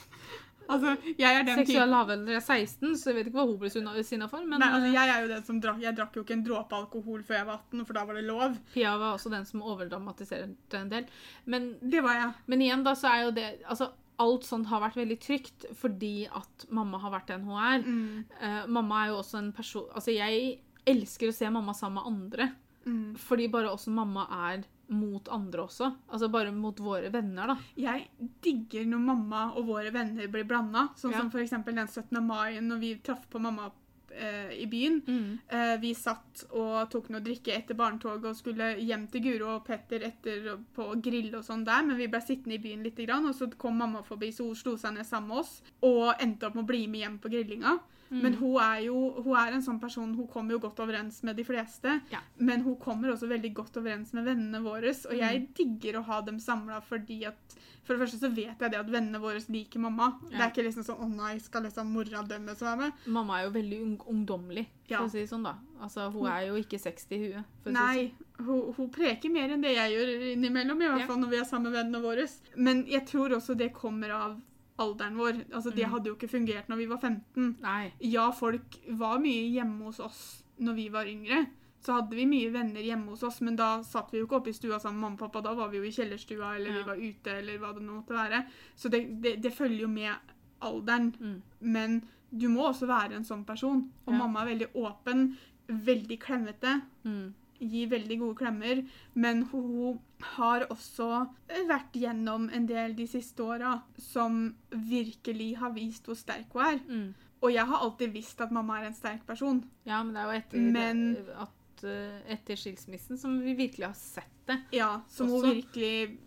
Altså, 0.69 0.93
jeg 1.19 1.35
er 1.35 1.43
den 1.43 1.57
Seksuell 1.59 1.89
lavalder 1.91 2.37
er 2.37 2.39
16, 2.39 2.93
så 2.95 3.09
jeg 3.11 3.15
vet 3.17 3.27
ikke 3.27 3.35
hva 3.35 3.43
hun 3.49 3.57
ble 3.59 3.69
sinna 4.03 4.27
for. 4.31 4.45
Men 4.47 4.61
Nei, 4.63 4.69
altså, 4.71 4.87
eh, 4.87 4.93
jeg 4.93 5.09
er 5.11 5.21
jo 5.21 5.27
den 5.27 5.43
som 5.43 5.57
drakk 5.59 5.81
Jeg 5.81 5.95
drakk 5.97 6.15
jo 6.15 6.23
ikke 6.23 6.33
en 6.37 6.43
dråpe 6.45 6.71
alkohol 6.77 7.21
før 7.27 7.35
jeg 7.35 7.45
var 7.49 7.57
18, 7.67 7.85
for 7.85 7.93
da 7.93 8.05
var 8.05 8.13
det 8.15 8.23
lov. 8.23 8.55
Pia 8.73 8.93
var 8.97 9.17
også 9.17 9.29
den 9.29 9.43
som 9.45 9.61
overdramatiserte 9.61 10.73
en 10.79 10.89
del. 10.89 11.05
Men, 11.45 11.67
Det 11.83 12.01
var 12.01 12.13
jeg. 12.13 12.31
men 12.47 12.59
igjen, 12.61 12.83
da, 12.85 12.93
så 12.95 13.07
er 13.11 13.23
jo 13.25 13.31
det 13.31 13.49
Altså, 13.69 13.89
alt 14.23 14.47
sånt 14.47 14.67
har 14.71 14.81
vært 14.85 14.97
veldig 15.01 15.19
trygt 15.23 15.65
fordi 15.79 16.13
at 16.31 16.65
mamma 16.73 16.99
har 17.03 17.11
vært 17.19 17.29
er. 17.35 17.83
Mm, 17.85 18.25
Uh, 18.41 18.67
mamma 18.67 19.03
er 19.03 19.11
jo 19.13 19.19
også 19.21 19.37
en 19.43 19.51
person 19.55 19.85
Altså, 19.95 20.13
jeg 20.15 20.59
elsker 20.87 21.29
å 21.29 21.35
se 21.35 21.49
mamma 21.49 21.73
sammen 21.73 22.01
med 22.01 22.13
andre. 22.13 22.49
mm. 22.85 23.15
Fordi 23.17 23.47
bare 23.51 23.71
åssen 23.71 23.93
mamma 23.95 24.25
er 24.51 24.63
mot 24.93 25.29
andre 25.31 25.63
også. 25.63 25.87
Altså 26.11 26.27
bare 26.29 26.51
mot 26.51 26.75
våre 26.83 27.09
venner, 27.09 27.47
da. 27.47 27.55
Jeg 27.79 28.09
digger 28.43 28.85
når 28.85 28.99
mamma 28.99 29.43
og 29.55 29.65
våre 29.67 29.91
venner 29.95 30.27
blir 30.27 30.43
blanda. 30.45 30.89
Sånn 30.95 31.11
Ja. 31.13 31.19
som 31.21 31.29
eksempel 31.39 31.73
den 31.75 31.87
17. 31.87 32.19
mai, 32.21 32.59
når 32.59 32.79
vi 32.79 32.95
traff 32.99 33.23
på 33.29 33.39
mamma 33.39 33.71
eh, 34.15 34.53
i 34.61 34.65
byen. 34.67 35.01
Eh, 35.49 35.77
vi 35.81 35.93
satt 35.93 36.45
og 36.51 36.89
tok 36.91 37.09
noe 37.09 37.21
drikke 37.23 37.53
etter 37.55 37.75
barnetoget 37.75 38.25
og 38.31 38.35
skulle 38.35 38.73
hjem 38.79 39.07
til 39.11 39.21
Guro 39.21 39.55
og 39.57 39.65
Petter 39.65 40.03
etter 40.07 40.57
på 40.75 40.89
grill 41.01 41.23
grille 41.23 41.37
og 41.39 41.45
sånn 41.45 41.63
der, 41.65 41.83
men 41.85 41.97
vi 41.97 42.07
ble 42.07 42.19
sittende 42.21 42.55
i 42.57 42.61
byen 42.63 42.83
litt, 42.83 42.97
grann, 43.07 43.25
og 43.29 43.35
så 43.35 43.47
kom 43.57 43.77
mamma 43.77 44.01
forbi, 44.03 44.31
så 44.31 44.45
hun 44.47 44.55
slo 44.55 44.75
seg 44.77 44.93
ned 44.95 45.05
sammen 45.05 45.29
med 45.29 45.37
oss 45.43 45.61
og 45.81 46.13
endte 46.21 46.47
opp 46.47 46.55
med 46.55 46.63
å 46.65 46.67
bli 46.67 46.87
med 46.87 47.01
hjem 47.03 47.19
på 47.19 47.29
grillinga. 47.33 47.79
Mm. 48.13 48.19
Men 48.21 48.33
hun 48.37 48.57
er 48.61 48.79
jo 48.85 48.97
hun 49.23 49.35
er 49.39 49.53
en 49.55 49.63
sånn 49.65 49.79
person, 49.81 50.11
hun 50.13 50.27
kommer 50.27 50.53
jo 50.53 50.59
godt 50.59 50.79
overens 50.83 51.23
med 51.23 51.35
de 51.35 51.43
fleste, 51.47 52.01
Ja. 52.11 52.19
men 52.37 52.61
hun 52.61 52.75
kommer 52.77 53.09
også 53.13 53.27
veldig 53.27 53.53
godt 53.53 53.77
overens 53.77 54.13
med 54.13 54.25
vennene 54.25 54.61
våre, 54.61 54.89
og 55.09 55.15
jeg 55.17 55.41
Mm. 55.41 55.47
digger 55.55 55.99
å 55.99 56.03
ha 56.05 56.21
dem 56.21 56.37
samla 56.39 56.81
fordi 56.83 57.25
at 57.25 57.55
For 57.83 57.97
det 57.97 57.99
første 58.07 58.19
så 58.19 58.29
vet 58.33 58.59
jeg 58.59 58.71
det 58.71 58.79
at 58.79 58.89
vennene 58.89 59.19
våre 59.19 59.39
liker 59.51 59.79
mamma. 59.79 60.13
Det 60.29 60.39
er 60.39 60.49
ikke 60.51 60.63
liksom 60.63 60.83
sånn 60.85 60.99
'Å 61.03 61.15
nei, 61.15 61.37
skal 61.39 61.63
liksom 61.63 61.87
mora 61.91 62.23
dømmes 62.23 62.59
være 62.61 62.77
med?' 62.77 62.93
Mamma 63.07 63.39
er 63.39 63.43
jo 63.45 63.51
veldig 63.59 63.81
un 63.83 63.97
ungdommelig, 63.97 64.65
for 64.87 64.93
Ja. 64.93 64.99
å 65.01 65.09
si 65.11 65.19
det 65.19 65.29
sånn, 65.29 65.43
da. 65.43 65.55
Altså, 65.81 66.09
hun 66.11 66.25
er 66.27 66.47
jo 66.47 66.53
ikke 66.55 66.79
60 66.79 67.11
i 67.15 67.19
huet. 67.33 67.43
For 67.63 67.71
å 67.71 67.73
si 67.73 67.79
sånn. 67.79 67.85
Nei, 67.85 68.13
hun, 68.39 68.73
hun 68.73 68.89
preker 68.89 69.29
mer 69.29 69.49
enn 69.49 69.61
det 69.61 69.75
jeg 69.75 69.91
gjør 69.91 70.33
innimellom, 70.37 70.81
i 70.81 70.85
hvert 70.87 70.99
Ja. 71.01 71.07
fall 71.07 71.17
når 71.17 71.29
vi 71.29 71.37
er 71.37 71.43
sammen 71.45 71.71
med 71.71 71.73
vennene 71.85 72.01
våre. 72.01 72.29
Men 72.55 72.85
jeg 72.87 73.05
tror 73.05 73.29
også 73.35 73.55
det 73.57 73.73
kommer 73.73 74.09
av 74.11 74.41
alderen 74.79 75.15
vår. 75.17 75.45
Altså, 75.51 75.75
Det 75.75 75.85
Mm. 75.85 75.91
hadde 75.91 76.05
jo 76.05 76.15
ikke 76.15 76.29
fungert 76.29 76.67
når 76.69 76.77
vi 76.77 76.85
var 76.87 76.97
15. 76.97 77.23
sånn. 77.35 77.61
Nei. 77.61 77.91
Ja, 77.99 78.31
folk 78.31 78.79
var 78.91 79.19
mye 79.19 79.51
hjemme 79.53 79.83
hos 79.83 79.99
oss 79.99 80.43
når 80.59 80.73
vi 80.75 80.87
var 80.89 81.05
yngre. 81.05 81.47
Så 81.83 81.93
hadde 81.97 82.15
vi 82.15 82.25
mye 82.25 82.49
venner 82.53 82.81
hjemme 82.81 83.09
hos 83.11 83.23
oss, 83.27 83.41
men 83.41 83.57
da 83.59 83.81
satt 83.83 84.11
vi 84.13 84.19
jo 84.21 84.25
ikke 84.25 84.37
oppe 84.39 84.49
i 84.53 84.55
stua 84.55 84.77
sammen 84.79 85.01
med 85.01 85.09
mamma 85.09 85.17
og 85.17 85.19
pappa. 85.25 85.41
Da 85.43 85.53
var 85.57 85.67
vi 85.69 85.77
jo 85.81 85.83
i 85.83 85.91
kjellerstua, 85.91 86.55
eller 86.55 86.69
Ja. 86.71 86.77
vi 86.77 86.83
var 86.89 86.95
ute, 87.09 87.37
eller 87.41 87.57
hva 87.59 87.73
det 87.75 87.83
nå 87.83 87.97
måtte 87.97 88.15
være. 88.15 88.45
Så 88.75 88.89
det, 88.89 89.21
det, 89.21 89.41
det 89.43 89.51
følger 89.53 89.81
jo 89.81 89.87
med 89.87 90.15
alderen. 90.61 91.13
Mm. 91.19 91.41
Men 91.59 91.97
du 92.31 92.47
må 92.49 92.69
også 92.69 92.87
være 92.87 93.15
en 93.15 93.23
sånn 93.27 93.43
person. 93.45 93.89
Og 94.07 94.13
Ja. 94.13 94.17
mamma 94.17 94.41
er 94.45 94.55
veldig 94.55 94.69
åpen, 94.75 95.35
veldig 95.67 96.19
klemmete 96.19 96.81
Mm. 97.05 97.33
gir 97.59 97.87
veldig 97.89 98.19
gode 98.19 98.35
klemmer, 98.35 98.85
men 99.15 99.43
hun 99.43 99.99
har 100.21 100.61
også 100.69 101.29
vært 101.67 101.91
gjennom 101.93 102.49
en 102.53 102.65
del 102.65 102.93
de 102.95 103.05
siste 103.07 103.39
åra 103.43 103.81
som 103.97 104.55
virkelig 104.71 105.57
har 105.57 105.71
vist 105.71 106.05
hvor 106.05 106.15
sterk 106.15 106.51
hun 106.53 106.61
er. 106.65 106.79
Mm. 106.89 107.13
Og 107.43 107.51
jeg 107.53 107.65
har 107.65 107.77
alltid 107.83 108.13
visst 108.13 108.39
at 108.41 108.51
mamma 108.51 108.79
er 108.81 108.85
en 108.87 108.93
sterk 108.93 109.25
person. 109.27 109.63
Ja, 109.85 110.01
men 110.03 110.13
det 110.13 110.21
er 110.21 110.31
jo 110.31 110.39
etter, 110.39 110.71
Men- 110.71 111.17
at, 111.37 111.49
etter 111.83 112.59
skilsmissen 112.59 113.17
som 113.19 113.39
vi 113.41 113.55
virkelig 113.57 113.87
har 113.87 113.97
sett 113.97 114.45
det. 114.47 114.59
Ja, 114.75 115.01
Som 115.09 115.29
hun 115.29 115.43
virkelig 115.47 116.19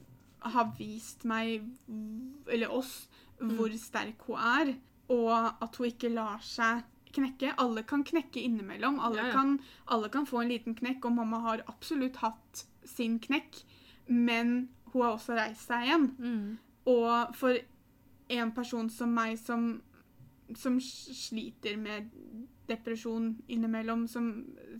har 0.47 0.73
vist 0.79 1.25
meg, 1.25 1.65
eller 2.53 2.73
oss, 2.73 3.09
hvor 3.39 3.73
sterk 3.81 4.27
hun 4.29 4.39
er. 4.41 4.75
Og 5.13 5.33
at 5.63 5.77
hun 5.79 5.89
ikke 5.89 6.11
lar 6.11 6.43
seg 6.45 6.85
knekke. 7.17 7.55
Alle 7.63 7.85
kan 7.87 8.05
knekke 8.05 8.43
innimellom. 8.43 9.01
Alle, 9.01 9.17
Ja, 9.17 9.27
ja. 9.27 9.33
Kan, 9.33 9.59
alle 9.87 10.09
kan 10.09 10.27
få 10.27 10.43
en 10.43 10.49
liten 10.49 10.75
knekk, 10.75 11.05
og 11.05 11.13
mamma 11.13 11.41
har 11.45 11.65
absolutt 11.67 12.17
hatt 12.17 12.67
sin 12.85 13.19
knekk. 13.19 13.63
Men 14.07 14.69
hun 14.93 15.03
har 15.03 15.17
også 15.17 15.37
reist 15.39 15.67
seg 15.69 15.87
igjen. 15.87 16.11
Mm. 16.19 16.59
Og 16.87 17.35
for 17.37 17.59
en 18.29 18.53
person 18.53 18.91
som 18.91 19.15
meg, 19.15 19.39
som, 19.39 19.81
som 20.55 20.79
sliter 20.83 21.77
med 21.79 22.11
depresjon 22.69 23.33
innimellom, 23.49 24.07
som 24.09 24.31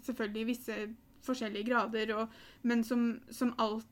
selvfølgelig 0.03 0.43
i 0.43 0.51
visse 0.53 0.77
forskjellige 1.27 1.67
grader, 1.71 2.13
og, 2.17 2.29
men 2.63 2.85
som, 2.87 3.21
som 3.31 3.55
alt 3.59 3.87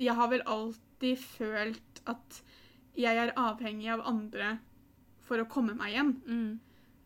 Jeg 0.00 0.14
har 0.16 0.28
vel 0.32 0.42
alltid 0.48 1.18
følt 1.20 2.00
at 2.08 2.42
jeg 2.96 3.16
er 3.20 3.30
avhengig 3.36 3.90
av 3.92 4.00
andre 4.08 4.58
for 5.28 5.38
å 5.38 5.44
komme 5.46 5.74
meg 5.76 5.92
hjem. 5.94 6.14
Mm. 6.26 6.60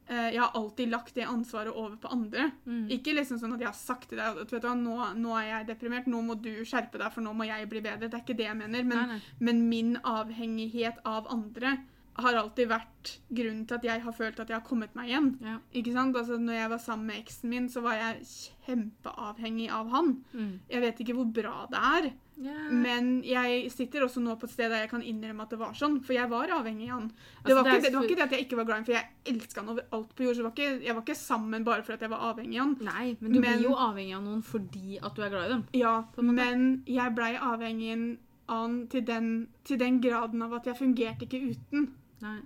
Eh, 0.07 0.28
Jeg 0.33 0.40
har 0.40 0.54
alltid 0.54 0.88
lagt 0.92 1.14
det 1.18 1.26
ansvaret 1.28 1.74
over 1.74 1.96
på 2.00 2.09
andre. 2.14 2.46
Mm. 2.64 2.87
Ikke 2.94 3.12
liksom 3.16 3.38
sånn 3.42 3.52
at 3.57 3.61
jeg 3.61 3.68
har 3.68 3.76
sagt 3.76 4.09
til 4.12 4.18
deg 4.22 4.38
at 4.44 4.52
vet 4.54 4.62
du 4.62 4.68
nå, 4.80 4.94
nå 5.20 5.35
er 5.40 5.48
jeg 5.50 5.66
deprimert, 5.72 6.07
nå 6.07 6.22
må 6.22 6.38
du 6.40 6.52
skjerpe 6.64 6.98
deg, 7.02 7.11
for 7.12 7.20
nå 7.26 7.35
må 7.37 7.44
jeg 7.50 7.68
bli 7.68 7.83
bedre. 7.85 8.09
Det 8.09 8.14
er 8.14 8.22
ikke 8.24 8.38
det 8.38 8.46
jeg 8.48 8.57
mener. 8.62 8.87
Men 8.87 8.96
Nei, 9.02 9.07
nei. 9.18 9.20
men 9.50 9.62
min 9.68 9.92
avhengighet 10.00 11.02
av 11.04 11.26
andre 11.35 11.74
har 12.14 12.37
alltid 12.38 12.68
vært 12.70 13.11
grunnen 13.35 13.64
til 13.66 13.74
at 13.74 13.85
jeg 13.88 14.03
har 14.05 14.14
følt 14.14 14.38
at 14.38 14.50
jeg 14.50 14.55
har 14.57 14.66
kommet 14.66 14.92
meg 14.94 15.09
hjem. 15.11 15.31
Ja. 15.42 15.57
Ikke 15.74 15.92
sant? 15.96 16.16
Altså, 16.16 16.37
når 16.38 16.55
jeg 16.61 16.70
var 16.70 16.79
sammen 16.83 17.07
med 17.11 17.18
eksen 17.18 17.50
min, 17.50 17.68
så 17.72 17.83
var 17.83 17.96
jeg 17.98 18.20
kjempeavhengig 18.66 19.70
av 19.74 19.88
han. 19.92 20.12
Mm. 20.33 20.53
Jeg 20.70 20.85
vet 20.85 21.00
ikke 21.03 21.16
hvor 21.18 21.27
bra 21.35 21.55
det 21.72 21.81
er, 21.81 22.07
yeah. 22.38 22.68
men 22.70 23.09
jeg 23.27 23.70
sitter 23.74 24.07
også 24.07 24.22
nå 24.22 24.37
på 24.38 24.46
et 24.46 24.55
sted 24.55 24.70
der 24.70 24.85
jeg 24.85 24.90
kan 24.92 25.03
innrømme 25.05 25.42
at 25.46 25.55
det 25.55 25.59
var 25.61 25.74
sånn, 25.79 25.98
for 26.07 26.16
jeg 26.16 26.31
var 26.31 26.53
avhengig 26.55 26.88
av 26.90 27.00
han. 27.00 27.09
Det 27.11 27.40
Altså, 27.42 27.57
var, 27.57 27.64
det 27.64 27.74
ikke, 27.74 27.81
det, 27.83 27.90
det 27.90 27.98
var 27.98 28.09
ikke 28.09 28.18
det 28.20 28.27
at 28.29 28.37
jeg 28.37 28.46
ikke 28.46 28.59
var 28.61 28.68
glad 28.68 28.77
i 28.77 28.81
ham, 28.81 28.87
for 28.88 28.96
jeg 28.98 29.35
elska 29.35 29.61
han 29.64 29.72
over 29.74 29.88
alt 29.98 30.14
på 30.14 30.27
jord. 30.29 30.37
Så 30.38 30.46
var 30.46 30.55
ikke, 30.55 30.70
jeg 30.87 30.94
var 30.98 31.03
ikke 31.07 31.18
sammen 31.24 31.66
bare 31.66 31.87
for 31.87 31.96
at 31.96 32.05
jeg 32.07 32.12
var 32.14 32.29
avhengig 32.31 32.61
av 32.61 32.68
han. 32.68 32.77
Nei, 32.92 33.16
men 33.20 33.33
du 33.33 33.40
Men- 33.40 33.48
blir 33.59 33.66
jo 33.68 33.74
avhengig 33.88 34.14
av 34.16 34.22
noen 34.29 34.44
fordi 34.44 35.00
at 35.03 35.14
du 35.18 35.22
er 35.27 35.35
glad 35.35 35.50
i 35.50 35.53
dem. 35.57 35.66
Ja, 35.83 35.96
men 36.20 36.85
jeg 36.87 37.14
blei 37.18 37.35
avhengig 37.35 37.90
av 37.98 38.20
han 38.46 38.87
til 38.92 39.00
den, 39.09 39.29
til 39.64 39.79
den 39.81 40.00
graden 40.05 40.42
av 40.44 40.53
at 40.53 40.66
jeg 40.68 40.77
fungerte 40.77 41.24
ikke 41.24 41.55
uten. 41.55 41.87
Nei. 42.24 42.40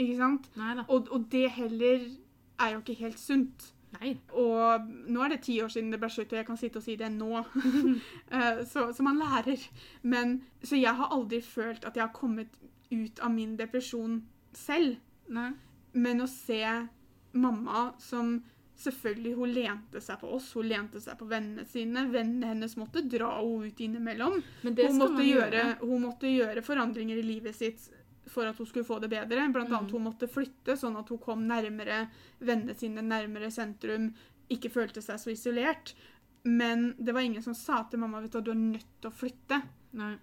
Ikke 0.00 0.16
sant? 0.18 0.48
Nei 0.56 0.74
da. 0.78 0.86
Og, 0.88 1.08
og 1.12 1.28
det 1.32 1.46
heller 1.58 2.04
er 2.62 2.74
jo 2.74 2.82
ikke 2.82 2.98
helt 3.02 3.20
sunt. 3.20 3.68
Nei. 3.98 4.14
Og 4.40 4.86
nå 5.12 5.24
er 5.24 5.34
det 5.34 5.42
ti 5.44 5.58
år 5.60 5.72
siden 5.72 5.90
det 5.92 6.00
ble 6.00 6.08
slutt, 6.12 6.32
og 6.32 6.40
jeg 6.40 6.48
kan 6.48 6.60
sitte 6.60 6.80
og 6.80 6.86
si 6.86 6.96
det 7.00 7.10
nå. 7.12 7.42
Eh, 8.32 8.62
så, 8.68 8.88
så 8.96 9.04
man 9.04 9.20
lærer. 9.20 9.60
Men, 10.02 10.38
så 10.64 10.80
jeg 10.80 10.96
har 10.96 11.12
aldri 11.12 11.42
følt 11.44 11.84
at 11.84 11.98
jeg 11.98 12.06
har 12.06 12.14
kommet 12.16 12.56
ut 12.92 13.20
av 13.20 13.32
min 13.34 13.56
depresjon 13.58 14.22
selv. 14.56 14.96
Nei. 15.32 15.50
Men 15.92 16.24
å 16.24 16.30
se 16.30 16.64
mamma 17.32 17.92
som 18.00 18.40
Selvfølgelig, 18.82 19.34
hun 19.36 19.50
lente 19.54 20.00
seg 20.02 20.18
på 20.18 20.30
oss, 20.34 20.48
hun 20.56 20.66
lente 20.66 20.98
seg 20.98 21.14
på 21.20 21.26
vennene 21.30 21.62
sine. 21.68 22.06
Vennene 22.10 22.48
hennes 22.50 22.72
måtte 22.80 23.04
dra 23.06 23.28
henne 23.36 23.68
ut 23.68 23.82
innimellom. 23.84 24.40
Men 24.64 24.74
det 24.74 24.88
Hun 24.88 24.98
måtte, 24.98 25.22
gjøre. 25.22 25.66
hun 25.84 26.02
måtte 26.02 26.30
gjøre 26.32 26.64
forandringer 26.66 27.20
i 27.20 27.22
livet 27.22 27.54
sitt 27.54 27.84
for 28.32 28.48
at 28.48 28.58
hun 28.58 28.66
skulle 28.68 28.88
få 28.88 28.98
det 29.02 29.10
bedre. 29.12 29.44
Blant 29.52 29.68
Mm. 29.70 29.76
annet 29.78 29.92
hun 29.92 30.04
måtte 30.08 30.28
flytte, 30.28 30.76
sånn 30.80 30.96
at 30.98 31.08
hun 31.12 31.18
kom 31.22 31.44
nærmere 31.48 32.06
vennene 32.40 32.74
sine, 32.78 33.02
nærmere 33.04 33.50
sentrum. 33.52 34.10
Ikke 34.50 34.70
følte 34.72 35.02
seg 35.04 35.20
så 35.20 35.30
isolert. 35.32 35.94
Men 36.44 36.94
det 36.98 37.14
var 37.14 37.20
ingen 37.22 37.42
som 37.42 37.54
sa 37.54 37.84
til 37.84 38.00
mamma 38.02 38.20
vet 38.20 38.32
du, 38.32 38.40
du 38.40 38.50
er 38.50 38.58
nødt 38.58 38.88
til 39.00 39.10
å 39.10 39.14
flytte. 39.14 39.62
Nei. 39.94 40.16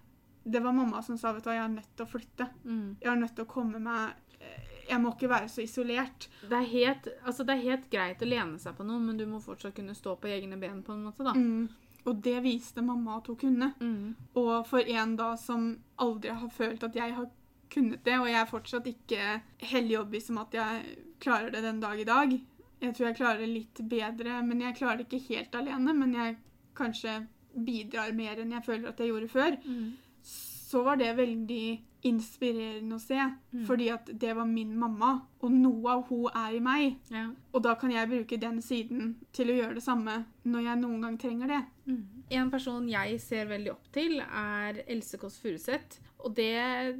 Det 0.44 0.60
var 0.64 0.72
mamma 0.72 1.02
som 1.02 1.16
sa 1.20 1.32
vet 1.32 1.44
du, 1.44 1.50
jeg 1.50 1.62
er 1.64 1.68
nødt 1.72 1.94
til 1.96 2.06
å 2.06 2.10
flytte. 2.10 2.48
Mm. 2.64 2.96
Jeg 3.00 3.12
er 3.12 3.16
nødt 3.22 3.34
til 3.36 3.44
å 3.44 3.48
komme 3.48 3.78
meg 3.80 4.12
eh, 4.40 4.66
Jeg 4.90 5.00
må 5.00 5.12
ikke 5.14 5.28
være 5.30 5.48
så 5.48 5.62
isolert. 5.62 6.28
Det, 6.42 6.56
er 6.56 6.66
helt, 6.72 7.08
altså 7.24 7.44
det 7.46 7.54
er 7.54 7.66
helt 7.70 7.90
greit 7.92 8.22
å 8.22 8.28
lene 8.28 8.58
seg 8.58 8.74
på 8.76 8.84
noen, 8.84 9.04
men 9.06 9.16
du 9.20 9.24
må 9.30 9.38
fortsatt 9.40 9.74
kunne 9.76 9.94
stå 9.94 10.16
på 10.18 10.28
egne 10.28 10.58
ben 10.58 10.82
på 10.82 10.92
en 10.96 11.04
måte, 11.04 11.22
da. 11.24 11.32
Mm. 11.36 11.68
Og 12.08 12.22
det 12.24 12.38
viste 12.42 12.82
mamma 12.82 13.18
at 13.20 13.26
hun 13.28 13.36
kunne. 13.36 13.72
Mm. 13.80 14.16
Og 14.40 14.66
for 14.66 14.80
en 14.80 15.16
da 15.16 15.36
som 15.36 15.76
aldri 16.00 16.32
har 16.34 16.48
følt 16.50 16.82
at 16.82 16.96
jeg 16.96 17.14
har 17.14 17.28
kunnet 17.72 18.04
det, 18.06 18.18
og 18.18 18.28
jeg 18.30 18.40
er 18.40 18.50
fortsatt 18.50 18.86
ikke 18.90 19.40
hellig 19.70 19.98
overbevist 19.98 20.32
om 20.32 20.40
at 20.42 20.56
jeg 20.56 20.96
klarer 21.22 21.52
det 21.54 21.64
den 21.66 21.82
dag 21.82 22.00
i 22.00 22.08
dag. 22.08 22.38
Jeg 22.80 22.96
tror 22.96 23.10
jeg 23.10 23.18
klarer 23.18 23.42
det 23.44 23.50
litt 23.50 23.82
bedre, 23.90 24.40
men 24.46 24.62
jeg 24.64 24.78
klarer 24.78 25.02
det 25.02 25.08
ikke 25.10 25.36
helt 25.36 25.54
alene. 25.58 25.94
Men 25.96 26.14
jeg 26.16 26.38
kanskje 26.78 27.18
bidrar 27.52 28.14
mer 28.16 28.40
enn 28.40 28.54
jeg 28.56 28.66
føler 28.66 28.90
at 28.90 29.00
jeg 29.00 29.12
gjorde 29.12 29.30
før. 29.32 29.58
Mm. 29.66 29.90
Så 30.24 30.82
var 30.86 31.00
det 31.00 31.12
veldig 31.18 31.64
inspirerende 32.08 32.96
å 32.96 33.02
se. 33.02 33.18
Mm. 33.52 33.64
Fordi 33.68 33.88
at 33.92 34.08
det 34.22 34.32
var 34.38 34.48
min 34.48 34.72
mamma, 34.78 35.12
og 35.44 35.52
noe 35.52 35.96
av 35.96 36.06
hun 36.08 36.28
er 36.32 36.56
i 36.56 36.62
meg. 36.64 36.96
Ja. 37.12 37.26
Og 37.52 37.64
da 37.66 37.74
kan 37.80 37.92
jeg 37.92 38.08
bruke 38.08 38.40
den 38.40 38.60
siden 38.64 39.14
til 39.36 39.52
å 39.52 39.58
gjøre 39.58 39.76
det 39.76 39.84
samme 39.84 40.22
når 40.48 40.66
jeg 40.68 40.80
noen 40.80 41.04
gang 41.04 41.18
trenger 41.20 41.52
det. 41.52 41.62
Mm. 41.90 42.04
En 42.40 42.52
person 42.52 42.88
jeg 42.88 43.20
ser 43.22 43.50
veldig 43.50 43.74
opp 43.74 43.90
til, 43.92 44.20
er 44.22 44.84
Else 44.86 45.20
Kåss 45.20 45.40
Furuseth. 45.42 46.00
Og 46.24 46.32
det 46.36 46.96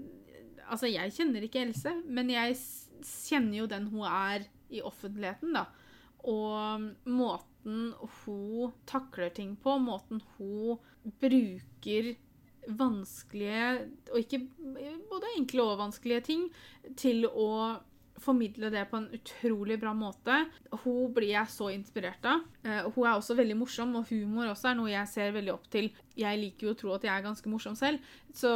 Altså, 0.70 0.88
jeg 0.90 1.12
kjenner 1.16 1.44
ikke 1.44 1.64
Else, 1.66 1.92
men 2.06 2.30
jeg 2.33 2.56
kjenner 3.02 3.62
jo 3.62 3.68
den 3.70 3.88
hun 3.90 4.06
er 4.06 4.46
i 4.70 4.83
offentligheten, 4.87 5.56
da. 5.56 5.66
Og 6.30 6.90
måten 7.09 7.92
hun 8.22 8.74
takler 8.88 9.33
ting 9.35 9.56
på, 9.61 9.76
måten 9.83 10.22
hun 10.37 10.78
bruker 11.20 12.12
vanskelige, 12.68 13.88
og 14.12 14.18
ikke 14.20 14.42
både 15.11 15.35
enkle 15.38 15.64
og 15.64 15.80
vanskelige 15.80 16.26
ting, 16.28 16.48
til 17.00 17.26
å 17.26 17.80
formidle 18.20 18.70
det 18.72 18.85
på 18.90 18.98
en 18.98 19.09
utrolig 19.16 19.78
bra 19.80 19.92
måte. 19.96 20.37
Hun 20.85 21.12
blir 21.14 21.33
jeg 21.33 21.52
så 21.52 21.70
inspirert 21.74 22.24
av. 22.28 22.44
Eh, 22.64 22.88
hun 22.94 23.06
er 23.06 23.14
også 23.14 23.37
veldig 23.38 23.56
morsom, 23.61 23.94
og 23.98 24.11
humor 24.11 24.50
også 24.50 24.70
er 24.70 24.78
noe 24.78 24.92
jeg 24.92 25.12
ser 25.12 25.35
veldig 25.37 25.54
opp 25.54 25.68
til. 25.72 25.90
Jeg 26.18 26.40
liker 26.40 26.68
jo 26.68 26.74
å 26.74 26.80
tro 26.80 26.94
at 26.96 27.06
jeg 27.06 27.14
er 27.14 27.26
ganske 27.26 27.52
morsom 27.52 27.78
selv, 27.78 28.02
så, 28.35 28.52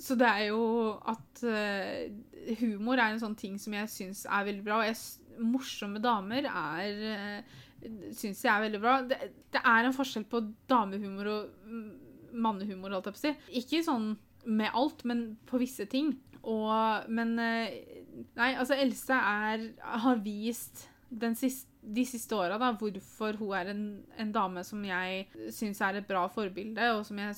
så 0.00 0.16
det 0.18 0.28
er 0.28 0.44
jo 0.50 0.62
at 1.10 1.42
eh, 1.48 2.54
humor 2.60 2.98
er 3.00 3.10
en 3.10 3.22
sånn 3.22 3.38
ting 3.38 3.58
som 3.60 3.74
jeg 3.76 3.90
syns 3.92 4.24
er 4.28 4.46
veldig 4.48 4.66
bra. 4.66 4.82
Og 4.82 4.90
jeg, 4.90 5.00
morsomme 5.40 6.00
damer 6.02 6.44
er 6.44 6.98
uh, 7.00 7.60
syns 8.12 8.42
jeg 8.44 8.52
er 8.52 8.64
veldig 8.66 8.80
bra. 8.82 8.96
Det, 9.08 9.18
det 9.54 9.62
er 9.64 9.86
en 9.86 9.96
forskjell 9.96 10.26
på 10.28 10.42
damehumor 10.68 11.30
og 11.32 11.70
mannehumor, 12.30 12.92
holdt 12.94 13.08
jeg 13.10 13.16
på 13.16 13.20
å 13.20 13.24
si. 13.24 13.60
Ikke 13.62 13.84
sånn 13.86 14.10
med 14.44 14.76
alt, 14.76 15.04
men 15.08 15.24
på 15.48 15.60
visse 15.60 15.86
ting. 15.90 16.14
Og, 16.40 17.08
men 17.12 17.34
eh, 17.42 17.99
Nei, 18.38 18.52
altså 18.54 18.76
Else 18.78 19.16
er, 19.16 19.66
har 20.04 20.22
vist 20.24 20.86
siste, 21.38 21.68
de 21.80 22.04
siste 22.06 22.36
åra 22.36 22.58
hvorfor 22.78 23.38
hun 23.40 23.54
er 23.56 23.70
en, 23.72 23.84
en 24.20 24.32
dame 24.32 24.64
som 24.66 24.82
jeg 24.84 25.26
syns 25.50 25.80
er 25.80 25.98
et 25.98 26.08
bra 26.08 26.26
forbilde, 26.30 26.90
og 26.94 27.06
som 27.08 27.18
jeg 27.18 27.34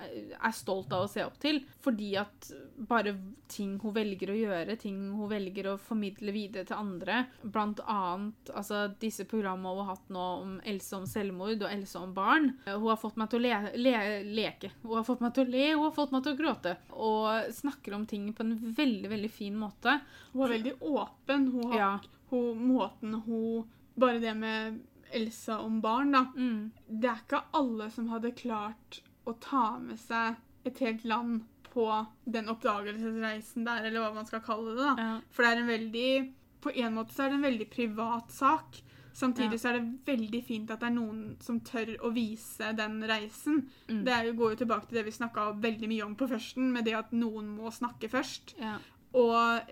er 0.00 0.52
stolt 0.56 0.92
av 0.92 1.04
å 1.04 1.10
se 1.10 1.24
opp 1.26 1.38
til. 1.42 1.60
Fordi 1.84 2.10
at 2.20 2.50
bare 2.88 3.14
ting 3.50 3.76
hun 3.82 3.94
velger 3.96 4.30
å 4.32 4.36
gjøre, 4.38 4.76
ting 4.80 4.98
hun 5.12 5.28
velger 5.30 5.68
å 5.72 5.78
formidle 5.80 6.32
videre 6.34 6.64
til 6.68 6.78
andre, 6.78 7.24
blant 7.42 7.80
annet 7.86 8.52
altså, 8.54 8.84
disse 9.02 9.26
programmene 9.28 9.74
hun 9.74 9.82
har 9.84 9.90
hatt 9.94 10.12
nå 10.14 10.26
om 10.44 10.54
Else 10.70 10.96
om 10.96 11.06
selvmord 11.10 11.64
og 11.66 11.70
Else 11.72 11.98
om 12.00 12.14
barn. 12.16 12.52
Hun 12.66 12.86
har 12.88 13.00
fått 13.00 13.18
meg 13.20 13.30
til 13.32 13.40
å 13.40 13.44
le, 13.46 13.74
le, 13.80 13.94
leke. 14.30 14.72
Hun 14.84 14.96
har 14.98 15.08
fått 15.08 15.24
meg 15.24 15.34
til 15.36 15.46
å 15.46 15.52
le, 15.54 15.66
hun 15.74 15.84
har 15.88 15.96
fått 15.96 16.14
meg 16.14 16.24
til 16.26 16.36
å 16.36 16.40
gråte. 16.40 16.76
Og 16.96 17.50
snakker 17.60 17.96
om 17.98 18.06
ting 18.10 18.30
på 18.36 18.46
en 18.46 18.56
veldig, 18.78 19.10
veldig 19.16 19.32
fin 19.34 19.58
måte. 19.58 19.98
Hun 20.32 20.46
er 20.46 20.56
veldig 20.56 20.76
åpen. 20.92 21.50
Hun 21.54 21.72
har, 21.74 21.78
Ja. 21.80 21.92
hun, 22.30 22.64
måten 22.70 23.20
hun 23.26 23.68
Bare 24.00 24.20
det 24.22 24.32
med 24.38 24.78
Elsa 25.12 25.58
om 25.60 25.80
barn, 25.82 26.12
da. 26.14 26.20
Mm. 26.36 26.70
Det 26.88 27.08
er 27.10 27.18
ikke 27.24 27.40
alle 27.58 27.90
som 27.90 28.06
hadde 28.08 28.30
klart 28.38 29.00
å 29.32 29.38
ta 29.40 29.78
med 29.78 29.98
seg 30.00 30.36
et 30.68 30.78
helt 30.84 31.04
land 31.08 31.42
på 31.70 31.86
den 32.26 32.48
oppdagelsesreisen 32.50 33.64
der, 33.64 33.84
eller 33.86 34.02
hva 34.02 34.14
man 34.14 34.26
skal 34.26 34.42
kalle 34.44 34.74
det. 34.74 34.84
da. 34.84 34.94
Ja. 34.98 35.20
For 35.30 35.42
det 35.46 35.50
er 35.52 35.60
en 35.62 35.74
veldig 35.74 36.12
På 36.60 36.68
en 36.76 36.92
måte 36.92 37.14
så 37.16 37.22
er 37.24 37.30
det 37.30 37.36
en 37.38 37.46
veldig 37.46 37.66
privat 37.72 38.32
sak. 38.36 38.82
Samtidig 39.16 39.56
Ja. 39.56 39.58
så 39.62 39.68
er 39.70 39.78
det 39.78 40.04
veldig 40.04 40.44
fint 40.44 40.70
at 40.70 40.80
det 40.80 40.90
er 40.90 40.92
noen 40.92 41.36
som 41.40 41.60
tør 41.64 41.94
å 42.04 42.10
vise 42.12 42.72
den 42.76 43.00
reisen. 43.08 43.62
Mm. 43.88 44.04
Det 44.04 44.12
er 44.12 44.26
jo, 44.26 44.34
går 44.34 44.50
jo 44.50 44.56
tilbake 44.66 44.86
til 44.88 44.98
det 44.98 45.04
vi 45.06 45.10
snakka 45.16 45.46
veldig 45.60 45.88
mye 45.88 46.04
om 46.04 46.14
på 46.16 46.28
førsten, 46.28 46.70
med 46.70 46.84
det 46.84 46.94
at 46.98 47.12
noen 47.12 47.48
må 47.56 47.72
snakke 47.72 48.10
først. 48.12 48.54
Ja. 48.60 48.76
Og 49.14 49.62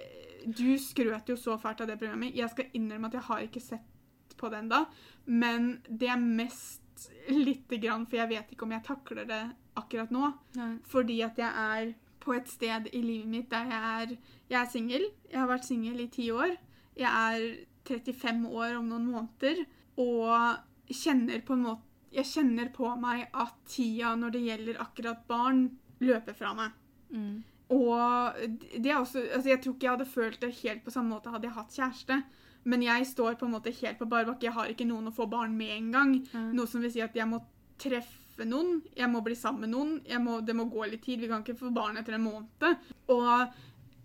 du 0.47 0.79
skrøt 0.79 1.29
jo 1.29 1.37
så 1.37 1.59
fælt 1.61 1.83
av 1.83 1.87
det 1.88 1.99
programmet. 2.01 2.35
Jeg 2.35 2.49
skal 2.51 2.71
innrømme 2.73 3.07
at 3.07 3.12
jeg 3.12 3.23
har 3.29 3.44
ikke 3.44 3.61
sett 3.61 4.37
på 4.38 4.49
det 4.51 4.59
ennå, 4.64 4.87
men 5.27 5.83
det 5.90 6.09
er 6.09 6.16
mest 6.16 6.81
lite 7.30 7.78
grann, 7.82 8.06
for 8.08 8.20
jeg 8.20 8.30
vet 8.32 8.52
ikke 8.52 8.66
om 8.66 8.74
jeg 8.76 8.87
takler 8.87 9.28
det 9.28 9.40
akkurat 9.78 10.12
nå. 10.14 10.30
Nei. 10.58 10.70
Fordi 10.90 11.18
at 11.26 11.40
jeg 11.40 11.50
er 11.64 11.92
på 12.22 12.34
et 12.37 12.48
sted 12.50 12.88
i 12.92 13.00
livet 13.02 13.30
mitt 13.30 13.50
der 13.52 13.70
jeg 13.70 13.90
er 14.02 14.16
Jeg 14.48 14.61
er 14.61 14.70
singel. 14.72 15.04
Jeg 15.30 15.40
har 15.40 15.50
vært 15.50 15.68
singel 15.68 16.00
i 16.00 16.08
ti 16.12 16.30
år. 16.32 16.56
Jeg 16.96 17.08
er 17.08 17.66
35 17.88 18.48
år 18.48 18.78
om 18.78 18.88
noen 18.88 19.11
måneder 19.12 19.61
og 19.98 20.64
kjenner 20.92 21.42
på 21.44 21.56
en 21.56 21.66
måte 21.66 21.84
Jeg 22.12 22.24
kjenner 22.24 22.70
på 22.72 22.88
meg 22.96 23.26
at 23.37 23.56
tida 23.68 24.14
når 24.16 24.32
det 24.32 24.40
gjelder 24.46 24.80
akkurat 24.80 25.26
barn, 25.28 25.66
løper 26.00 26.32
fra 26.32 26.54
meg. 26.56 26.76
Mm. 27.12 27.44
Og 27.76 28.38
det 28.80 28.88
er 28.88 28.96
også 28.96 29.20
Altså, 29.34 29.48
jeg 29.50 29.61
tror 29.61 29.74
ikke 29.74 29.87
jeg 29.87 29.96
hadde 29.96 30.08
følt 30.08 30.40
det 30.40 30.54
helt 30.62 30.84
på 30.84 30.94
samme 30.94 31.12
måte 31.12 31.32
hadde 31.32 31.48
jeg 31.48 31.56
hatt 31.58 31.76
kjæreste. 31.76 32.22
Men 32.64 32.83
jeg 32.85 33.07
står 33.09 33.38
på 33.38 33.47
en 33.47 33.55
måte 33.55 33.73
helt 33.75 33.99
på 34.01 34.09
bar 34.11 34.27
bakke. 34.29 34.49
Jeg 34.49 34.57
har 34.57 34.73
ikke 34.73 34.88
noen 34.88 35.11
å 35.11 35.14
få 35.14 35.29
barn 35.31 35.57
med 35.57 35.75
engang. 35.77 36.16
Ja. 36.33 36.44
Noe 36.57 36.71
som 36.71 36.85
vil 36.85 36.92
si 36.92 37.03
at 37.05 37.16
jeg 37.16 37.29
må 37.31 37.40
treffe 37.79 38.47
noen, 38.47 38.81
jeg 38.97 39.11
må 39.11 39.23
bli 39.25 39.35
sammen 39.38 39.66
med 39.66 39.75
noen. 39.75 40.23
Må, 40.25 40.40
det 40.47 40.57
må 40.57 40.68
gå 40.71 40.87
litt 40.90 41.05
tid. 41.07 41.23
Vi 41.23 41.31
kan 41.31 41.44
ikke 41.44 41.59
få 41.59 41.73
barn 41.75 41.99
etter 42.01 42.18
en 42.18 42.27
måned. 42.27 42.87
Og, 43.14 43.59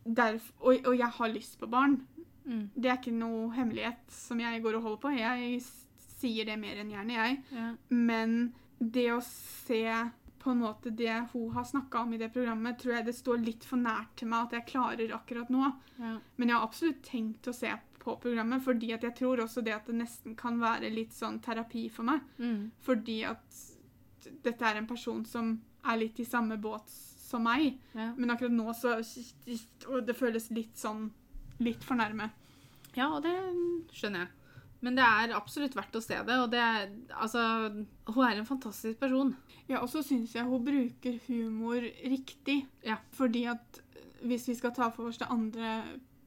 derf, 0.05 0.49
og, 0.61 0.87
og 0.87 0.97
jeg 0.97 1.11
har 1.19 1.33
lyst 1.33 1.59
på 1.61 1.69
barn. 1.71 1.99
Mm. 2.43 2.65
Det 2.75 2.89
er 2.89 2.99
ikke 2.99 3.15
noe 3.15 3.53
hemmelighet 3.55 4.03
som 4.11 4.41
jeg 4.41 4.63
går 4.63 4.79
og 4.79 4.87
holder 4.87 5.03
på. 5.03 5.13
Jeg 5.17 5.61
sier 6.23 6.47
det 6.47 6.59
mer 6.59 6.81
enn 6.81 6.91
gjerne, 6.93 7.15
jeg. 7.19 7.39
Ja. 7.55 7.69
Men 7.93 8.37
det 8.79 9.09
å 9.13 9.21
se 9.23 9.85
på 10.43 10.51
en 10.51 10.59
måte 10.59 10.91
det 10.91 11.13
hun 11.31 11.51
har 11.55 11.63
snakka 11.63 12.01
om 12.03 12.13
i 12.13 12.19
det 12.19 12.27
programmet, 12.33 12.75
tror 12.79 12.97
jeg 12.97 13.07
det 13.07 13.15
står 13.15 13.39
litt 13.45 13.63
for 13.67 13.79
nært 13.79 14.17
til 14.19 14.27
meg 14.31 14.49
at 14.49 14.57
jeg 14.57 14.69
klarer 14.73 15.15
akkurat 15.15 15.51
nå. 15.53 15.69
Ja. 16.01 16.17
Men 16.35 16.51
jeg 16.51 16.57
har 16.57 16.67
absolutt 16.67 17.03
tenkt 17.07 17.47
å 17.47 17.55
se 17.55 17.71
på 17.71 17.92
programmet, 18.03 18.63
fordi 18.65 18.91
at 18.95 19.05
jeg 19.07 19.15
tror 19.17 19.43
også 19.43 19.63
det 19.65 19.75
at 19.75 19.87
det 19.89 19.95
nesten 20.01 20.35
kan 20.39 20.59
være 20.61 20.91
litt 20.93 21.15
sånn 21.15 21.39
terapi 21.43 21.87
for 21.93 22.07
meg. 22.07 22.23
Mm. 22.37 22.69
Fordi 22.83 23.21
at 23.29 23.63
dette 24.43 24.67
er 24.67 24.79
en 24.79 24.89
person 24.89 25.23
som 25.27 25.55
er 25.83 25.99
litt 25.99 26.19
i 26.19 26.27
samme 26.27 26.57
båt 26.61 26.91
som 27.23 27.43
meg. 27.47 27.79
Ja. 27.95 28.11
Men 28.17 28.31
akkurat 28.33 28.53
nå 28.53 28.73
så 28.77 28.99
og 28.99 30.05
Det 30.07 30.15
føles 30.15 30.51
litt 30.53 30.77
sånn 30.79 31.09
Litt 31.63 31.83
for 31.85 31.95
nærme. 31.95 32.31
Ja, 32.97 33.11
og 33.13 33.21
det 33.25 33.33
skjønner 33.93 34.25
jeg. 34.25 34.31
Men 34.83 34.97
det 34.97 35.03
er 35.05 35.35
absolutt 35.37 35.77
verdt 35.77 35.95
å 35.95 36.01
se 36.03 36.17
det, 36.27 36.37
og 36.41 36.49
det 36.51 36.59
er 36.59 36.89
Altså, 37.13 37.39
hun 38.09 38.23
er 38.25 38.39
en 38.39 38.47
fantastisk 38.49 38.99
person. 38.99 39.35
Ja, 39.69 39.79
og 39.79 39.87
så 39.91 40.01
syns 40.03 40.33
jeg 40.35 40.49
hun 40.49 40.65
bruker 40.65 41.19
humor 41.27 41.85
riktig. 42.03 42.63
Ja. 42.83 42.97
Fordi 43.15 43.45
at 43.53 43.79
hvis 44.23 44.47
vi 44.49 44.57
skal 44.57 44.73
ta 44.75 44.89
for 44.91 45.11
oss 45.11 45.21
det 45.21 45.29
andre 45.31 45.77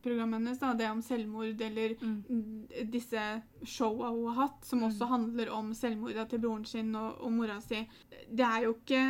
programmet 0.07 0.39
hennes, 0.41 0.59
da, 0.63 0.71
det 0.79 0.89
om 0.91 1.03
selvmord 1.03 1.61
eller 1.67 1.97
Mm. 2.01 2.17
mm, 2.31 2.91
disse 2.93 3.25
showa 3.67 4.11
hun 4.15 4.29
har 4.33 4.39
hatt, 4.47 4.65
som 4.65 4.81
Mm. 4.81 4.89
også 4.91 5.09
handler 5.11 5.51
om 5.53 5.73
selvmorda 5.75 6.29
til 6.31 6.39
broren 6.45 6.65
sin 6.67 6.95
og, 6.95 7.21
og 7.21 7.33
mora 7.33 7.61
si, 7.61 7.83
det 8.31 8.47
er 8.47 8.63
jo 8.69 8.75
ikke 8.79 9.03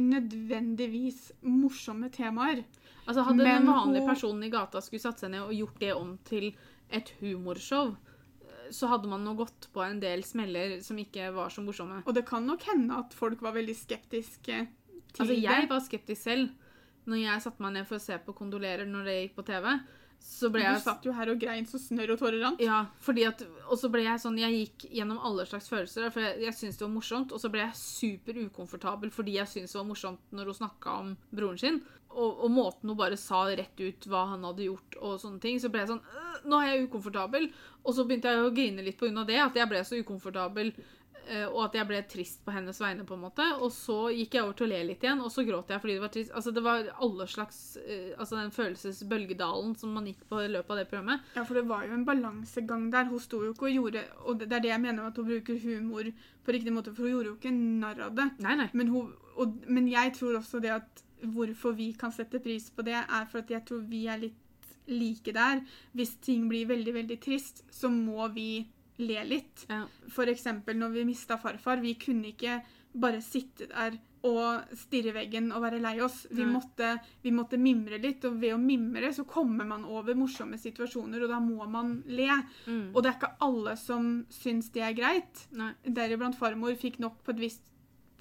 nødvendigvis 0.00 1.32
morsomme 1.42 2.10
temaer. 2.12 2.64
Altså, 3.06 3.22
Hadde 3.24 3.36
Men 3.42 3.46
den 3.46 3.66
vanlige 3.66 4.00
hun- 4.02 4.08
personen 4.08 4.44
i 4.44 4.50
gata 4.50 4.80
skulle 4.80 5.00
satt 5.00 5.18
seg 5.20 5.30
ned 5.30 5.40
og 5.42 5.52
gjort 5.52 5.78
det 5.80 5.92
om 5.94 6.18
til 6.24 6.52
et 6.90 7.12
humorshow, 7.20 7.96
så 8.70 8.88
hadde 8.88 9.08
man 9.08 9.24
nå 9.24 9.34
gått 9.36 9.68
på 9.74 9.82
en 9.84 10.00
del 10.00 10.22
smeller 10.22 10.80
som 10.82 10.96
ikke 10.96 11.32
var 11.34 11.48
så 11.50 11.62
morsomme. 11.64 12.02
Og 12.06 12.14
det 12.14 12.24
kan 12.26 12.46
nok 12.46 12.62
hende 12.62 12.94
at 12.96 13.12
folk 13.12 13.40
var 13.42 13.52
veldig 13.52 13.74
skeptiske 13.76 14.68
til 15.12 15.26
Altså, 15.26 15.40
Jeg 15.42 15.68
var 15.68 15.80
skeptisk 15.80 16.22
selv 16.22 16.50
når 17.06 17.16
jeg 17.22 17.42
satte 17.42 17.60
meg 17.60 17.72
ned 17.74 17.86
for 17.86 17.96
å 17.96 18.00
se 18.00 18.16
på 18.18 18.32
Kondolerer 18.34 18.86
når 18.86 19.04
det 19.04 19.16
gikk 19.30 19.34
på 19.36 19.44
TV. 19.44 19.80
Så 20.22 20.50
ble 20.54 20.62
Du 20.62 20.82
satt 20.82 21.06
jo 21.06 21.14
her 21.14 21.30
og 21.32 21.40
grein 21.42 21.66
så 21.66 21.80
snørr 21.82 22.14
og 22.14 22.20
tårer 22.20 22.40
rant. 22.42 22.60
Ja, 22.62 22.84
fordi 23.02 23.24
at, 23.26 23.42
og 23.66 23.78
så 23.78 23.90
ble 23.92 24.04
jeg 24.04 24.22
sånn, 24.22 24.38
jeg 24.40 24.58
gikk 24.58 24.86
gjennom 24.98 25.18
alle 25.22 25.46
slags 25.50 25.66
følelser, 25.70 26.10
for 26.14 26.22
jeg, 26.24 26.38
jeg 26.46 26.56
syntes 26.58 26.78
det 26.78 26.86
var 26.86 26.94
morsomt, 26.94 27.34
og 27.34 27.42
så 27.42 27.50
ble 27.52 27.64
jeg 27.64 27.78
super 27.78 28.38
ukomfortabel 28.46 29.12
fordi 29.14 29.36
jeg 29.38 29.50
syntes 29.50 29.74
det 29.74 29.80
var 29.80 29.90
morsomt 29.90 30.32
når 30.34 30.50
hun 30.52 30.58
snakket 30.60 30.92
om 30.92 31.12
broren 31.34 31.60
sin, 31.62 31.82
og, 32.12 32.42
og 32.44 32.50
måten 32.52 32.92
hun 32.92 32.98
bare 32.98 33.18
sa 33.20 33.44
rett 33.48 33.78
ut 33.80 34.08
hva 34.10 34.26
han 34.32 34.46
hadde 34.46 34.66
gjort 34.66 34.98
og 35.00 35.20
sånne 35.22 35.42
ting, 35.42 35.60
så 35.62 35.70
ble 35.72 35.84
jeg 35.84 35.92
sånn, 35.94 36.02
«Øh, 36.02 36.40
nå 36.50 36.58
er 36.60 36.72
jeg 36.72 36.88
ukomfortabel, 36.88 37.48
og 37.82 37.96
så 37.96 38.06
begynte 38.06 38.32
jeg 38.32 38.42
å 38.42 38.52
grine 38.54 38.84
litt 38.84 39.02
av 39.10 39.28
det, 39.28 39.38
at 39.42 39.56
jeg 39.58 39.70
ble 39.70 39.84
så 39.86 40.00
ukomfortabel, 40.02 40.74
og 41.52 41.58
at 41.66 41.76
jeg 41.78 41.88
ble 41.88 42.00
trist 42.10 42.40
på 42.44 42.54
hennes 42.54 42.78
vegne 42.82 43.04
på 43.08 43.16
en 43.16 43.24
måte, 43.24 43.44
og 43.58 43.70
så 43.74 43.98
gikk 44.14 44.36
jeg 44.36 44.46
over 44.46 44.56
til 44.58 44.66
å 44.66 44.70
le 44.72 44.80
litt 44.90 45.04
igjen, 45.04 45.22
og 45.24 45.32
så 45.34 45.44
gråt 45.46 45.70
jeg 45.72 45.82
fordi 45.82 45.96
det 45.96 46.04
var 46.04 46.12
trist. 46.14 46.32
Altså 46.38 46.54
det 46.54 46.64
var 46.66 46.90
alle 47.06 47.26
slags, 47.30 47.60
eh, 47.82 48.12
altså 48.16 48.38
den 48.38 48.54
følelsesbølgedalen 48.54 49.76
som 49.78 49.94
man 49.96 50.08
gikk 50.10 50.24
på 50.30 50.42
i 50.42 50.50
løpet 50.52 50.74
av 50.74 50.80
det 50.82 50.88
programmet. 50.90 51.30
Ja, 51.36 51.46
for 51.48 51.58
det 51.58 51.66
var 51.70 51.86
jo 51.86 51.96
en 51.96 52.06
balansegang 52.08 52.90
der. 52.94 53.08
Hun 53.10 53.22
sto 53.22 53.42
jo 53.44 53.54
ikke 53.54 53.68
og 53.70 53.78
gjorde 53.78 54.04
Og 54.26 54.38
det 54.40 54.50
det 54.52 54.58
er 54.58 54.64
det 54.66 54.72
jeg 54.74 54.82
mener 54.82 55.06
at 55.08 55.16
hun 55.16 55.28
bruker 55.28 55.58
humor 55.62 56.10
på 56.44 56.52
riktig 56.52 56.72
måte, 56.74 56.92
for 56.94 57.06
hun 57.06 57.14
gjorde 57.14 57.30
jo 57.30 57.38
ikke 57.38 57.54
narr 57.54 58.04
av 58.08 58.16
det. 58.18 58.28
Nei, 58.44 58.56
nei. 58.58 58.68
Men, 58.72 58.92
hun, 58.92 59.14
og, 59.36 59.56
men 59.66 59.88
jeg 59.88 60.12
tror 60.18 60.36
også 60.42 60.60
det 60.60 60.74
at 60.74 61.02
hvorfor 61.22 61.76
vi 61.78 61.92
kan 61.98 62.12
sette 62.12 62.42
pris 62.42 62.68
på 62.70 62.84
det, 62.84 62.98
er 62.98 63.26
for 63.30 63.40
at 63.40 63.50
jeg 63.50 63.64
tror 63.68 63.84
vi 63.88 64.06
er 64.10 64.20
litt 64.20 64.38
like 64.90 65.32
der. 65.32 65.62
Hvis 65.96 66.16
ting 66.20 66.48
blir 66.50 66.68
veldig, 66.68 66.94
veldig 66.94 67.18
trist, 67.22 67.64
så 67.70 67.88
må 67.88 68.26
vi 68.34 68.66
le 69.00 69.24
litt. 69.24 69.66
Ja. 69.68 69.84
Eksempel 70.32 70.78
når 70.78 70.96
vi 70.96 71.04
mista 71.08 71.38
farfar. 71.40 71.82
Vi 71.82 71.94
kunne 72.00 72.32
ikke 72.32 72.60
bare 72.92 73.22
sitte 73.24 73.70
der 73.70 73.96
og 74.22 74.76
stirre 74.78 75.10
i 75.10 75.14
veggen 75.16 75.48
og 75.50 75.64
være 75.64 75.80
lei 75.82 75.96
oss. 76.04 76.26
Vi 76.30 76.44
måtte, 76.46 76.92
vi 77.24 77.32
måtte 77.34 77.58
mimre 77.58 77.98
litt, 77.98 78.22
og 78.28 78.36
ved 78.38 78.54
å 78.54 78.60
mimre 78.60 79.10
så 79.14 79.24
kommer 79.26 79.66
man 79.66 79.82
over 79.88 80.14
morsomme 80.14 80.60
situasjoner, 80.62 81.24
og 81.24 81.32
da 81.32 81.40
må 81.42 81.66
man 81.70 81.96
le. 82.06 82.30
Mm. 82.68 82.92
Og 82.92 83.00
det 83.02 83.10
er 83.10 83.18
ikke 83.18 83.32
alle 83.48 83.74
som 83.80 84.12
syns 84.30 84.70
det 84.74 84.84
er 84.86 84.94
greit. 84.94 85.46
Deriblant 85.82 86.38
farmor 86.38 86.78
fikk 86.78 87.00
nok 87.02 87.18
på 87.26 87.34
et 87.34 87.42
visst 87.48 87.66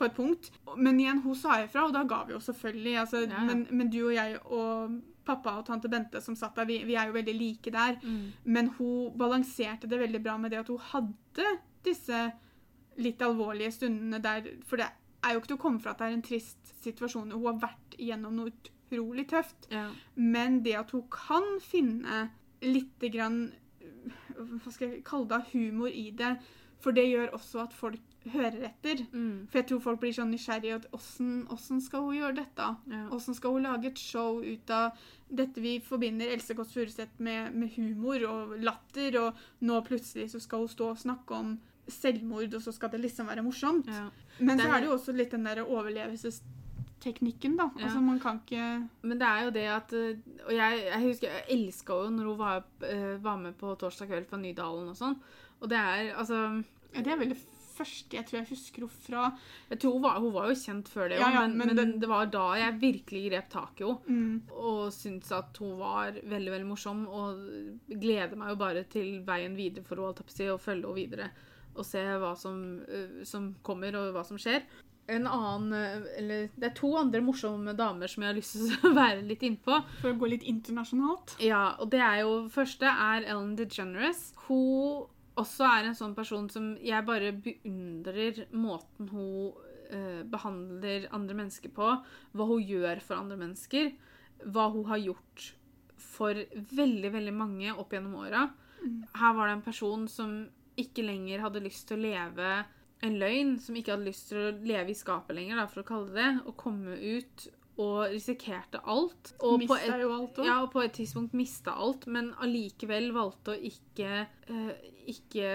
på 0.01 0.09
et 0.09 0.17
punkt. 0.17 0.49
Men 0.73 0.99
igjen, 0.99 1.21
hun 1.21 1.37
sa 1.37 1.59
ifra, 1.61 1.85
og 1.85 1.93
da 1.93 2.01
ga 2.09 2.23
vi 2.25 2.33
jo 2.33 2.41
selvfølgelig. 2.41 2.97
Altså, 3.03 3.25
Ja, 3.27 3.37
ja. 3.37 3.45
Men, 3.51 3.67
men 3.69 3.93
du 3.93 3.99
og 4.07 4.15
jeg 4.15 4.39
og 4.41 4.97
pappa 5.25 5.57
og 5.59 5.65
tante 5.67 5.89
Bente 5.91 6.21
som 6.23 6.35
satt 6.37 6.55
der, 6.57 6.67
vi, 6.69 6.79
vi 6.87 6.95
er 6.97 7.09
jo 7.09 7.17
veldig 7.17 7.35
like 7.37 7.73
der. 7.73 7.97
Mm. 8.01 8.31
Men 8.43 8.71
hun 8.77 9.11
balanserte 9.17 9.89
det 9.89 9.99
veldig 10.01 10.23
bra 10.23 10.37
med 10.41 10.53
det 10.53 10.61
at 10.63 10.71
hun 10.71 10.81
hadde 10.91 11.55
disse 11.85 12.25
litt 13.01 13.21
alvorlige 13.23 13.71
stundene 13.73 14.19
der 14.21 14.49
For 14.67 14.81
det 14.81 14.89
er 15.21 15.33
jo 15.33 15.41
ikke 15.41 15.53
til 15.53 15.59
å 15.59 15.63
komme 15.63 15.81
fra 15.81 15.93
at 15.93 16.01
det 16.01 16.09
er 16.09 16.17
en 16.17 16.25
trist 16.25 16.75
situasjon. 16.83 17.33
Hun 17.33 17.47
har 17.47 17.59
vært 17.69 17.97
gjennom 18.01 18.37
noe 18.37 18.51
utrolig 18.51 19.27
tøft. 19.31 19.69
Ja. 19.71 19.89
Men 20.15 20.61
det 20.65 20.77
at 20.79 20.93
hun 20.95 21.05
kan 21.13 21.57
finne 21.63 22.29
litt 22.65 23.01
grann 23.13 23.51
Hva 24.35 24.71
skal 24.73 24.95
jeg 24.95 25.05
kalle 25.05 25.29
det? 25.29 25.41
Humor 25.53 25.93
i 25.93 26.09
det. 26.17 26.35
For 26.81 26.91
det 26.97 27.03
gjør 27.11 27.33
også 27.37 27.59
at 27.61 27.73
folk 27.77 27.99
hører 28.33 28.63
etter. 28.67 29.03
Mm. 29.13 29.47
For 29.49 29.59
jeg 29.59 29.67
tror 29.69 29.79
folk 29.81 29.99
blir 30.01 30.13
sånn 30.13 30.31
nysgjerrige. 30.33 30.75
at 30.81 30.87
Åssen 30.93 31.47
åssen 31.53 31.81
skal 31.81 32.01
hun 32.07 32.15
gjøre 32.17 32.35
dette? 32.39 32.69
Ja. 32.89 33.19
Skal 33.21 33.51
hun 33.55 33.63
lage 33.65 33.87
et 33.91 33.99
show 34.01 34.41
ut 34.41 34.69
av 34.69 34.91
dette 35.29 35.61
vi 35.61 35.79
forbinder 35.79 36.29
Else 36.33 36.53
Kåss 36.57 36.73
Furuseth 36.73 37.19
med, 37.21 37.53
med 37.53 37.69
humor 37.77 38.25
og 38.29 38.55
latter, 38.59 39.17
og 39.21 39.33
nå 39.61 39.81
plutselig 39.87 40.31
så 40.33 40.39
skal 40.43 40.59
hun 40.65 40.67
stå 40.73 40.89
og 40.91 40.97
snakke 41.01 41.37
om 41.37 41.59
selvmord, 41.87 42.53
og 42.53 42.61
så 42.61 42.71
skal 42.71 42.89
det 42.93 42.99
liksom 43.01 43.27
være 43.27 43.43
morsomt. 43.45 43.87
Ja. 43.89 44.09
Men 44.39 44.59
så 44.59 44.67
er- 44.69 44.79
det 44.81 44.87
jo 44.89 44.97
også 44.97 45.13
litt 45.17 45.31
den 45.31 45.43
der 45.45 45.63
overlevelsesteknikken, 45.65 47.57
da. 47.57 47.69
Ja. 47.77 47.85
Altså 47.85 48.01
man 48.01 48.19
kan 48.19 48.39
ikke 48.45 48.87
Men 49.01 49.19
det 49.19 49.27
er 49.27 49.43
jo 49.45 49.51
det 49.51 49.65
at 49.67 49.93
eh, 49.93 50.17
Og 50.47 50.53
jeg, 50.55 50.81
jeg 50.85 51.01
husker 51.07 51.27
jeg 51.27 51.43
elska 51.57 51.93
jo 52.03 52.09
når 52.09 52.25
hun 52.31 52.37
var, 52.39 52.63
eh, 52.87 53.15
var 53.23 53.37
med 53.37 53.53
på 53.57 53.75
torsdag 53.75 54.07
kveld 54.11 54.27
fra 54.29 54.37
Nydalen 54.37 54.89
og 54.89 54.97
sånn. 54.97 55.17
Og 55.61 55.69
det 55.69 55.77
er 55.77 56.13
altså 56.17 56.37
ja, 56.93 57.01
Det 57.01 57.11
er 57.13 57.17
vel 57.21 57.29
det 57.35 57.39
første 57.71 58.17
jeg 58.17 58.25
tror 58.27 58.37
jeg 58.41 58.49
husker 58.51 58.83
henne 58.83 59.03
fra. 59.05 59.21
Jeg 59.71 59.79
tror 59.81 59.93
hun 59.95 60.03
var, 60.03 60.17
hun 60.21 60.33
var 60.35 60.49
jo 60.51 60.57
kjent 60.59 60.89
før 60.91 61.07
det, 61.09 61.19
Ja, 61.21 61.29
ja, 61.33 61.45
men, 61.47 61.57
men 61.57 61.67
men, 61.71 61.75
det- 61.79 62.01
det 62.01 62.09
var 62.09 62.25
da 62.33 62.43
jeg 62.59 62.79
virkelig 62.81 63.21
grep 63.31 63.47
tak 63.49 63.79
i 63.81 63.85
henne. 63.85 63.99
Mm. 64.07 64.41
Og 64.51 64.91
syntes 64.93 65.31
at 65.31 65.57
hun 65.63 65.77
var 65.79 66.11
veldig 66.21 66.51
veldig 66.51 66.67
morsom. 66.67 67.07
Og 67.07 67.39
gleder 67.89 68.35
meg 68.37 68.49
jo 68.53 68.59
bare 68.59 68.83
til 68.91 69.21
veien 69.25 69.55
videre 69.57 69.83
for 69.87 69.95
henne, 69.95 70.51
og 70.53 70.61
følge 70.61 70.85
henne 70.85 70.95
videre. 70.99 71.29
Og 71.75 71.85
se 71.87 72.01
hva 72.19 72.35
som, 72.37 72.81
øh, 72.87 73.21
som 73.25 73.53
kommer, 73.63 73.95
og 73.95 74.11
hva 74.13 74.25
som 74.27 74.37
skjer. 74.37 74.61
En 75.09 75.25
annen, 75.27 75.73
øh, 75.73 76.03
eller 76.17 76.49
Det 76.59 76.63
er 76.69 76.73
to 76.75 76.95
andre 76.97 77.21
morsomme 77.21 77.73
damer 77.75 78.07
som 78.07 78.23
jeg 78.23 78.29
har 78.29 78.37
lyst 78.37 78.53
til 78.53 78.91
å 78.91 78.93
være 79.01 79.23
litt 79.25 79.41
innpå. 79.41 79.79
For 80.01 80.11
å 80.13 80.19
gå 80.19 80.29
litt 80.29 80.43
internasjonalt. 80.43 81.37
Ja, 81.39 81.75
og 81.79 81.89
det 81.91 81.99
er 82.03 82.19
jo 82.21 82.47
Første 82.53 82.85
er 82.85 83.23
Ellen 83.25 83.55
DeGeneres. 83.57 84.33
Hun 84.47 85.07
også 85.39 85.67
er 85.67 85.87
en 85.87 85.97
sånn 85.97 86.15
person 86.17 86.49
som 86.51 86.73
jeg 86.83 87.07
bare 87.07 87.31
beundrer 87.31 88.43
måten 88.51 89.11
hun 89.13 89.53
eh, 89.93 90.23
behandler 90.27 91.07
andre 91.15 91.37
mennesker 91.43 91.71
på. 91.75 91.93
Hva 92.35 92.47
hun 92.49 92.65
gjør 92.65 93.03
for 93.05 93.21
andre 93.21 93.39
mennesker. 93.39 93.93
Hva 94.43 94.67
hun 94.73 94.89
har 94.89 95.01
gjort 95.01 95.51
for 96.01 96.35
veldig, 96.75 97.13
veldig 97.13 97.33
mange 97.35 97.71
opp 97.75 97.93
gjennom 97.93 98.19
åra. 98.23 98.47
Her 99.15 99.33
var 99.37 99.47
det 99.47 99.55
en 99.59 99.65
person 99.65 100.07
som 100.09 100.35
ikke 100.81 101.05
lenger 101.05 101.43
hadde 101.43 101.63
lyst 101.63 101.87
til 101.89 101.99
å 101.99 102.05
leve 102.09 102.51
en 103.05 103.17
løgn, 103.21 103.55
som 103.61 103.77
ikke 103.77 103.95
hadde 103.95 104.07
lyst 104.09 104.29
til 104.29 104.39
å 104.39 104.53
leve 104.65 104.93
i 104.93 104.97
skapet 104.97 105.35
lenger, 105.37 105.57
da, 105.57 105.67
for 105.69 105.81
å 105.81 105.87
kalle 105.87 106.11
det 106.13 106.21
det, 106.21 106.31
og 106.45 106.57
komme 106.59 106.97
ut 106.97 107.47
og 107.77 108.09
risikerte 108.11 108.81
alt. 108.85 109.33
Og 109.39 109.55
på 109.55 109.57
Mista 109.63 109.95
et, 109.95 110.01
jo 110.01 110.11
alt 110.13 110.35
òg. 110.41 110.45
ja, 110.45 110.57
og 110.63 110.71
på 110.73 110.83
et 110.83 110.93
tidspunkt 110.93 111.33
mista 111.33 111.71
alt, 111.71 112.05
men 112.07 112.33
allikevel 112.41 113.11
valgte 113.15 113.55
å 113.55 113.61
ikke, 113.71 114.27
uh, 114.49 114.71
ikke 115.07 115.49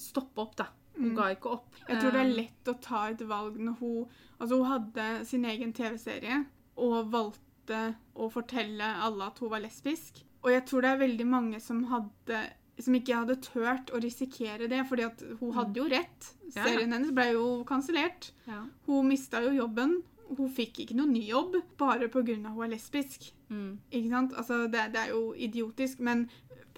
stoppe 0.00 0.38
opp, 0.44 0.56
da. 0.56 0.66
Hun 0.96 1.10
Mm. 1.12 1.16
ga 1.16 1.30
ikke 1.34 1.50
opp. 1.50 1.70
Jeg 1.88 2.00
tror 2.00 2.10
det 2.12 2.20
er 2.20 2.28
Eh, 2.28 2.34
lett 2.36 2.64
å 2.68 2.80
ta 2.80 3.06
et 3.08 3.22
valg 3.26 3.56
når 3.58 3.78
hun 3.80 4.08
Altså, 4.40 4.56
hun 4.58 4.66
hadde 4.66 5.24
sin 5.26 5.44
egen 5.44 5.72
TV-serie 5.72 6.44
og 6.76 7.10
valgte 7.12 7.94
å 8.16 8.28
fortelle 8.30 8.82
alle 8.82 9.24
at 9.24 9.38
hun 9.38 9.48
var 9.50 9.60
lesbisk. 9.60 10.24
Og 10.42 10.50
jeg 10.50 10.64
tror 10.66 10.82
det 10.82 10.90
er 10.90 10.98
veldig 11.08 11.26
mange 11.26 11.60
som 11.62 11.84
hadde 11.84 12.50
som 12.80 12.94
ikke 12.94 13.14
hadde 13.14 13.36
turt 13.40 13.92
å 13.94 14.00
risikere 14.02 14.66
det, 14.68 14.80
fordi 14.88 15.04
at 15.04 15.22
hun 15.38 15.52
hadde 15.52 15.76
jo 15.76 15.84
rett. 15.88 16.32
Mm. 16.42 16.50
Ja, 16.56 16.62
ja. 16.62 16.64
Serien 16.64 16.92
hennes 16.92 17.12
ble 17.14 17.32
jo 17.32 17.64
kansellert. 17.64 18.32
ja. 18.46 18.64
Hun 18.86 19.08
mista 19.08 19.40
jo 19.44 19.50
jobben. 19.50 20.02
Hun 20.36 20.50
fikk 20.50 20.80
ikke 20.84 20.94
noen 20.96 21.12
ny 21.12 21.22
jobb 21.28 21.56
bare 21.78 22.08
pga. 22.08 22.34
hun 22.48 22.62
er 22.64 22.68
lesbisk. 22.74 23.32
Mm. 23.50 23.78
Ikke 23.92 24.08
sant? 24.10 24.32
Altså, 24.36 24.62
det, 24.70 24.92
det 24.92 25.00
er 25.00 25.08
jo 25.10 25.34
idiotisk, 25.36 26.00
men 26.00 26.28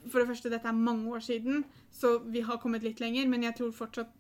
for 0.09 0.19
det 0.21 0.29
første, 0.29 0.51
dette 0.51 0.69
er 0.69 0.73
mange 0.77 1.09
år 1.11 1.21
siden, 1.25 1.65
så 1.91 2.19
vi 2.25 2.41
har 2.41 2.59
kommet 2.59 2.83
litt 2.83 3.01
lenger, 3.01 3.27
men 3.29 3.43
jeg 3.43 3.55
tror 3.57 3.71
fortsatt 3.73 4.11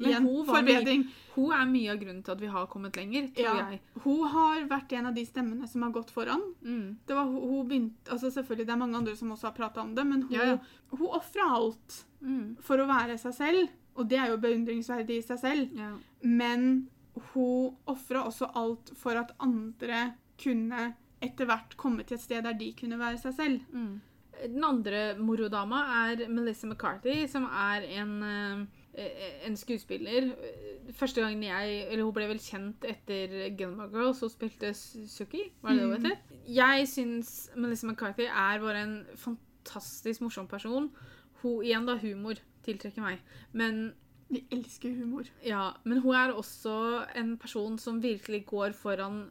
Men 0.00 0.08
igjen, 0.08 0.24
hun 0.26 0.46
var 0.46 0.54
forbedring. 0.62 1.04
Hun 1.34 1.52
er 1.52 1.66
mye 1.66 1.90
av 1.92 1.98
grunnen 2.00 2.22
til 2.24 2.32
at 2.32 2.40
vi 2.40 2.46
har 2.50 2.66
kommet 2.66 2.96
lenger, 2.96 3.28
tror 3.36 3.44
Ja. 3.58 3.70
jeg. 3.70 3.80
Hun 4.04 4.26
har 4.28 4.64
vært 4.70 4.92
en 4.92 5.06
av 5.06 5.14
de 5.14 5.24
stemmene 5.26 5.68
som 5.68 5.82
har 5.82 5.90
gått 5.92 6.10
foran. 6.10 6.40
Mm. 6.64 6.96
Det 7.06 7.14
var, 7.16 7.24
hun 7.24 7.40
hun 7.50 7.68
begynte, 7.68 8.10
altså 8.10 8.30
selvfølgelig 8.30 8.66
Det 8.66 8.72
er 8.72 8.76
mange 8.78 8.96
andre 8.96 9.16
som 9.16 9.30
også 9.30 9.42
har 9.50 9.52
prata 9.52 9.80
om 9.82 9.94
det, 9.94 10.06
men 10.06 10.22
hun, 10.22 10.32
Ja, 10.32 10.44
ja. 10.44 10.58
hun 10.90 11.06
ofra 11.08 11.50
alt 11.54 12.04
Mm. 12.22 12.56
for 12.60 12.76
å 12.78 12.86
være 12.86 13.18
seg 13.18 13.34
selv. 13.34 13.68
Og 13.96 14.08
det 14.08 14.18
er 14.18 14.28
jo 14.30 14.36
beundringsverdig 14.36 15.18
i 15.18 15.22
seg 15.22 15.38
selv. 15.38 15.70
Ja. 15.76 15.92
Men 16.22 16.88
hun 17.32 17.76
ofra 17.86 18.24
også 18.26 18.50
alt 18.56 18.92
for 18.96 19.10
at 19.20 19.32
andre 19.40 20.12
kunne 20.42 20.94
etter 21.22 21.44
hvert 21.44 21.76
komme 21.76 22.02
til 22.04 22.16
et 22.16 22.22
sted 22.22 22.42
der 22.46 22.52
de 22.56 22.72
kunne 22.78 22.98
være 22.98 23.18
seg 23.18 23.34
selv. 23.36 23.60
Mm. 23.72 24.00
Den 24.40 24.64
andre 24.64 25.00
morodama 25.18 25.82
er 26.10 26.28
Melissa 26.32 26.66
McCarthy, 26.66 27.26
som 27.28 27.44
er 27.44 27.82
en, 28.00 28.22
eh, 28.22 29.46
en 29.46 29.56
skuespiller. 29.56 30.30
Første 30.96 31.20
gangen 31.20 31.42
jeg 31.42 31.90
Eller 31.92 32.04
hun 32.04 32.14
ble 32.14 32.26
vel 32.30 32.38
kjent 32.40 32.84
etter 32.88 33.50
Gilmore 33.58 33.90
Girls. 33.92 34.20
Hun 34.20 34.30
spilte 34.32 34.72
Suki, 34.74 35.42
var 35.62 35.70
det 35.74 35.80
det 35.80 35.88
hun 35.90 35.96
Mm. 35.96 36.04
heter? 36.04 36.16
Jeg 36.48 36.88
syns 36.88 37.50
Melissa 37.56 37.86
McCarthy 37.86 38.22
er 38.24 38.58
bare 38.60 38.82
en 38.82 39.06
fantastisk 39.16 40.20
morsom 40.22 40.46
person. 40.48 40.90
Hun, 41.42 41.62
igjen 41.64 41.86
da, 41.86 41.96
humor 41.98 42.34
tiltrekker 42.64 43.02
meg. 43.02 43.18
Men 43.52 43.92
Vi 44.30 44.44
elsker 44.54 44.92
humor. 44.94 45.26
ja, 45.42 45.72
men 45.84 45.98
hun 46.04 46.14
er 46.14 46.32
også 46.32 46.74
en 47.18 47.36
person 47.38 47.78
som 47.82 48.02
virkelig 48.02 48.44
går 48.46 48.72
foran 48.78 49.24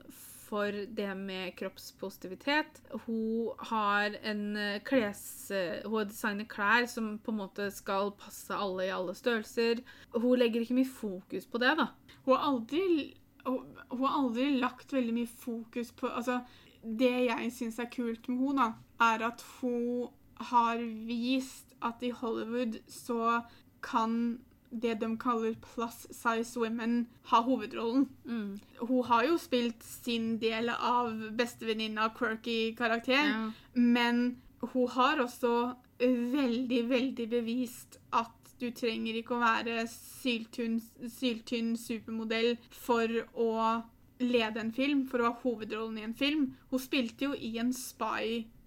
for 0.50 0.74
det 0.98 1.10
med 1.18 1.54
kroppspositivitet. 1.60 2.80
Hun 3.06 3.52
har 3.70 4.16
en 4.26 4.58
eh, 4.58 4.80
kles... 4.84 5.52
eh, 5.52 5.84
Hun 5.86 6.00
har 6.00 6.10
designet 6.10 6.50
klær 6.50 6.88
som 6.90 7.20
på 7.22 7.32
en 7.32 7.38
måte 7.44 7.70
skal 7.72 8.12
passe 8.18 8.56
alle 8.58 8.88
i 8.88 8.94
alle 8.94 9.14
størrelser. 9.16 9.84
Hun 10.16 10.40
legger 10.42 10.66
ikke 10.66 10.80
mye 10.80 10.90
fokus 10.90 11.46
på 11.46 11.62
det, 11.62 11.76
da. 11.78 11.86
Hun 12.26 12.34
har 12.36 12.48
aldri, 12.50 13.14
hun, 13.46 13.62
hun 13.92 14.04
har 14.08 14.18
aldri 14.24 14.50
lagt 14.60 14.94
veldig 14.94 15.14
mye 15.22 15.30
fokus 15.46 15.94
på 15.96 16.10
altså, 16.10 16.42
Det 16.82 17.14
jeg 17.30 17.52
syns 17.54 17.80
er 17.80 17.92
kult 17.94 18.28
med 18.30 18.42
henne, 18.48 18.68
da, 19.00 19.06
er 19.14 19.28
at 19.30 19.46
hun 19.60 20.10
har 20.50 20.82
vist 21.08 21.76
at 21.86 22.02
i 22.02 22.10
Hollywood 22.16 22.80
så 22.88 23.42
kan 23.86 24.40
det 24.72 25.00
de 25.02 25.18
kaller 25.18 25.56
plus 25.62 26.08
size 26.14 26.60
women, 26.60 27.08
ha 27.32 27.42
hovedrollen. 27.42 28.08
Mm. 28.26 28.60
Hun 28.82 29.04
har 29.04 29.24
jo 29.26 29.38
spilt 29.38 29.84
sin 29.84 30.38
del 30.40 30.70
av 30.70 31.32
bestevenninna, 31.38 32.10
quirky 32.18 32.76
karakter, 32.78 33.26
Ja. 33.26 33.52
men 33.74 34.38
hun 34.62 34.88
har 34.90 35.18
også 35.24 35.76
veldig, 36.00 36.84
veldig 36.90 37.30
bevist 37.30 37.98
at 38.14 38.32
du 38.60 38.70
trenger 38.72 39.16
ikke 39.16 39.36
å 39.36 39.40
være 39.40 39.88
syltynn, 39.88 40.82
syltynn 41.08 41.76
supermodell 41.80 42.58
for 42.72 43.08
å 43.36 43.84
lede 44.20 44.60
en 44.60 44.72
film, 44.76 45.06
for 45.08 45.20
å 45.20 45.24
ha 45.32 45.38
hovedrollen 45.44 45.98
i 45.98 46.04
en 46.04 46.14
film. 46.14 46.56
Hun 46.70 46.80
spilte 46.80 47.26
jo 47.30 47.34
i 47.34 47.58
en 47.58 47.72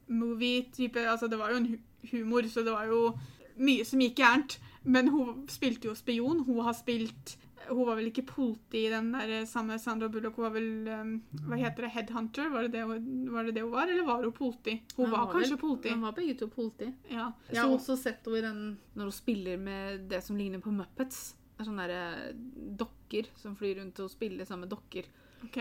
spy-movie-type 0.09 0.97
Altså, 1.09 1.29
det 1.29 1.39
var 1.39 1.51
jo 1.53 1.57
en 1.57 1.79
humor, 2.11 2.43
så 2.49 2.61
det 2.65 2.73
var 2.73 2.87
jo 2.89 3.13
mye 3.59 3.85
som 3.85 4.01
gikk 4.01 4.17
gærent. 4.23 4.59
Men 4.85 5.09
hun 5.09 5.47
spilte 5.49 5.89
jo 5.89 5.95
spion. 5.95 6.41
Hun 6.47 6.61
har 6.67 6.75
spilt 6.75 7.37
Hun 7.69 7.87
var 7.87 7.95
vel 7.95 8.09
ikke 8.11 8.25
politi 8.27 8.81
i 8.87 8.91
den 8.91 9.13
der 9.15 9.45
samme 9.47 9.77
Sandra 9.79 10.09
Bullock. 10.11 10.35
Hun 10.35 10.43
var 10.49 10.51
vel 10.57 10.89
um, 10.91 11.13
Hva 11.47 11.57
heter 11.61 11.85
det? 11.87 11.91
Headhunter? 11.95 12.49
Var 12.51 12.63
det 12.67 12.73
det, 12.73 12.83
hun- 12.89 13.29
var 13.31 13.45
det 13.47 13.55
det 13.55 13.63
hun 13.63 13.71
var, 13.71 13.87
eller 13.87 14.03
var 14.09 14.25
hun 14.25 14.33
politi? 14.35 14.81
Hun 14.97 15.11
var, 15.11 15.27
var 15.27 15.33
kanskje 15.37 15.55
vel- 15.55 15.61
politi. 15.61 15.93
Hun 15.95 16.03
var 16.03 16.13
begge 16.17 16.35
to 16.41 16.49
politi. 16.49 16.89
Ja. 17.09 17.29
Jeg 17.53 17.61
har 17.63 17.69
Så, 17.69 17.77
også 17.79 17.97
sett 18.03 18.27
henne 18.27 18.39
i 18.39 18.41
den 18.49 18.79
når 18.97 19.03
hun 19.05 19.13
spiller 19.13 19.57
med 19.63 20.09
det 20.11 20.23
som 20.25 20.37
ligner 20.37 20.59
på 20.59 20.73
Muppets. 20.75 21.35
Det 21.57 21.61
er 21.63 21.71
sånne 21.71 21.87
der, 21.87 21.95
eh, 22.33 22.35
dokker 22.83 23.27
som 23.37 23.55
flyr 23.57 23.79
rundt 23.79 24.01
og 24.01 24.11
spiller 24.11 24.45
sammen 24.45 24.67
med 24.67 24.71
dokker. 24.75 25.05
OK. 25.45 25.55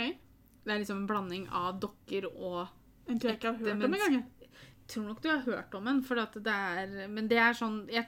Det 0.66 0.74
er 0.74 0.80
liksom 0.82 0.98
en 1.04 1.08
blanding 1.08 1.48
av 1.52 1.80
dokker 1.80 2.26
og 2.34 2.68
ikke 3.10 3.28
har 3.30 3.36
Ekte 3.38 3.58
hørt 3.60 4.24
tror 4.92 5.08
nok 5.08 5.22
du 5.24 5.30
har 5.32 5.42
hørt 5.46 5.74
om 5.80 5.86
den, 5.90 6.02
for 6.04 6.16
det 6.20 6.54
er 6.54 7.08
Men 7.10 7.28
det 7.32 7.38
er 7.42 7.54
sånn 7.58 7.82
jeg, 7.92 8.06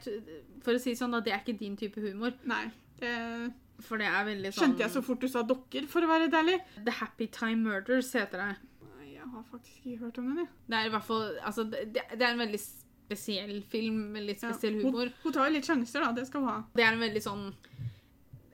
For 0.63 0.75
å 0.77 0.81
si 0.84 0.93
sånn, 0.99 1.11
da, 1.15 1.19
det 1.23 1.34
er 1.34 1.41
ikke 1.43 1.57
din 1.59 1.75
type 1.79 2.01
humor. 2.03 2.34
Nei. 2.49 2.65
Eh, 3.01 3.47
For 3.84 3.97
det 3.99 4.05
er 4.07 4.23
veldig 4.29 4.51
sånn 4.53 4.61
Skjønte 4.69 4.86
jeg 4.86 4.93
så 4.93 5.01
fort 5.03 5.19
du 5.23 5.27
sa 5.27 5.41
dokker, 5.43 5.88
for 5.91 6.05
å 6.05 6.07
være 6.11 6.27
helt 6.27 6.38
ærlig. 6.39 6.59
The 6.86 6.91
Happy 6.99 7.27
Time 7.27 7.63
Murders 7.65 8.11
heter 8.13 8.38
det. 8.43 8.55
Nei, 8.99 9.09
Jeg 9.15 9.27
har 9.34 9.43
faktisk 9.51 9.84
ikke 9.88 10.05
hørt 10.05 10.17
om 10.21 10.29
den, 10.31 10.43
jeg. 10.45 10.49
Det 10.69 10.77
er 10.79 10.86
i 10.86 10.93
hvert 10.93 11.07
fall 11.09 11.25
Altså, 11.43 11.63
det, 11.69 11.88
det 11.93 12.21
er 12.21 12.31
en 12.31 12.43
veldig 12.45 12.61
spesiell 12.63 13.61
film 13.69 13.97
med 14.13 14.23
litt 14.29 14.41
Ja, 14.43 14.51
spesiell 14.53 14.77
hun- 14.81 14.91
humor. 14.93 15.11
Hun 15.23 15.34
tar 15.34 15.49
jo 15.49 15.55
litt 15.57 15.65
sjanser, 15.67 15.99
da. 16.05 16.11
Det 16.13 16.27
skal 16.27 16.41
hun 16.41 16.49
ha. 16.49 16.59
Det 16.75 16.84
er 16.86 16.93
en 16.93 17.03
veldig 17.03 17.21
sånn 17.23 17.53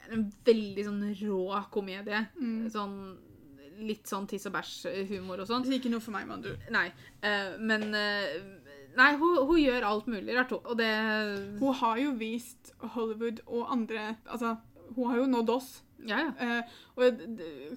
en 0.10 0.24
veldig 0.44 0.84
sånn 0.88 1.04
rå 1.22 1.70
komedie. 1.70 2.24
Mm. 2.42 2.64
Sånn 2.74 2.96
litt 3.82 4.08
sånn 4.10 4.28
tiss 4.30 4.46
og 4.50 4.54
bæsj-humor 4.54 5.42
og 5.44 5.48
sånn. 5.50 5.64
Det 5.66 5.80
ikke 5.80 5.92
noe 5.94 6.04
for 6.04 6.12
meg, 6.16 6.28
mann 6.30 6.42
du. 6.46 6.52
Nei. 6.74 6.88
Uh, 7.24 7.58
men 7.60 7.90
uh, 7.94 8.40
Nei, 8.98 9.12
hun, 9.22 9.36
hun 9.46 9.60
gjør 9.62 9.86
alt 9.86 10.08
mulig 10.10 10.34
rart, 10.36 10.50
hun. 10.52 10.66
Og 10.66 10.78
det 10.80 10.90
Hun 11.60 11.74
har 11.78 12.00
jo 12.02 12.16
vist 12.18 12.72
Hollywood 12.96 13.40
og 13.46 13.68
andre 13.72 14.16
Altså, 14.26 14.56
hun 14.96 15.12
har 15.12 15.20
jo 15.22 15.28
nådd 15.30 15.50
oss. 15.54 15.70
Ja, 16.08 16.18
ja. 16.40 16.58
Uh, 16.58 16.64
og 16.98 17.22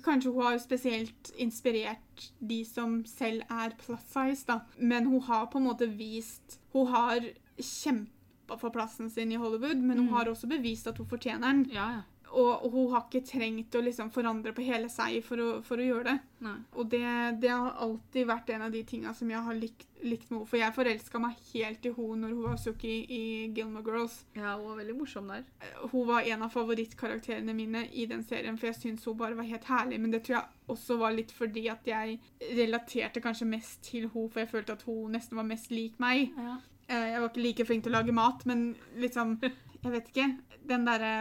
kanskje 0.04 0.30
hun 0.32 0.42
har 0.46 0.58
spesielt 0.62 1.32
inspirert 1.42 2.30
de 2.40 2.62
som 2.64 3.00
selv 3.06 3.42
er 3.50 3.74
plus 3.78 4.00
size, 4.08 4.46
da. 4.48 4.60
Men 4.78 5.06
hun 5.10 5.20
har 5.28 5.46
på 5.52 5.58
en 5.60 5.66
måte 5.68 5.86
vist 5.90 6.58
Hun 6.72 6.86
har 6.94 7.20
kjempa 7.60 8.56
for 8.58 8.70
plassen 8.74 9.10
sin 9.10 9.32
i 9.32 9.36
Hollywood, 9.40 9.76
men 9.78 9.98
hun 9.98 10.06
Mm. 10.08 10.12
har 10.16 10.28
også 10.32 10.48
bevist 10.48 10.86
at 10.88 10.98
hun 10.98 11.06
fortjener 11.06 11.52
den. 11.52 11.66
ja, 11.72 11.90
ja. 11.98 12.00
Og, 12.32 12.64
og 12.64 12.70
hun 12.72 12.92
har 12.94 13.02
ikke 13.04 13.20
trengt 13.28 13.74
å 13.76 13.80
liksom 13.84 14.08
forandre 14.14 14.54
på 14.56 14.64
hele 14.64 14.88
seg 14.88 15.18
for 15.26 15.36
å, 15.42 15.48
for 15.66 15.76
å 15.76 15.84
gjøre 15.84 16.04
det. 16.06 16.14
Nei. 16.46 16.54
Og 16.80 16.86
det, 16.88 17.02
det 17.42 17.50
har 17.52 17.74
alltid 17.84 18.24
vært 18.30 18.48
en 18.54 18.64
av 18.66 18.72
de 18.72 18.80
tinga 18.88 19.12
som 19.14 19.28
jeg 19.30 19.42
har 19.44 19.58
likt, 19.58 19.84
likt 20.00 20.30
med 20.30 20.38
henne. 20.40 20.48
For 20.48 20.58
jeg 20.62 20.74
forelska 20.76 21.20
meg 21.20 21.36
helt 21.52 21.84
i 21.86 21.92
henne 21.92 22.16
når 22.22 22.32
hun 22.32 22.46
var 22.46 22.56
Suki 22.62 22.94
i 23.04 23.20
Gilmore 23.54 23.84
Girls. 23.84 24.16
Ja, 24.38 24.54
hun 24.56 24.64
var 24.70 24.80
veldig 24.80 24.96
morsom 25.02 25.28
der. 25.28 25.44
Hun 25.92 26.06
var 26.08 26.24
en 26.32 26.46
av 26.48 26.54
favorittkarakterene 26.56 27.54
mine 27.54 27.84
i 27.92 28.08
den 28.10 28.24
serien, 28.24 28.56
for 28.58 28.70
jeg 28.72 28.80
syns 28.80 29.04
hun 29.06 29.18
bare 29.20 29.36
var 29.38 29.48
helt 29.52 29.68
herlig. 29.68 30.00
Men 30.00 30.16
det 30.16 30.24
tror 30.26 30.38
jeg 30.40 30.72
også 30.72 30.96
var 31.04 31.12
litt 31.16 31.36
fordi 31.36 31.66
at 31.72 31.86
jeg 31.92 32.18
relaterte 32.56 33.20
kanskje 33.22 33.50
mest 33.52 33.82
til 33.90 34.08
henne, 34.08 34.28
for 34.32 34.42
jeg 34.42 34.50
følte 34.56 34.78
at 34.78 34.86
hun 34.88 35.12
nesten 35.18 35.36
var 35.38 35.46
mest 35.52 35.70
lik 35.74 36.00
meg. 36.02 36.30
Ja. 36.36 36.56
Eh, 36.88 37.08
Jeg 37.12 37.20
var 37.22 37.28
ikke 37.30 37.44
like 37.44 37.64
flink 37.68 37.84
til 37.84 37.92
å 37.92 37.98
lage 38.00 38.16
mat, 38.16 38.42
men 38.48 38.70
liksom 38.98 39.36
Jeg 39.42 39.90
vet 39.90 40.08
ikke. 40.12 40.28
Den 40.70 40.84
derre 40.86 41.14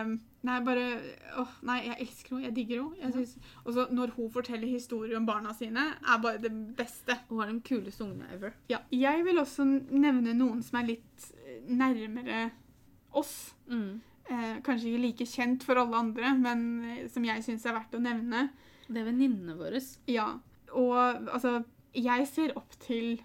Nei, 0.47 0.57
bare 0.65 0.85
Åh, 1.37 1.51
nei, 1.69 1.77
jeg 1.85 1.97
elsker 2.05 2.35
henne. 2.35 2.45
Jeg 2.47 2.55
digger 2.55 2.85
henne. 2.97 3.25
Og 3.63 3.73
så 3.75 3.85
når 3.93 4.13
hun 4.15 4.31
forteller 4.33 4.71
historier 4.71 5.19
om 5.19 5.27
barna 5.27 5.53
sine, 5.57 5.83
er 6.01 6.21
bare 6.23 6.41
det 6.41 6.51
beste. 6.77 7.17
Hun 7.29 7.43
har 7.43 7.51
den 7.51 7.61
kuleste 7.65 8.05
ungen 8.05 8.25
ever. 8.33 8.55
Ja. 8.71 8.81
Jeg 8.91 9.25
vil 9.27 9.41
også 9.41 9.65
nevne 9.65 10.33
noen 10.37 10.63
som 10.65 10.81
er 10.81 10.89
litt 10.93 11.27
eh, 11.37 11.61
nærmere 11.69 12.47
oss. 13.17 13.53
Mm. 13.69 14.01
Eh, 14.31 14.57
kanskje 14.65 14.91
ikke 14.91 15.05
like 15.05 15.29
kjent 15.29 15.65
for 15.67 15.81
alle 15.81 15.99
andre, 15.99 16.33
men 16.39 16.65
eh, 16.87 17.05
som 17.11 17.25
jeg 17.27 17.45
syns 17.45 17.67
er 17.67 17.77
verdt 17.77 17.97
å 17.97 18.03
nevne. 18.03 18.47
Det 18.87 19.01
er 19.01 19.07
venninnene 19.11 19.57
våre. 19.59 19.81
Ja. 20.09 20.33
Og 20.71 20.95
altså 21.27 21.61
Jeg 21.91 22.23
ser 22.29 22.53
opp 22.55 22.71
til 22.79 23.19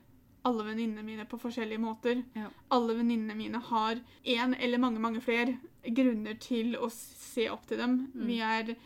alle 0.46 0.66
venninnene 0.68 1.02
mine 1.06 1.26
på 1.28 1.38
forskjellige 1.42 1.82
måter. 1.82 2.22
Ja. 2.36 2.50
Alle 2.74 2.94
venninnene 2.98 3.34
mine 3.38 3.60
har 3.70 3.98
én 4.22 4.54
eller 4.54 4.82
mange, 4.82 5.02
mange 5.02 5.22
flere 5.24 5.56
grunner 5.86 6.38
til 6.42 6.76
å 6.78 6.90
se 6.92 7.48
opp 7.50 7.66
til 7.66 7.82
dem. 7.82 7.98
Mm. 8.14 8.26
Vi 8.28 8.38
er 8.44 8.76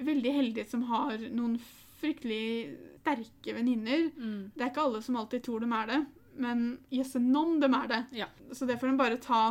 veldig 0.00 0.32
heldige 0.32 0.70
som 0.70 0.86
har 0.88 1.20
noen 1.34 1.58
fryktelig 2.00 2.78
sterke 3.00 3.54
venninner. 3.56 4.10
Mm. 4.16 4.52
Det 4.54 4.64
er 4.64 4.72
ikke 4.72 4.86
alle 4.86 5.02
som 5.04 5.18
alltid 5.20 5.44
tror 5.44 5.64
de 5.64 5.72
er 5.76 5.90
det, 5.90 5.98
men 6.40 6.64
jøsse 6.94 7.20
noen 7.22 7.60
dem 7.62 7.74
er 7.76 7.90
det. 7.90 8.00
Ja. 8.22 8.30
Så 8.52 8.68
det 8.68 8.78
får 8.80 8.92
de 8.92 9.00
bare 9.00 9.20
ta 9.20 9.42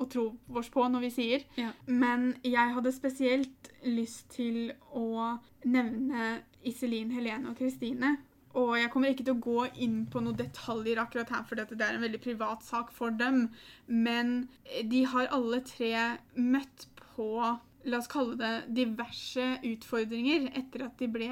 og 0.00 0.08
tro 0.08 0.26
vårs 0.48 0.70
på 0.72 0.86
når 0.88 1.04
vi 1.04 1.12
sier. 1.12 1.44
Ja. 1.60 1.74
Men 1.86 2.32
jeg 2.46 2.72
hadde 2.76 2.92
spesielt 2.96 3.70
lyst 3.84 4.30
til 4.36 4.72
å 4.96 5.36
nevne 5.68 6.40
Iselin, 6.64 7.12
Helene 7.12 7.52
og 7.52 7.60
Kristine. 7.60 8.16
Og 8.58 8.72
jeg 8.78 8.90
kommer 8.90 9.12
ikke 9.12 9.24
til 9.28 9.36
å 9.36 9.42
gå 9.44 9.66
inn 9.78 10.06
på 10.10 10.20
noen 10.24 10.36
detaljer 10.36 10.98
akkurat 10.98 11.28
her, 11.30 11.44
for 11.46 11.54
dette 11.60 11.76
det 11.78 11.86
er 11.86 11.94
en 11.94 12.02
veldig 12.02 12.20
privat 12.24 12.64
sak 12.66 12.90
for 12.90 13.10
dem. 13.14 13.48
Men 13.86 14.48
de 14.90 15.04
har 15.04 15.28
alle 15.30 15.60
tre 15.66 15.92
møtt 16.34 16.88
på 17.14 17.58
La 17.88 17.96
oss 17.96 18.10
kalle 18.12 18.34
det 18.36 18.74
diverse 18.76 19.40
utfordringer 19.64 20.50
etter 20.58 20.82
at 20.84 20.98
de 21.00 21.06
ble 21.08 21.28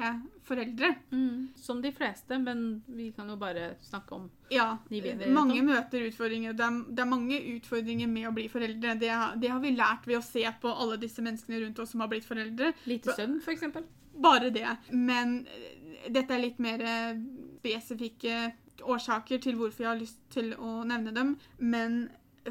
foreldre. 0.47 0.95
Mm. 1.13 1.49
Som 1.61 1.77
de 1.83 1.91
fleste, 1.93 2.39
men 2.41 2.81
vi 2.89 3.11
kan 3.13 3.29
jo 3.29 3.35
bare 3.37 3.75
snakke 3.85 4.15
om 4.17 4.23
Ja, 4.49 4.79
De 4.89 4.97
vi 5.01 5.11
vet 5.13 5.29
mange 5.29 5.59
om. 5.61 5.67
møter 5.69 6.07
utfordringer. 6.07 6.55
Det 6.57 6.65
er, 6.65 6.79
det 6.89 7.03
er 7.05 7.11
mange 7.11 7.37
utfordringer 7.53 8.09
med 8.09 8.25
å 8.31 8.33
bli 8.33 8.47
foreldre. 8.49 8.95
Det, 8.99 9.11
har- 9.13 9.35
det 9.37 9.51
har 9.53 9.59
vi 9.61 9.75
lært 9.77 10.07
ved 10.09 10.17
å 10.17 10.25
se 10.25 10.41
på 10.61 10.73
alle 10.73 10.97
disse 10.97 11.21
menneskene 11.21 11.61
rundt 11.67 11.79
oss 11.85 11.91
som 11.93 12.01
har 12.01 12.09
blitt 12.09 12.25
foreldre. 12.25 12.73
lite 12.89 13.13
søvn, 13.13 13.37
eksempel. 13.53 13.85
Bare 14.19 14.49
det. 14.49 14.65
Men 14.91 15.45
eh, 15.45 15.77
dette 16.07 16.33
er 16.35 16.43
litt 16.43 16.59
mer 16.63 16.81
eh, 16.81 17.19
spesifikke 17.59 18.53
årsaker 18.87 19.41
til 19.43 19.57
hvorfor 19.59 19.83
jeg 19.83 19.91
har 19.91 19.99
lyst 19.99 20.21
til 20.33 20.53
å 20.55 20.83
nevne 20.87 21.11
dem. 21.15 21.33
Men 21.59 22.05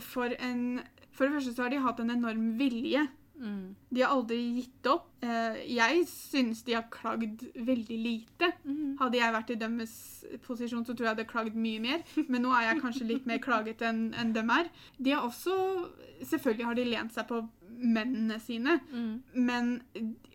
for 0.04 0.34
en 0.38 0.82
For 1.18 1.26
det 1.26 1.34
første 1.34 1.54
så 1.56 1.64
har 1.64 1.72
de 1.72 1.80
hatt 1.82 1.98
en 2.00 2.12
enorm 2.14 2.52
vilje. 2.60 3.00
Mm. 3.38 3.74
De 3.90 4.02
har 4.02 4.12
aldri 4.14 4.36
gitt 4.60 4.86
opp. 4.86 5.08
Eh, 5.22 5.56
Jeg 5.74 6.04
syns 6.06 6.62
de 6.66 6.76
har 6.76 6.84
klagd 6.94 7.42
veldig 7.54 7.98
lite. 8.04 8.52
Mm. 8.64 8.96
Hadde 9.00 9.18
jeg 9.18 9.34
vært 9.34 9.50
i 9.50 9.58
deres 9.58 9.94
posisjon, 10.46 10.84
så 10.86 10.94
tror 10.94 11.06
jeg 11.06 11.10
jeg 11.10 11.16
hadde 11.16 11.30
klagd 11.32 11.58
mye 11.58 11.80
mer. 11.82 12.04
Men 12.28 12.42
nå 12.46 12.52
er 12.54 12.68
jeg 12.68 12.82
kanskje 12.84 13.08
litt 13.08 13.26
mer 13.26 13.38
klaget 13.42 13.82
enn 13.82 14.12
en 14.14 14.32
dem 14.36 14.50
er. 14.54 14.70
De 14.98 15.10
har 15.16 15.26
også 15.26 15.56
Selvfølgelig 16.18 16.66
har 16.66 16.74
de 16.74 16.84
lent 16.84 17.12
seg 17.14 17.28
på 17.28 17.36
mennene 17.78 18.40
sine, 18.40 18.80
Mm. 18.92 19.22
men 19.34 19.82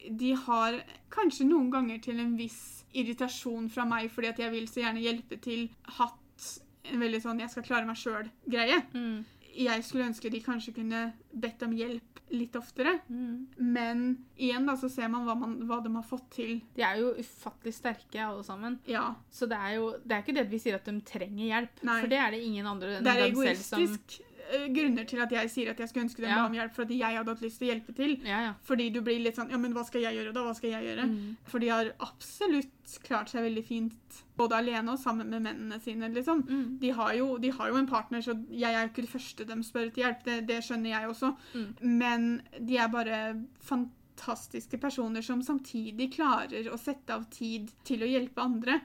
de 0.09 0.33
har 0.35 0.81
kanskje 1.11 1.45
noen 1.47 1.69
ganger 1.71 2.01
til 2.01 2.19
en 2.19 2.35
viss 2.37 2.83
irritasjon 2.93 3.69
fra 3.69 3.85
meg 3.85 4.09
fordi 4.11 4.29
at 4.29 4.37
jeg 4.43 4.51
vil 4.51 4.67
så 4.67 4.81
gjerne 4.83 5.01
hjelpe 5.03 5.41
til, 5.41 5.69
hatt 5.99 6.61
en 6.91 6.99
veldig 6.99 7.21
sånn 7.21 7.39
'jeg 7.39 7.49
skal 7.49 7.63
klare 7.63 7.85
meg 7.87 7.95
sjøl'-greie. 7.95 8.83
Mm. 8.93 9.23
Jeg 9.55 9.83
skulle 9.83 10.05
ønske 10.09 10.31
de 10.31 10.39
kanskje 10.41 10.73
kunne 10.73 11.13
bedt 11.33 11.61
om 11.63 11.71
hjelp 11.71 12.01
litt 12.31 12.55
oftere. 12.55 12.99
Mm. 13.11 13.47
Men 13.57 14.17
igjen 14.39 14.65
da, 14.65 14.73
så 14.75 14.89
ser 14.89 15.07
man 15.07 15.25
hva, 15.27 15.35
man 15.37 15.59
hva 15.67 15.83
de 15.83 15.93
har 15.93 16.03
fått 16.03 16.29
til. 16.31 16.61
De 16.75 16.81
er 16.81 16.97
jo 16.97 17.13
ufattelig 17.13 17.73
sterke, 17.75 18.15
alle 18.19 18.43
sammen. 18.43 18.79
Ja, 18.87 19.15
Så 19.31 19.47
det 19.47 19.57
er 19.57 19.75
jo 19.75 19.91
det 20.03 20.11
er 20.11 20.23
ikke 20.23 20.33
det 20.33 20.49
vi 20.49 20.57
sier 20.57 20.75
at 20.75 20.85
de 20.85 20.99
trenger 21.01 21.45
hjelp. 21.45 21.83
Nei. 21.83 21.99
For 22.01 22.07
det 22.07 22.17
er 22.19 22.31
det 22.31 22.41
ingen 22.43 22.65
andre 22.65 22.97
enn 22.97 23.07
er 23.07 23.27
dem 23.27 23.35
selv 23.35 23.57
som 23.57 23.79
egoistisk 23.79 24.19
eh, 24.21 24.32
grunner 24.75 25.05
til 25.09 25.21
at 25.23 25.31
jeg 25.31 25.49
sier 25.49 25.69
at 25.71 25.79
jeg 25.79 25.89
skulle 25.89 26.05
ønske 26.07 26.21
dem 26.21 26.29
Ja. 26.29 26.45
om 26.45 26.53
hjelp, 26.53 26.73
fordi 26.75 26.97
jeg 26.99 27.15
hadde 27.17 27.31
hatt 27.33 27.41
lyst 27.41 27.59
til 27.59 27.67
å 27.67 27.71
hjelpe 27.73 27.95
til. 27.95 28.15
Ja, 28.27 28.39
ja. 28.47 28.53
Fordi 28.63 28.89
du 28.93 29.01
blir 29.01 29.19
litt 29.23 29.35
sånn 29.39 29.49
Ja, 29.49 29.57
men 29.57 29.73
hva 29.73 29.83
skal 29.85 30.01
jeg 30.01 30.15
gjøre, 30.19 30.33
da? 30.33 30.43
Hva 30.43 30.55
skal 30.55 30.69
jeg 30.71 30.83
gjøre? 30.89 31.05
Mm. 31.09 31.37
For 31.45 31.59
de 31.59 31.69
har 31.69 31.91
absolutt 31.99 32.97
klart 33.03 33.29
seg 33.31 33.43
veldig 33.47 33.63
fint, 33.65 34.23
både 34.37 34.57
alene 34.59 34.91
og 34.91 34.99
sammen 34.99 35.29
med 35.29 35.41
mennene 35.45 35.79
sine, 35.81 36.09
liksom. 36.13 36.43
Mm. 36.49 36.77
De 36.79 36.89
har, 36.91 37.13
jo, 37.15 37.37
de 37.37 37.49
har 37.51 37.69
jo 37.69 37.75
en 37.79 37.87
partner, 37.87 38.21
så 38.21 38.35
jeg 38.51 38.73
er 38.73 38.83
jo 38.85 38.91
ikke 38.91 39.05
det 39.07 39.13
første 39.15 39.45
de 39.47 39.63
spør 39.63 39.89
til 39.93 40.03
hjelp. 40.03 40.23
Det, 40.25 40.37
det 40.47 40.59
skjønner 40.63 40.89
jeg 40.89 41.09
også. 41.09 41.35
Mm. 41.55 41.67
Men 42.03 42.29
de 42.59 42.77
er 42.77 42.87
bare 42.93 43.21
fantastiske 43.63 44.77
personer 44.77 45.21
som 45.25 45.41
samtidig 45.43 46.11
klarer 46.13 46.67
å 46.71 46.77
sette 46.77 47.13
av 47.15 47.23
tid 47.33 47.71
til 47.87 48.03
å 48.03 48.09
hjelpe 48.09 48.43
andre. 48.43 48.81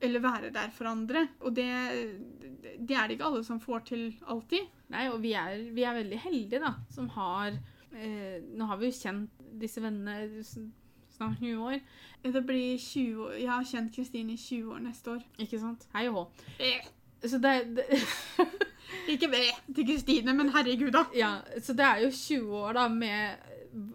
Eller 0.00 0.20
være 0.24 0.50
der 0.54 0.70
for 0.74 0.86
andre. 0.90 1.26
Og 1.44 1.54
det, 1.54 1.68
det 2.78 2.96
er 2.96 3.08
det 3.10 3.18
ikke 3.18 3.28
alle 3.28 3.44
som 3.44 3.60
får 3.60 3.84
til 3.92 4.06
alltid. 4.26 4.68
Nei, 4.90 5.06
og 5.10 5.20
vi 5.22 5.34
er, 5.38 5.70
vi 5.74 5.84
er 5.86 5.98
veldig 6.00 6.18
heldige, 6.24 6.60
da, 6.62 6.74
som 6.90 7.08
har 7.14 7.52
eh, 7.94 8.40
Nå 8.58 8.66
har 8.66 8.80
vi 8.80 8.90
jo 8.90 8.96
kjent 8.96 9.44
disse 9.60 9.82
vennene 9.82 10.42
snart 10.44 11.38
20 11.42 11.66
år, 11.66 11.78
Det 12.22 12.42
blir 12.46 12.78
20 12.78 13.22
år. 13.26 13.32
Jeg 13.38 13.50
har 13.50 13.64
kjent 13.64 13.94
Kristine 13.94 14.32
i 14.32 14.40
20 14.40 14.72
år 14.74 14.78
neste 14.86 15.10
år. 15.10 15.22
ikke 15.38 15.60
sant? 15.60 15.86
Hei 15.94 16.08
og 16.08 16.14
hå. 16.14 16.24
Så 17.20 17.38
det, 17.38 17.54
det 17.76 17.84
Ikke 19.12 19.28
ved 19.30 19.74
til 19.74 19.86
Kristine, 19.86 20.34
men 20.34 20.50
herregud, 20.54 20.90
da. 20.94 21.04
Ja, 21.14 21.32
så 21.62 21.72
det 21.72 21.84
er 21.86 22.04
jo 22.04 22.10
20 22.10 22.56
år 22.56 22.72
da 22.78 22.88
med 22.88 23.50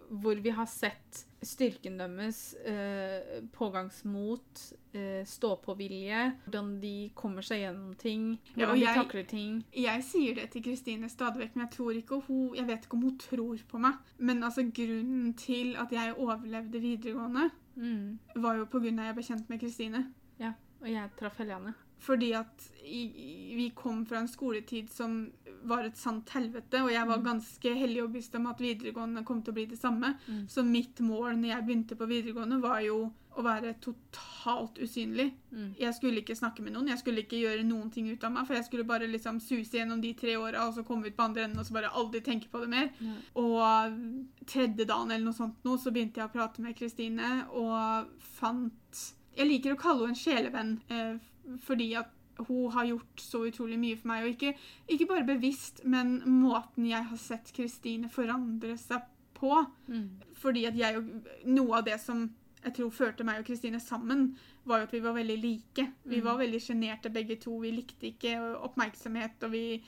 hvor 0.08 0.34
vi 0.40 0.54
har 0.54 0.66
sett 0.70 1.25
styrken 1.42 1.98
deres, 1.98 2.54
eh, 2.64 3.42
pågangsmot, 3.52 4.72
eh, 4.94 5.24
stå-på-vilje, 5.24 6.32
hvordan 6.48 6.80
de 6.80 7.10
kommer 7.14 7.42
seg 7.42 7.60
gjennom 7.60 7.94
ting, 7.98 8.38
Ja, 8.56 8.66
hvordan 8.66 8.74
de 8.78 8.84
jeg- 8.86 8.94
takler 8.96 9.26
ting. 9.28 9.64
Jeg 9.72 10.02
sier 10.04 10.34
det 10.34 10.50
til 10.50 10.62
Kristine 10.62 11.08
stadig 11.08 11.38
vekk, 11.42 11.56
men 11.56 11.66
jeg 11.68 11.76
tror 11.78 11.92
ikke 11.94 12.22
hun 12.26 12.54
Jeg 12.56 12.66
vet 12.66 12.82
ikke 12.84 12.94
om 12.94 13.02
hun 13.02 13.18
tror 13.18 13.58
på 13.68 13.78
meg. 13.78 13.94
Men 14.18 14.42
altså, 14.42 14.62
grunnen 14.72 15.34
til 15.36 15.76
at 15.76 15.90
jeg 15.92 16.14
overlevde 16.16 16.80
videregående, 16.80 17.50
Mm. 17.76 18.18
var 18.36 18.56
jo 18.56 18.64
på 18.64 18.80
grunn 18.80 18.98
av 18.98 19.04
at 19.04 19.06
jeg 19.06 19.14
ble 19.16 19.24
kjent 19.36 19.48
med 19.50 19.60
Kristine. 19.60 20.12
Ja, 20.40 20.52
Og 20.82 20.88
jeg 20.90 21.10
traff 21.18 21.36
Helene. 21.38 21.74
Fordi 21.98 22.32
at 22.32 22.70
i- 22.84 23.54
vi 23.56 23.72
kom 23.74 24.04
fra 24.06 24.18
en 24.18 24.28
skoletid 24.28 24.88
som 24.90 25.32
var 25.68 25.84
et 25.84 25.96
sant 25.96 26.28
helvete, 26.30 26.82
og 26.82 26.90
jeg 26.92 27.06
var 27.06 27.18
Mm. 27.18 27.24
ganske 27.24 27.74
hellig 27.76 28.02
overbevist 28.02 28.34
om 28.36 28.46
at 28.46 28.58
videregående 28.58 29.24
kom 29.24 29.42
til 29.42 29.52
å 29.52 29.54
bli 29.54 29.66
det 29.66 29.78
samme. 29.78 30.14
Mm. 30.28 30.48
Så 30.48 30.64
mitt 30.64 31.00
mål 31.00 31.36
når 31.36 31.48
jeg 31.54 31.66
begynte 31.66 31.96
på 31.96 32.06
videregående, 32.08 32.60
var 32.62 32.80
jo 32.80 33.12
å 33.36 33.42
være 33.44 33.74
totalt 33.84 34.78
usynlig. 34.80 35.32
Mm. 35.52 35.74
Jeg 35.78 35.92
skulle 35.94 36.22
ikke 36.22 36.36
snakke 36.36 36.62
med 36.64 36.72
noen, 36.72 36.88
jeg 36.88 36.98
skulle 37.02 37.20
ikke 37.20 37.36
gjøre 37.42 37.66
noen 37.68 37.90
ting 37.92 38.08
ut 38.08 38.24
av 38.24 38.32
meg, 38.32 38.46
for 38.46 38.54
jeg 38.54 38.64
skulle 38.64 38.84
bare 38.88 39.06
liksom 39.12 39.40
suse 39.40 39.76
gjennom 39.76 40.00
de 40.00 40.14
tre 40.14 40.36
åra, 40.40 40.66
og 40.66 40.74
så 40.74 40.82
komme 40.86 41.06
ut 41.06 41.16
på 41.16 41.22
andre 41.26 41.44
enden 41.44 41.58
og 41.60 41.66
så 41.66 41.72
bare 41.76 41.90
aldri 41.92 42.22
tenke 42.24 42.48
på 42.48 42.60
det 42.60 42.68
mer. 42.72 42.88
Mm. 42.98 43.16
Og 43.36 44.46
tredje 44.46 44.86
dagen 44.86 45.10
eller 45.10 45.24
noe 45.24 45.36
sånt 45.36 45.62
nå, 45.64 45.76
så 45.78 45.92
begynte 45.92 46.22
jeg 46.22 46.30
å 46.30 46.32
prate 46.32 46.62
med 46.64 46.76
Kristine, 46.78 47.46
og 47.52 48.08
fant 48.20 49.12
Jeg 49.36 49.48
liker 49.50 49.74
å 49.74 49.78
kalle 49.78 50.06
henne 50.06 50.16
en 50.16 50.22
sjelevenn, 50.22 50.80
eh, 50.88 51.18
fordi 51.60 51.90
at 51.94 52.08
hun 52.48 52.70
har 52.72 52.84
gjort 52.84 53.20
så 53.20 53.44
utrolig 53.48 53.78
mye 53.80 53.96
for 53.96 54.08
meg, 54.12 54.24
og 54.24 54.34
ikke, 54.34 54.54
ikke 54.88 55.08
bare 55.10 55.26
bevisst, 55.28 55.84
men 55.84 56.18
måten 56.28 56.88
jeg 56.88 57.04
har 57.10 57.20
sett 57.20 57.52
Kristine 57.56 58.10
forandre 58.12 58.76
seg 58.80 59.04
på. 59.36 59.52
Mm. 59.88 60.10
Fordi 60.34 60.64
at 60.68 60.76
jeg 60.78 61.02
Noe 61.44 61.78
av 61.78 61.84
det 61.84 62.00
som 62.00 62.26
jeg 62.66 62.74
tror 62.74 62.90
førte 62.90 63.24
meg 63.24 63.40
og 63.40 63.46
Kristine 63.46 63.78
sammen, 63.80 64.30
var 64.66 64.80
jo 64.80 64.88
at 64.88 64.94
vi 64.96 65.02
var 65.04 65.14
veldig 65.14 65.36
like. 65.38 65.84
Vi 66.04 66.16
Mm. 66.16 66.24
var 66.24 66.38
veldig 66.38 66.60
sjenerte 66.60 67.12
begge 67.12 67.36
to. 67.36 67.58
Vi 67.60 67.70
likte 67.70 68.06
ikke 68.06 68.56
oppmerksomhet, 68.58 69.42
og 69.42 69.52
vi, 69.52 69.82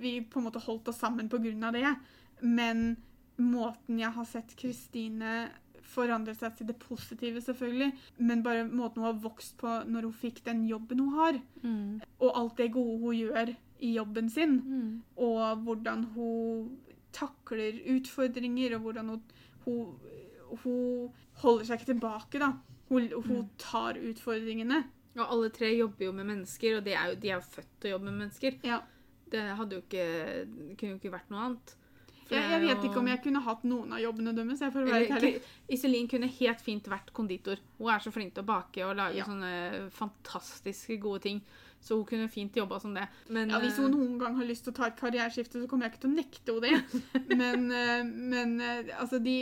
vi, 0.00 0.20
på 0.20 0.38
en 0.40 0.44
måte 0.44 0.58
holdt 0.58 0.88
oss 0.88 0.98
sammen 0.98 1.30
av 1.64 1.72
det. 1.72 1.96
Men 2.42 2.96
måten 3.38 3.98
jeg 3.98 4.10
har 4.10 4.24
sett 4.24 4.56
Kristine 4.56 5.50
forandre 5.90 6.34
seg 6.38 6.56
til 6.56 6.66
det 6.70 6.76
positive, 6.82 7.40
selvfølgelig, 7.44 7.90
men 8.18 8.42
bare 8.46 8.64
måten 8.68 9.02
hun 9.02 9.08
har 9.10 9.20
vokst 9.22 9.56
på 9.60 9.72
når 9.90 10.06
hun 10.08 10.12
fikk 10.22 10.42
den 10.46 10.64
jobben 10.68 10.98
hun 11.02 11.14
har, 11.18 11.40
Mm. 11.62 12.00
og 12.20 12.36
alt 12.38 12.56
det 12.56 12.72
gode 12.72 12.98
hun 13.02 13.14
gjør 13.18 13.54
i 13.80 13.94
jobben 13.96 14.28
sin, 14.30 14.56
Mm. 14.60 15.02
og 15.16 15.56
hvordan 15.64 16.04
hun 16.14 16.78
takler 17.12 17.80
utfordringer, 17.96 18.74
og 18.76 18.80
hvordan 18.80 19.08
hun, 19.08 19.22
hun, 19.64 19.96
hun 20.64 21.10
holder 21.42 21.64
seg 21.64 21.80
ikke 21.80 21.92
tilbake, 21.94 22.38
da. 22.38 22.52
Hun, 22.88 23.08
hun 23.12 23.36
Mm. 23.44 23.48
tar 23.58 23.94
utfordringene. 23.94 24.84
Og 25.16 25.26
alle 25.32 25.48
tre 25.50 25.66
jobber 25.76 26.04
jo 26.06 26.12
med 26.12 26.24
mennesker, 26.26 26.76
og 26.76 26.84
de 26.84 26.92
er 26.94 27.08
jo, 27.10 27.14
de 27.20 27.28
er 27.30 27.34
jo 27.34 27.40
født 27.40 27.66
til 27.80 27.90
å 27.90 27.92
jobbe 27.96 28.04
med 28.10 28.18
mennesker. 28.28 28.58
Ja. 28.64 28.80
Det 29.30 29.40
hadde 29.56 29.76
jo 29.76 29.80
ikke, 29.82 30.06
det 30.68 30.76
kunne 30.78 30.90
jo 30.90 30.98
ikke 30.98 31.12
vært 31.12 31.30
noe 31.30 31.40
annet. 31.44 31.74
Jeg, 32.30 32.50
jeg 32.50 32.60
vet 32.66 32.84
ikke 32.88 32.98
om 33.00 33.08
jeg 33.10 33.22
kunne 33.24 33.40
hatt 33.44 33.64
noen 33.64 33.92
av 33.96 34.00
jobbene 34.02 34.34
deres. 34.36 34.60
Jeg 34.60 34.72
får 34.72 34.86
være 34.86 35.08
ærlig. 35.16 35.32
Iselin 35.68 36.08
kunne 36.10 36.28
helt 36.40 36.60
fint 36.64 36.86
vært 36.92 37.10
konditor. 37.16 37.58
Hun 37.78 37.90
er 37.94 37.98
så 38.04 38.12
flink 38.14 38.34
til 38.36 38.44
å 38.44 38.46
bake 38.46 38.84
og 38.86 38.96
lage 38.96 39.16
Ja. 39.20 39.24
sånne 39.28 39.90
fantastiske 39.90 40.96
gode 41.02 41.20
ting. 41.26 41.40
Så 41.80 41.96
hun 41.96 42.04
kunne 42.04 42.28
fint 42.28 42.52
jobba 42.56 42.78
som 42.80 42.92
det. 42.94 43.06
Men 43.28 43.48
Ja, 43.50 43.58
Hvis 43.58 43.78
eh, 43.78 43.82
hun 43.82 43.92
noen 43.94 44.18
gang 44.20 44.36
har 44.36 44.44
lyst 44.44 44.64
til 44.66 44.72
å 44.74 44.76
ta 44.76 44.86
et 44.90 44.98
karriereskifte, 45.00 45.62
så 45.62 45.66
kommer 45.68 45.86
jeg 45.88 45.94
ikke 45.94 46.02
til 46.02 46.10
å 46.10 46.18
nekte 46.18 46.52
henne 46.52 46.66
det. 46.68 47.36
Men, 47.40 47.70
eh, 47.72 48.02
men 48.04 48.60
eh, 48.60 48.90
altså, 49.00 49.18
de, 49.18 49.36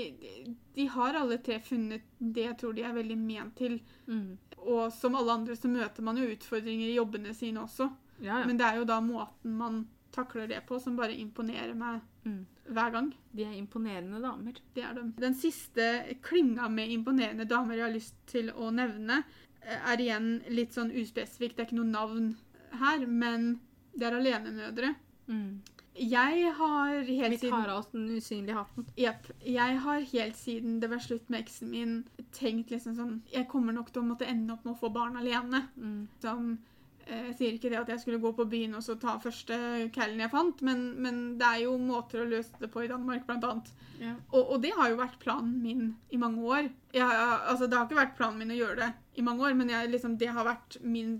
de 0.76 0.86
har 0.86 1.18
alle 1.18 1.38
tre 1.42 1.58
funnet 1.60 2.02
det 2.18 2.44
jeg 2.46 2.58
tror 2.60 2.76
de 2.76 2.84
er 2.86 2.94
veldig 2.94 3.18
ment 3.18 3.56
til. 3.58 3.80
mm, 4.06 4.38
Og 4.68 4.92
som 4.94 5.16
alle 5.18 5.32
andre 5.34 5.56
så 5.58 5.68
møter 5.70 6.02
man 6.06 6.16
jo 6.16 6.28
utfordringer 6.30 6.86
i 6.86 6.94
jobbene 7.00 7.34
sine 7.34 7.60
også. 7.66 7.90
ja, 8.22 8.38
ja. 8.40 8.46
Men 8.46 8.56
det 8.56 8.66
er 8.66 8.76
jo 8.78 8.84
da 8.84 9.00
måten 9.00 9.56
man 9.58 9.86
takler 10.14 10.46
det 10.48 10.62
på, 10.66 10.78
som 10.80 10.96
bare 10.96 11.14
imponerer 11.18 11.74
meg 11.78 12.00
Mm. 12.28 12.74
hver 12.74 12.90
gang. 12.92 13.12
De 13.32 13.44
er 13.46 13.54
imponerende 13.56 14.20
damer. 14.22 14.58
Det 14.76 14.84
er 14.84 14.96
de. 14.98 15.06
Den 15.20 15.36
siste 15.38 15.86
klinga 16.22 16.68
med 16.68 16.92
imponerende 16.92 17.48
damer 17.48 17.78
jeg 17.78 17.86
har 17.86 17.94
lyst 17.94 18.18
til 18.28 18.52
å 18.52 18.68
nevne, 18.74 19.22
eh, 19.62 19.92
er 19.92 20.04
igjen 20.04 20.28
litt 20.52 20.76
sånn 20.76 20.92
uspesifikt. 20.92 21.56
Det 21.56 21.64
er 21.64 21.70
ikke 21.70 21.80
noe 21.80 21.94
navn 21.94 22.36
her, 22.76 23.06
men 23.06 23.60
det 23.96 24.06
er 24.06 24.18
alenemødre. 24.18 24.94
Mm. 25.28 25.60
Jeg 25.98 26.52
har 26.54 27.00
Vi 27.02 27.16
helt 27.18 27.40
tar 27.40 27.48
siden 27.48 27.70
av 27.70 27.78
oss 27.78 27.90
den 27.92 28.08
usynlige 28.14 28.54
hatten. 28.54 28.86
Jepp. 28.96 29.30
Jeg 29.42 29.78
har 29.82 30.00
helt 30.12 30.36
siden 30.36 30.80
det 30.80 30.90
var 30.90 31.02
slutt 31.02 31.28
med 31.30 31.42
eksen 31.42 31.72
min, 31.72 32.04
tenkt 32.32 32.70
liksom 32.70 32.94
sånn 32.94 33.22
Jeg 33.32 33.48
kommer 33.48 33.74
nok 33.74 33.90
til 33.92 34.02
å 34.02 34.06
måtte 34.06 34.28
ende 34.28 34.54
opp 34.54 34.64
med 34.64 34.76
å 34.76 34.78
få 34.78 34.92
barn 34.94 35.18
alene. 35.18 35.64
Mm. 35.76 36.06
Som 36.22 36.58
Jeg 37.08 37.34
sier 37.38 37.54
ikke 37.56 37.70
det 37.72 37.78
at 37.80 37.88
jeg 37.88 38.02
skulle 38.02 38.20
gå 38.20 38.34
på 38.36 38.44
byen 38.50 38.76
og 38.76 38.82
så 38.84 38.98
ta 39.00 39.14
første 39.22 39.56
callen 39.94 40.20
jeg 40.20 40.32
fant, 40.32 40.60
men, 40.66 40.90
men 41.00 41.20
det 41.40 41.46
er 41.48 41.62
jo 41.64 41.76
måter 41.80 42.20
å 42.20 42.28
løse 42.28 42.60
det 42.60 42.68
på 42.72 42.84
i 42.84 42.90
Danmark, 42.90 43.24
blant 43.28 43.46
annet. 43.48 43.70
Ja. 43.98 44.12
Og, 44.30 44.42
og 44.54 44.60
det 44.62 44.74
har 44.76 44.90
jo 44.92 44.98
vært 45.00 45.16
planen 45.22 45.56
min 45.62 45.86
i 46.14 46.20
mange 46.20 46.44
år. 46.44 46.68
Jeg, 46.94 47.04
altså, 47.04 47.66
det 47.66 47.78
har 47.78 47.88
ikke 47.88 48.00
vært 48.00 48.16
planen 48.18 48.42
min 48.42 48.52
å 48.54 48.58
gjøre 48.58 48.78
det 48.82 48.90
i 49.18 49.24
mange 49.26 49.46
år, 49.48 49.56
men 49.58 49.72
jeg, 49.72 49.90
liksom, 49.94 50.18
det 50.20 50.30
har 50.34 50.46
vært 50.46 50.78
min 50.84 51.16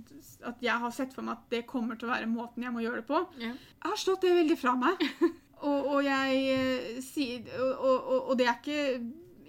At 0.46 0.60
jeg 0.62 0.78
har 0.84 0.92
sett 0.94 1.14
for 1.16 1.26
meg 1.26 1.38
at 1.38 1.48
det 1.50 1.64
kommer 1.70 1.98
til 1.98 2.08
å 2.08 2.12
være 2.12 2.28
måten 2.30 2.62
jeg 2.62 2.74
må 2.74 2.84
gjøre 2.84 3.02
det 3.02 3.08
på. 3.08 3.22
Ja. 3.42 3.54
Jeg 3.56 3.90
har 3.90 3.98
slått 4.04 4.22
det 4.26 4.36
veldig 4.36 4.58
fra 4.60 4.76
meg. 4.78 5.02
og, 5.66 5.88
og 5.96 5.98
jeg 6.06 6.44
eh, 6.52 7.00
sier 7.02 7.48
og, 7.58 8.12
og, 8.20 8.36
det 8.38 8.46
er 8.46 8.60
ikke 8.60 8.84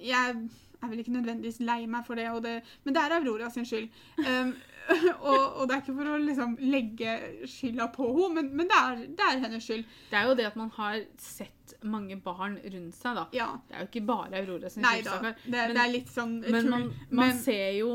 Jeg 0.02 0.40
er 0.80 0.90
vel 0.90 1.04
ikke 1.04 1.14
nødvendigvis 1.14 1.60
lei 1.68 1.84
meg 1.92 2.08
for 2.08 2.18
det, 2.18 2.30
og 2.32 2.42
det 2.46 2.62
men 2.86 2.96
det 2.96 3.04
er 3.04 3.18
Aurora 3.20 3.50
sin 3.52 3.68
skyld. 3.68 3.90
Um, 4.24 4.54
og, 5.30 5.40
og 5.62 5.68
det 5.70 5.76
er 5.76 5.82
ikke 5.84 5.96
for 6.00 6.10
å 6.12 6.18
liksom 6.24 6.56
legge 6.60 7.14
skylda 7.50 7.88
på 7.94 8.08
henne, 8.10 8.34
men, 8.40 8.52
men 8.58 8.68
det, 8.72 8.80
er, 8.82 9.04
det 9.20 9.26
er 9.28 9.42
hennes 9.46 9.66
skyld. 9.66 9.86
Det 10.10 10.18
er 10.20 10.28
jo 10.30 10.36
det 10.40 10.48
at 10.50 10.56
man 10.60 10.70
har 10.78 11.00
sett 11.22 11.56
mange 11.86 12.18
barn 12.26 12.58
rundt 12.64 12.96
seg, 12.98 13.16
da. 13.20 13.26
Ja. 13.38 13.48
Det 13.70 13.76
er 13.78 13.84
jo 13.86 13.90
ikke 13.92 14.06
bare 14.10 14.40
Aurora 14.42 14.72
sin 14.74 14.84
skyld. 14.84 15.06
Det, 15.06 15.52
Men- 15.54 15.76
det 15.78 15.84
er 15.84 15.92
litt 15.94 16.10
sånn 16.12 16.34
Men 16.44 16.70
man, 16.74 16.88
man, 17.22 17.34
ser 17.38 17.70
jo, 17.78 17.92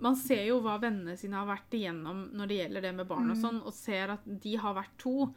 man 0.00 0.16
ser 0.16 0.46
jo 0.48 0.58
hva 0.64 0.78
vennene 0.82 1.16
sine 1.20 1.36
har 1.36 1.46
vært 1.50 1.76
igjennom 1.78 2.24
når 2.34 2.50
det 2.50 2.60
gjelder 2.62 2.86
det 2.88 2.94
med 3.02 3.10
barn 3.12 3.28
og 3.30 3.36
Mm. 3.36 3.42
sånn, 3.44 3.60
og 3.66 3.74
ser 3.76 4.16
at 4.16 4.24
de 4.26 4.56
har 4.56 4.74
vært 4.80 4.96
to. 4.98 5.28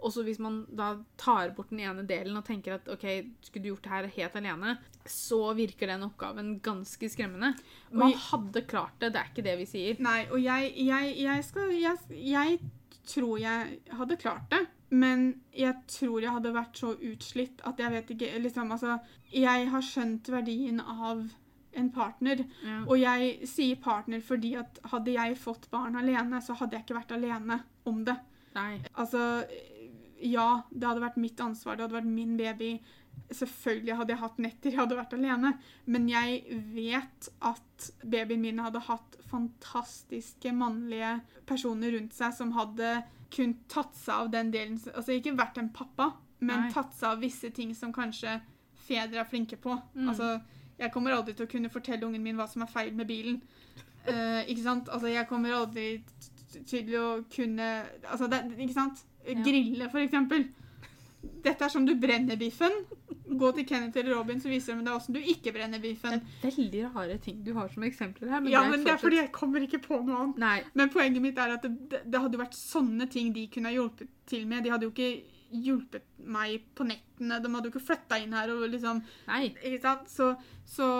Og 0.00 0.12
så 0.14 0.24
hvis 0.26 0.40
man 0.42 0.62
da 0.76 0.94
tar 1.20 1.52
bort 1.56 1.72
den 1.72 1.82
ene 1.84 2.04
delen 2.08 2.38
og 2.38 2.46
tenker 2.46 2.78
at 2.78 2.88
ok, 2.90 3.06
skulle 3.44 3.64
du 3.64 3.70
gjort 3.72 3.86
det 3.86 3.94
her 3.94 4.10
helt 4.16 4.40
alene, 4.40 4.74
så 5.08 5.40
virker 5.56 5.90
den 5.90 6.04
oppgaven 6.06 6.56
ganske 6.64 7.08
skremmende. 7.12 7.54
Man 7.92 8.14
hadde 8.30 8.64
klart 8.68 8.98
det, 9.00 9.12
det 9.14 9.22
er 9.22 9.32
ikke 9.32 9.46
det 9.46 9.56
vi 9.62 9.70
sier. 9.70 10.02
Nei, 10.04 10.24
og 10.30 10.40
jeg, 10.42 10.74
jeg, 10.76 11.16
jeg 11.20 11.46
skal 11.46 11.72
jeg, 11.74 12.20
jeg 12.20 12.60
tror 13.08 13.40
jeg 13.40 13.80
hadde 13.98 14.20
klart 14.20 14.46
det. 14.52 14.64
Men 14.90 15.28
jeg 15.54 15.76
tror 15.86 16.18
jeg 16.18 16.34
hadde 16.34 16.54
vært 16.54 16.80
så 16.80 16.96
utslitt 16.96 17.62
at 17.68 17.78
jeg 17.78 17.94
vet 17.94 18.08
ikke 18.10 18.30
liksom, 18.42 18.72
altså, 18.74 18.98
Jeg 19.30 19.68
har 19.70 19.84
skjønt 19.86 20.30
verdien 20.32 20.80
av 20.82 21.28
en 21.78 21.90
partner. 21.94 22.42
Ja. 22.66 22.80
Og 22.88 22.98
jeg 22.98 23.46
sier 23.48 23.78
partner 23.82 24.22
fordi 24.24 24.56
at 24.58 24.80
hadde 24.90 25.14
jeg 25.14 25.38
fått 25.38 25.68
barn 25.70 25.98
alene, 26.00 26.42
så 26.42 26.56
hadde 26.58 26.76
jeg 26.76 26.86
ikke 26.86 26.98
vært 26.98 27.14
alene 27.14 27.60
om 27.86 28.02
det. 28.06 28.16
Nei. 28.56 28.80
Altså, 28.98 29.44
ja, 30.20 30.62
det 30.70 30.86
hadde 30.86 31.04
vært 31.04 31.20
mitt 31.20 31.40
ansvar, 31.40 31.76
det 31.76 31.86
hadde 31.86 31.98
vært 31.98 32.10
min 32.10 32.36
baby. 32.38 32.72
Selvfølgelig 33.30 33.96
hadde 33.98 34.14
jeg 34.14 34.22
hatt 34.22 34.40
netter, 34.42 34.72
jeg 34.72 34.80
hadde 34.80 34.98
vært 34.98 35.14
alene. 35.16 35.52
Men 35.90 36.08
jeg 36.10 36.60
vet 36.74 37.30
at 37.46 37.90
babyen 38.02 38.42
min 38.44 38.62
hadde 38.62 38.82
hatt 38.86 39.18
fantastiske 39.30 40.52
mannlige 40.56 41.18
personer 41.48 41.94
rundt 41.96 42.16
seg 42.16 42.34
som 42.36 42.54
hadde 42.56 43.00
kun 43.30 43.54
tatt 43.70 43.94
seg 43.94 44.24
av 44.24 44.30
den 44.32 44.50
delen 44.50 44.78
Altså 44.90 45.14
ikke 45.14 45.36
vært 45.38 45.60
en 45.62 45.70
pappa, 45.74 46.10
men 46.40 46.66
Nei. 46.66 46.72
tatt 46.74 46.96
seg 46.96 47.12
av 47.12 47.22
visse 47.22 47.52
ting 47.54 47.74
som 47.78 47.94
kanskje 47.94 48.40
fedre 48.90 49.22
er 49.22 49.28
flinke 49.28 49.58
på. 49.60 49.76
Mm. 49.94 50.08
Altså, 50.10 50.32
jeg 50.80 50.92
kommer 50.94 51.14
aldri 51.14 51.36
til 51.36 51.46
å 51.46 51.52
kunne 51.52 51.70
fortelle 51.72 52.06
ungen 52.08 52.24
min 52.24 52.38
hva 52.40 52.48
som 52.50 52.64
er 52.64 52.72
feil 52.72 52.94
med 52.96 53.08
bilen. 53.10 53.38
Uh, 54.08 54.42
ikke 54.48 54.64
sant? 54.64 54.88
Altså, 54.90 55.10
jeg 55.12 55.28
kommer 55.28 55.54
aldri 55.54 56.00
til 56.66 56.94
å 56.98 57.06
kunne 57.30 57.68
Altså, 58.08 58.26
det, 58.32 58.42
ikke 58.56 58.74
sant? 58.74 59.04
Grille, 59.24 59.90
eksempel. 60.04 60.48
Dette 61.20 61.66
er 61.66 61.72
som 61.72 61.84
du 61.86 61.94
brenner 62.00 62.38
biffen. 62.40 62.72
Gå 63.30 63.50
til 63.54 63.66
Kenneth 63.68 64.00
eller 64.00 64.16
Robin, 64.16 64.40
så 64.42 64.50
viser 64.50 64.74
de 64.74 64.84
deg 64.86 64.94
hvordan 64.96 65.16
du 65.16 65.32
ikke 65.32 65.52
brenner 65.54 65.82
biffen. 65.82 66.22
Det 66.40 66.48
er 66.48 66.56
veldig 66.56 66.84
rare 66.94 67.18
ting 67.22 67.42
du 67.46 67.52
har 67.54 67.68
som 67.72 67.84
eksempler 67.86 68.32
her. 68.32 68.40
Men 68.42 68.52
Ja, 68.52 68.62
men 68.68 68.84
det 68.84 68.94
er 68.94 69.02
fordi 69.02 69.20
jeg 69.20 69.32
kommer 69.32 69.62
ikke 69.64 69.82
på 69.84 70.00
noe 70.06 70.22
annet. 70.24 70.40
Nei. 70.42 70.56
Men 70.74 70.92
poenget 70.92 71.22
mitt 71.22 71.38
er 71.38 71.54
at 71.58 71.66
det, 71.66 72.02
det, 72.04 72.16
hadde 72.16 72.38
jo 72.38 72.42
vært 72.42 72.56
sånne 72.58 73.06
ting 73.12 73.34
de 73.36 73.46
kunne 73.52 73.70
ha 73.70 73.76
hjulpet 73.76 74.10
til 74.30 74.48
med. 74.50 74.64
De 74.64 74.72
hadde 74.72 74.88
jo 74.88 74.94
ikke 74.94 75.12
hjulpet 75.50 76.08
meg 76.24 76.66
på 76.78 76.86
nettene. 76.88 77.38
De 77.42 77.54
hadde 77.54 77.70
jo 77.70 77.74
ikke 77.74 77.86
flytta 77.92 78.20
inn 78.22 78.36
her 78.36 78.52
og 78.54 78.66
liksom 78.72 79.04
Nei. 79.28 79.52
Så, 80.08 80.32
så 80.66 80.90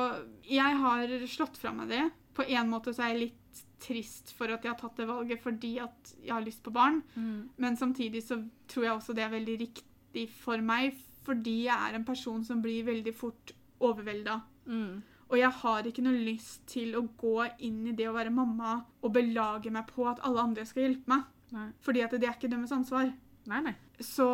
jeg 0.47 0.81
har 0.85 1.19
slått 1.27 1.61
fra 1.61 1.73
meg 1.75 1.93
det. 1.97 2.07
På 2.37 2.47
en 2.47 2.71
måte 2.71 2.95
så 2.95 3.09
er 3.09 3.15
jeg 3.15 3.23
litt 3.25 3.40
trist 3.81 4.35
for 4.37 4.53
at 4.53 4.65
jeg 4.65 4.73
har 4.73 4.81
tatt 4.81 4.99
det 5.01 5.09
valget 5.09 5.43
fordi 5.43 5.77
at 5.83 6.13
jeg 6.19 6.35
har 6.35 6.45
lyst 6.45 6.63
på 6.65 6.73
barn. 6.75 7.01
Mm. 7.15 7.51
Men 7.57 7.79
samtidig 7.81 8.23
så 8.27 8.41
tror 8.71 8.87
jeg 8.87 8.97
også 8.97 9.17
det 9.17 9.25
er 9.25 9.33
veldig 9.35 9.57
riktig 9.65 10.27
for 10.41 10.61
meg, 10.65 10.97
fordi 11.27 11.65
jeg 11.67 11.89
er 11.89 11.97
en 11.97 12.07
person 12.07 12.45
som 12.45 12.63
blir 12.63 12.87
veldig 12.89 13.15
fort 13.17 13.55
overvelda. 13.81 14.41
Mm. 14.67 15.01
Og 15.31 15.39
jeg 15.39 15.51
har 15.63 15.87
ikke 15.87 16.03
noe 16.03 16.25
lyst 16.27 16.65
til 16.71 16.97
å 16.99 17.05
gå 17.19 17.37
inn 17.67 17.85
i 17.87 17.95
det 17.97 18.09
å 18.11 18.17
være 18.17 18.33
mamma 18.35 18.81
og 19.01 19.13
belage 19.15 19.71
meg 19.73 19.87
på 19.91 20.09
at 20.11 20.23
alle 20.27 20.43
andre 20.43 20.65
skal 20.67 20.89
hjelpe 20.89 21.13
meg. 21.13 21.29
Nei. 21.55 21.69
Fordi 21.83 22.03
at 22.03 22.17
det 22.17 22.27
er 22.27 22.35
ikke 22.35 22.51
deres 22.51 22.75
ansvar. 22.75 23.13
Nei, 23.51 23.61
nei. 23.67 23.77
Så 24.03 24.27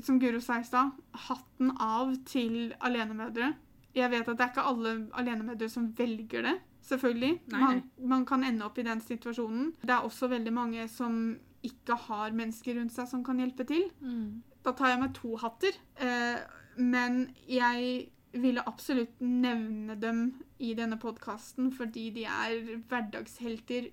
som 0.00 0.20
Guro 0.20 0.40
sa 0.40 0.60
i 0.60 0.64
stad, 0.64 0.94
hatten 1.28 1.72
av 1.76 2.14
til 2.28 2.72
alenemødre. 2.80 3.52
Jeg 3.96 4.12
vet 4.12 4.28
at 4.28 4.38
det 4.38 4.44
er 4.44 4.52
ikke 4.52 4.66
alle 4.70 4.92
alenemødre 5.18 5.68
som 5.68 5.88
velger 5.98 6.46
det, 6.46 6.56
selvfølgelig. 6.86 7.40
Nei, 7.52 7.60
Man, 7.60 7.82
man 8.12 8.26
kan 8.26 8.44
ende 8.44 8.64
opp 8.66 8.78
i 8.78 8.86
den 8.86 9.00
situasjonen. 9.04 9.72
Det 9.82 9.94
er 9.94 10.06
også 10.06 10.28
veldig 10.28 10.52
mange 10.52 10.86
som 10.88 11.38
ikke 11.66 11.96
har 12.06 12.32
mennesker 12.36 12.78
rundt 12.78 12.94
seg 12.94 13.08
som 13.10 13.24
kan 13.24 13.40
hjelpe 13.42 13.66
til. 13.68 13.84
Mm. 14.00 14.42
Da 14.64 14.72
tar 14.76 14.94
jeg 14.94 15.02
meg 15.02 15.12
to 15.16 15.36
hatter. 15.40 15.76
Eh, 16.00 16.40
men 16.80 17.22
jeg 17.48 18.08
ville 18.32 18.62
absolutt 18.68 19.20
nevne 19.20 19.96
dem 19.98 20.22
i 20.62 20.72
denne 20.78 20.98
podkasten 21.02 21.72
fordi 21.74 22.10
de 22.14 22.24
er 22.30 22.60
hverdagshelter 22.88 23.90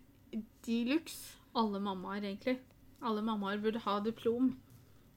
de 0.68 0.78
luxe. 0.92 1.36
Alle 1.58 1.80
mammaer, 1.82 2.22
egentlig. 2.22 2.60
Alle 3.02 3.24
mammaer 3.26 3.62
burde 3.62 3.82
ha 3.82 4.00
diplom 4.06 4.54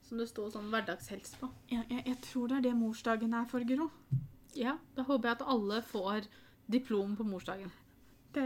som 0.06 0.18
det 0.18 0.26
står 0.30 0.50
sånn 0.54 0.70
hverdagshelse 0.72 1.38
på. 1.38 1.50
Jeg, 1.70 1.84
jeg, 1.90 2.02
jeg 2.08 2.18
tror 2.24 2.50
det 2.50 2.56
er 2.58 2.64
det 2.70 2.76
morsdagen 2.78 3.34
er 3.36 3.46
for, 3.50 3.62
Gro. 3.68 3.90
Ja, 4.58 4.78
da 4.96 5.04
håper 5.06 5.30
jeg 5.30 5.38
at 5.38 5.44
alle 5.52 5.82
får 5.86 6.26
diplom 6.70 7.16
på 7.18 7.26
morsdagen. 7.26 7.70
Det, 8.32 8.44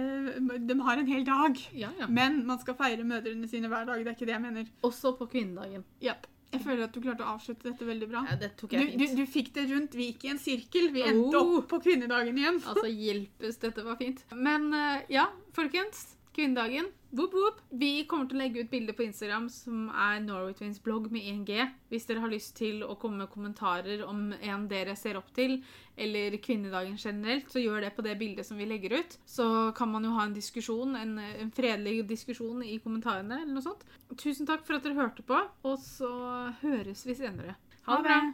de 0.68 0.76
har 0.80 0.96
en 0.96 1.06
hel 1.10 1.24
dag. 1.28 1.58
Ja, 1.76 1.90
ja. 2.00 2.06
Men 2.08 2.38
man 2.48 2.58
skal 2.62 2.76
feire 2.78 3.04
mødrene 3.04 3.48
sine 3.50 3.68
hver 3.68 3.84
dag. 3.84 4.00
Det 4.00 4.12
er 4.14 4.16
ikke 4.16 4.28
det 4.30 4.32
jeg 4.38 4.44
mener. 4.46 4.70
Også 4.88 5.12
på 5.18 5.26
kvinnedagen. 5.28 5.84
Yep. 6.02 6.30
Jeg 6.54 6.62
føler 6.62 6.84
at 6.86 6.94
du 6.94 7.00
klarte 7.02 7.24
å 7.26 7.32
avslutte 7.34 7.66
dette 7.66 7.84
veldig 7.88 8.08
bra. 8.08 8.20
Ja, 8.30 8.36
det 8.38 8.52
tok 8.56 8.70
Du, 8.70 8.76
jeg 8.78 8.92
du, 8.94 9.04
fint. 9.04 9.16
du 9.18 9.26
fikk 9.26 9.48
det 9.56 9.64
rundt. 9.72 9.94
Vi 9.98 10.06
gikk 10.12 10.24
i 10.24 10.30
en 10.32 10.38
sirkel. 10.38 10.88
Vi 10.94 11.02
endte 11.02 11.36
Oh. 11.40 11.56
opp 11.58 11.68
på 11.72 11.80
kvinnedagen 11.82 12.38
igjen. 12.38 12.60
Altså, 12.64 12.86
hjelpes, 12.88 13.58
dette 13.64 13.82
var 13.84 13.96
fint. 14.00 14.22
Men 14.32 14.68
eh, 14.72 15.02
ja, 15.16 15.26
folkens. 15.52 16.14
Kvinnedagen. 16.34 16.86
Whoop, 17.14 17.30
boop! 17.30 17.58
Vi 17.78 18.02
kommer 18.10 18.26
til 18.26 18.34
å 18.34 18.40
legge 18.40 18.64
ut 18.64 18.70
bilder 18.72 18.94
på 18.98 19.04
Instagram 19.04 19.44
som 19.52 19.84
er 19.86 20.16
Norway 20.24 20.56
Twins 20.58 20.80
blogg 20.82 21.04
med 21.14 21.22
1G. 21.22 21.60
Hvis 21.92 22.08
dere 22.08 22.24
har 22.24 22.32
lyst 22.32 22.56
til 22.58 22.80
å 22.82 22.96
komme 22.98 23.20
med 23.22 23.30
kommentarer 23.30 24.02
om 24.02 24.32
en 24.34 24.64
dere 24.66 24.96
ser 24.98 25.20
opp 25.20 25.28
til, 25.36 25.60
eller 25.94 26.34
kvinnedagen 26.42 26.98
generelt, 26.98 27.46
så 27.54 27.62
gjør 27.62 27.86
det 27.86 27.92
på 27.94 28.02
det 28.02 28.16
bildet 28.18 28.48
som 28.48 28.58
vi 28.58 28.66
legger 28.66 28.96
ut. 28.98 29.14
Så 29.30 29.46
kan 29.78 29.94
man 29.94 30.08
jo 30.08 30.16
ha 30.16 30.26
en 30.26 30.34
diskusjon, 30.34 30.98
en, 30.98 31.14
en 31.22 31.54
fredelig 31.54 32.00
diskusjon 32.10 32.66
i 32.66 32.80
kommentarene, 32.82 33.44
eller 33.44 33.60
noe 33.60 33.68
sånt. 33.68 33.86
Tusen 34.18 34.50
takk 34.50 34.66
for 34.66 34.80
at 34.80 34.82
dere 34.82 34.98
hørte 34.98 35.22
på, 35.22 35.38
og 35.38 35.78
så 35.86 36.10
høres 36.64 37.06
vi 37.06 37.14
senere. 37.22 37.54
Ha 37.86 38.00
det 38.00 38.08
bra! 38.08 38.24